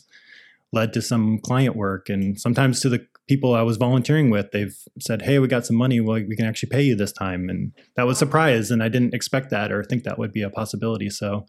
led 0.72 0.94
to 0.94 1.02
some 1.02 1.40
client 1.40 1.76
work 1.76 2.10
and 2.10 2.40
sometimes 2.40 2.80
to 2.82 2.90
the 2.90 3.06
people 3.28 3.54
I 3.54 3.62
was 3.62 3.78
volunteering 3.78 4.30
with, 4.30 4.52
they've 4.52 4.76
said, 5.00 5.22
"Hey, 5.24 5.40
we 5.40 5.48
got 5.48 5.66
some 5.66 5.76
money. 5.76 6.00
Well, 6.00 6.22
we 6.28 6.36
can 6.36 6.46
actually 6.46 6.70
pay 6.70 6.84
you 6.84 6.96
this 6.96 7.12
time," 7.12 7.50
and 7.50 7.72
that 7.96 8.08
was 8.08 8.18
surprise, 8.18 8.72
and 8.72 8.84
I 8.84 8.90
didn't 8.90 9.14
expect 9.14 9.50
that 9.52 9.72
or 9.72 9.84
think 9.84 10.04
that 10.04 10.20
would 10.20 10.32
be 10.32 10.42
a 10.42 10.50
possibility. 10.50 11.10
So, 11.10 11.46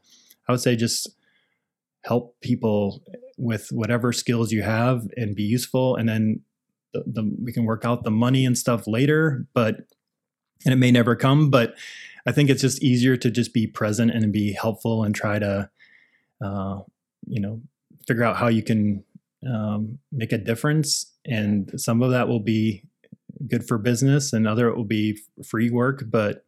I 0.48 0.52
would 0.52 0.60
say 0.60 0.76
just 0.76 1.08
help 2.04 2.36
people 2.42 3.02
with 3.38 3.68
whatever 3.70 4.12
skills 4.12 4.52
you 4.52 4.62
have 4.62 5.06
and 5.16 5.34
be 5.34 5.42
useful, 5.42 5.96
and 5.96 6.08
then 6.08 6.40
the, 6.92 7.02
the, 7.06 7.36
we 7.42 7.52
can 7.52 7.64
work 7.64 7.84
out 7.84 8.04
the 8.04 8.10
money 8.10 8.46
and 8.46 8.56
stuff 8.56 8.86
later. 8.86 9.46
But 9.54 9.86
and 10.64 10.72
it 10.72 10.76
may 10.76 10.90
never 10.90 11.16
come, 11.16 11.50
but 11.50 11.74
I 12.26 12.32
think 12.32 12.48
it's 12.48 12.62
just 12.62 12.82
easier 12.82 13.16
to 13.18 13.30
just 13.30 13.52
be 13.52 13.66
present 13.66 14.10
and 14.10 14.32
be 14.32 14.52
helpful 14.52 15.04
and 15.04 15.14
try 15.14 15.38
to, 15.38 15.68
uh, 16.42 16.78
you 17.26 17.40
know, 17.40 17.60
figure 18.06 18.24
out 18.24 18.36
how 18.36 18.48
you 18.48 18.62
can 18.62 19.04
um, 19.46 19.98
make 20.10 20.32
a 20.32 20.38
difference. 20.38 21.13
And 21.26 21.70
some 21.76 22.02
of 22.02 22.10
that 22.10 22.28
will 22.28 22.40
be 22.40 22.84
good 23.48 23.66
for 23.66 23.78
business, 23.78 24.32
and 24.32 24.46
other 24.46 24.68
it 24.68 24.76
will 24.76 24.84
be 24.84 25.18
free 25.44 25.70
work, 25.70 26.04
but 26.08 26.44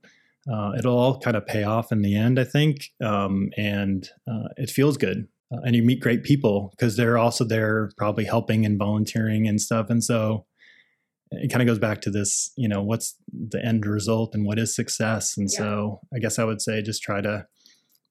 uh, 0.53 0.73
it'll 0.79 0.99
all 0.99 1.19
kind 1.19 1.37
of 1.37 1.47
pay 1.47 1.65
off 1.65 1.91
in 1.91 2.03
the 2.03 2.17
end, 2.17 2.39
I 2.39 2.45
think. 2.45 2.93
Um, 3.05 3.51
and 3.57 4.09
uh, 4.29 4.49
it 4.57 4.71
feels 4.71 4.97
good. 4.97 5.29
Uh, 5.53 5.61
and 5.65 5.77
you 5.77 5.83
meet 5.83 6.01
great 6.01 6.23
people 6.23 6.71
because 6.77 6.97
they're 6.97 7.19
also 7.19 7.45
there 7.45 7.91
probably 7.97 8.25
helping 8.25 8.65
and 8.65 8.79
volunteering 8.79 9.47
and 9.47 9.61
stuff. 9.61 9.91
And 9.91 10.03
so 10.03 10.47
it 11.31 11.51
kind 11.51 11.63
of 11.63 11.67
goes 11.67 11.79
back 11.79 12.01
to 12.03 12.11
this, 12.11 12.53
you 12.57 12.69
know, 12.69 12.83
what's 12.83 13.17
the 13.33 13.65
end 13.65 13.87
result 13.87 14.35
and 14.35 14.45
what 14.45 14.59
is 14.59 14.75
success? 14.75 15.37
And 15.37 15.49
yeah. 15.53 15.59
so 15.59 16.01
I 16.15 16.19
guess 16.19 16.39
I 16.39 16.45
would 16.45 16.63
say 16.63 16.83
just 16.83 17.03
try 17.03 17.21
to 17.21 17.47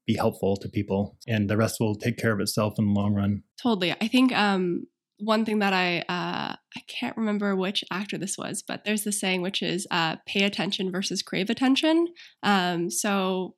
be 0.06 0.16
helpful 0.16 0.56
to 0.58 0.70
people 0.70 1.18
and 1.28 1.50
the 1.50 1.58
rest 1.58 1.80
will 1.80 1.96
take 1.96 2.18
care 2.18 2.32
of 2.32 2.40
itself 2.40 2.76
in 2.78 2.86
the 2.86 3.00
long 3.00 3.14
run. 3.14 3.44
Totally. 3.62 3.94
I 3.94 4.08
think 4.08 4.32
um 4.34 4.86
one 5.18 5.46
thing 5.46 5.60
that 5.60 5.74
I 5.74 6.00
uh, 6.10 6.56
I 6.56 6.80
can't 6.88 7.18
remember 7.18 7.56
which 7.56 7.84
actor 7.92 8.18
this 8.18 8.38
was, 8.38 8.64
but 8.66 8.84
there's 8.84 9.04
the 9.04 9.12
saying 9.12 9.42
which 9.42 9.62
is 9.62 9.88
uh, 9.92 10.18
pay 10.26 10.44
attention 10.44 10.92
versus 10.92 11.22
crave 11.22 11.50
attention. 11.50 12.08
Um, 12.44 12.90
so 12.90 13.56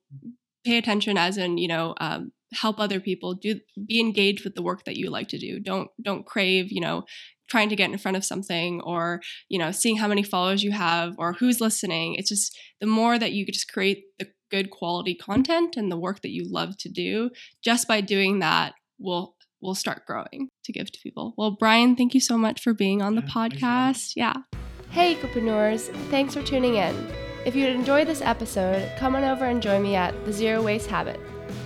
pay 0.65 0.77
attention 0.77 1.17
as 1.17 1.37
in 1.37 1.57
you 1.57 1.67
know 1.67 1.95
um, 1.99 2.31
help 2.53 2.79
other 2.79 2.99
people 2.99 3.33
do 3.33 3.59
be 3.87 3.99
engaged 3.99 4.43
with 4.43 4.55
the 4.55 4.61
work 4.61 4.85
that 4.85 4.97
you 4.97 5.09
like 5.09 5.29
to 5.29 5.37
do. 5.37 5.59
Don't 5.59 5.89
don't 6.01 6.25
crave 6.25 6.71
you 6.71 6.81
know 6.81 7.03
trying 7.49 7.69
to 7.69 7.77
get 7.77 7.89
in 7.89 7.97
front 7.97 8.17
of 8.17 8.25
something 8.25 8.81
or 8.81 9.21
you 9.49 9.57
know 9.57 9.71
seeing 9.71 9.97
how 9.97 10.07
many 10.07 10.23
followers 10.23 10.63
you 10.63 10.71
have 10.71 11.15
or 11.17 11.33
who's 11.33 11.61
listening. 11.61 12.15
It's 12.15 12.29
just 12.29 12.57
the 12.79 12.87
more 12.87 13.17
that 13.17 13.31
you 13.31 13.45
just 13.45 13.71
create 13.71 14.03
the 14.19 14.27
good 14.49 14.69
quality 14.69 15.15
content 15.15 15.75
and 15.75 15.91
the 15.91 15.97
work 15.97 16.21
that 16.21 16.31
you 16.31 16.45
love 16.49 16.77
to 16.77 16.89
do, 16.89 17.31
just 17.63 17.87
by 17.87 18.01
doing 18.01 18.39
that 18.39 18.73
will 18.99 19.35
will 19.61 19.75
start 19.75 20.05
growing 20.05 20.49
to 20.65 20.71
give 20.71 20.91
to 20.91 20.99
people. 21.01 21.33
Well, 21.37 21.51
Brian, 21.51 21.95
thank 21.95 22.13
you 22.13 22.19
so 22.19 22.37
much 22.37 22.61
for 22.61 22.73
being 22.73 23.01
on 23.01 23.15
the 23.15 23.21
Yeah, 23.21 23.27
podcast. 23.33 24.13
Yeah. 24.15 24.33
Hey, 24.89 25.15
Ecopreneurs, 25.15 25.87
thanks 26.09 26.33
for 26.33 26.41
tuning 26.43 26.75
in. 26.75 26.95
If 27.45 27.55
you'd 27.55 27.69
enjoyed 27.75 28.07
this 28.07 28.21
episode, 28.21 28.91
come 28.97 29.15
on 29.15 29.23
over 29.23 29.45
and 29.45 29.61
join 29.61 29.81
me 29.83 29.95
at 29.95 30.25
The 30.25 30.33
Zero 30.33 30.61
Waste 30.61 30.89
Habit. 30.89 31.19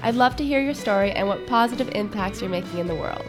I'd 0.03 0.15
love 0.15 0.35
to 0.37 0.43
hear 0.43 0.61
your 0.61 0.73
story 0.73 1.11
and 1.11 1.27
what 1.27 1.45
positive 1.47 1.89
impacts 1.95 2.41
you're 2.41 2.49
making 2.49 2.79
in 2.79 2.87
the 2.87 2.95
world. 2.95 3.25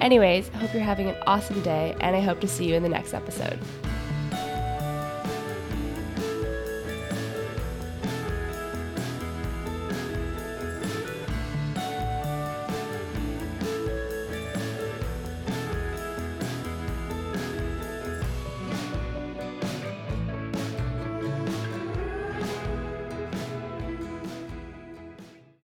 Anyways, 0.00 0.48
hope 0.48 0.72
you're 0.72 0.82
having 0.82 1.08
an 1.10 1.16
awesome 1.26 1.60
day, 1.62 1.94
and 2.00 2.16
I 2.16 2.20
hope 2.20 2.40
to 2.40 2.48
see 2.48 2.66
you 2.66 2.74
in 2.74 2.82
the 2.82 2.88
next 2.88 3.12
episode. 3.12 3.58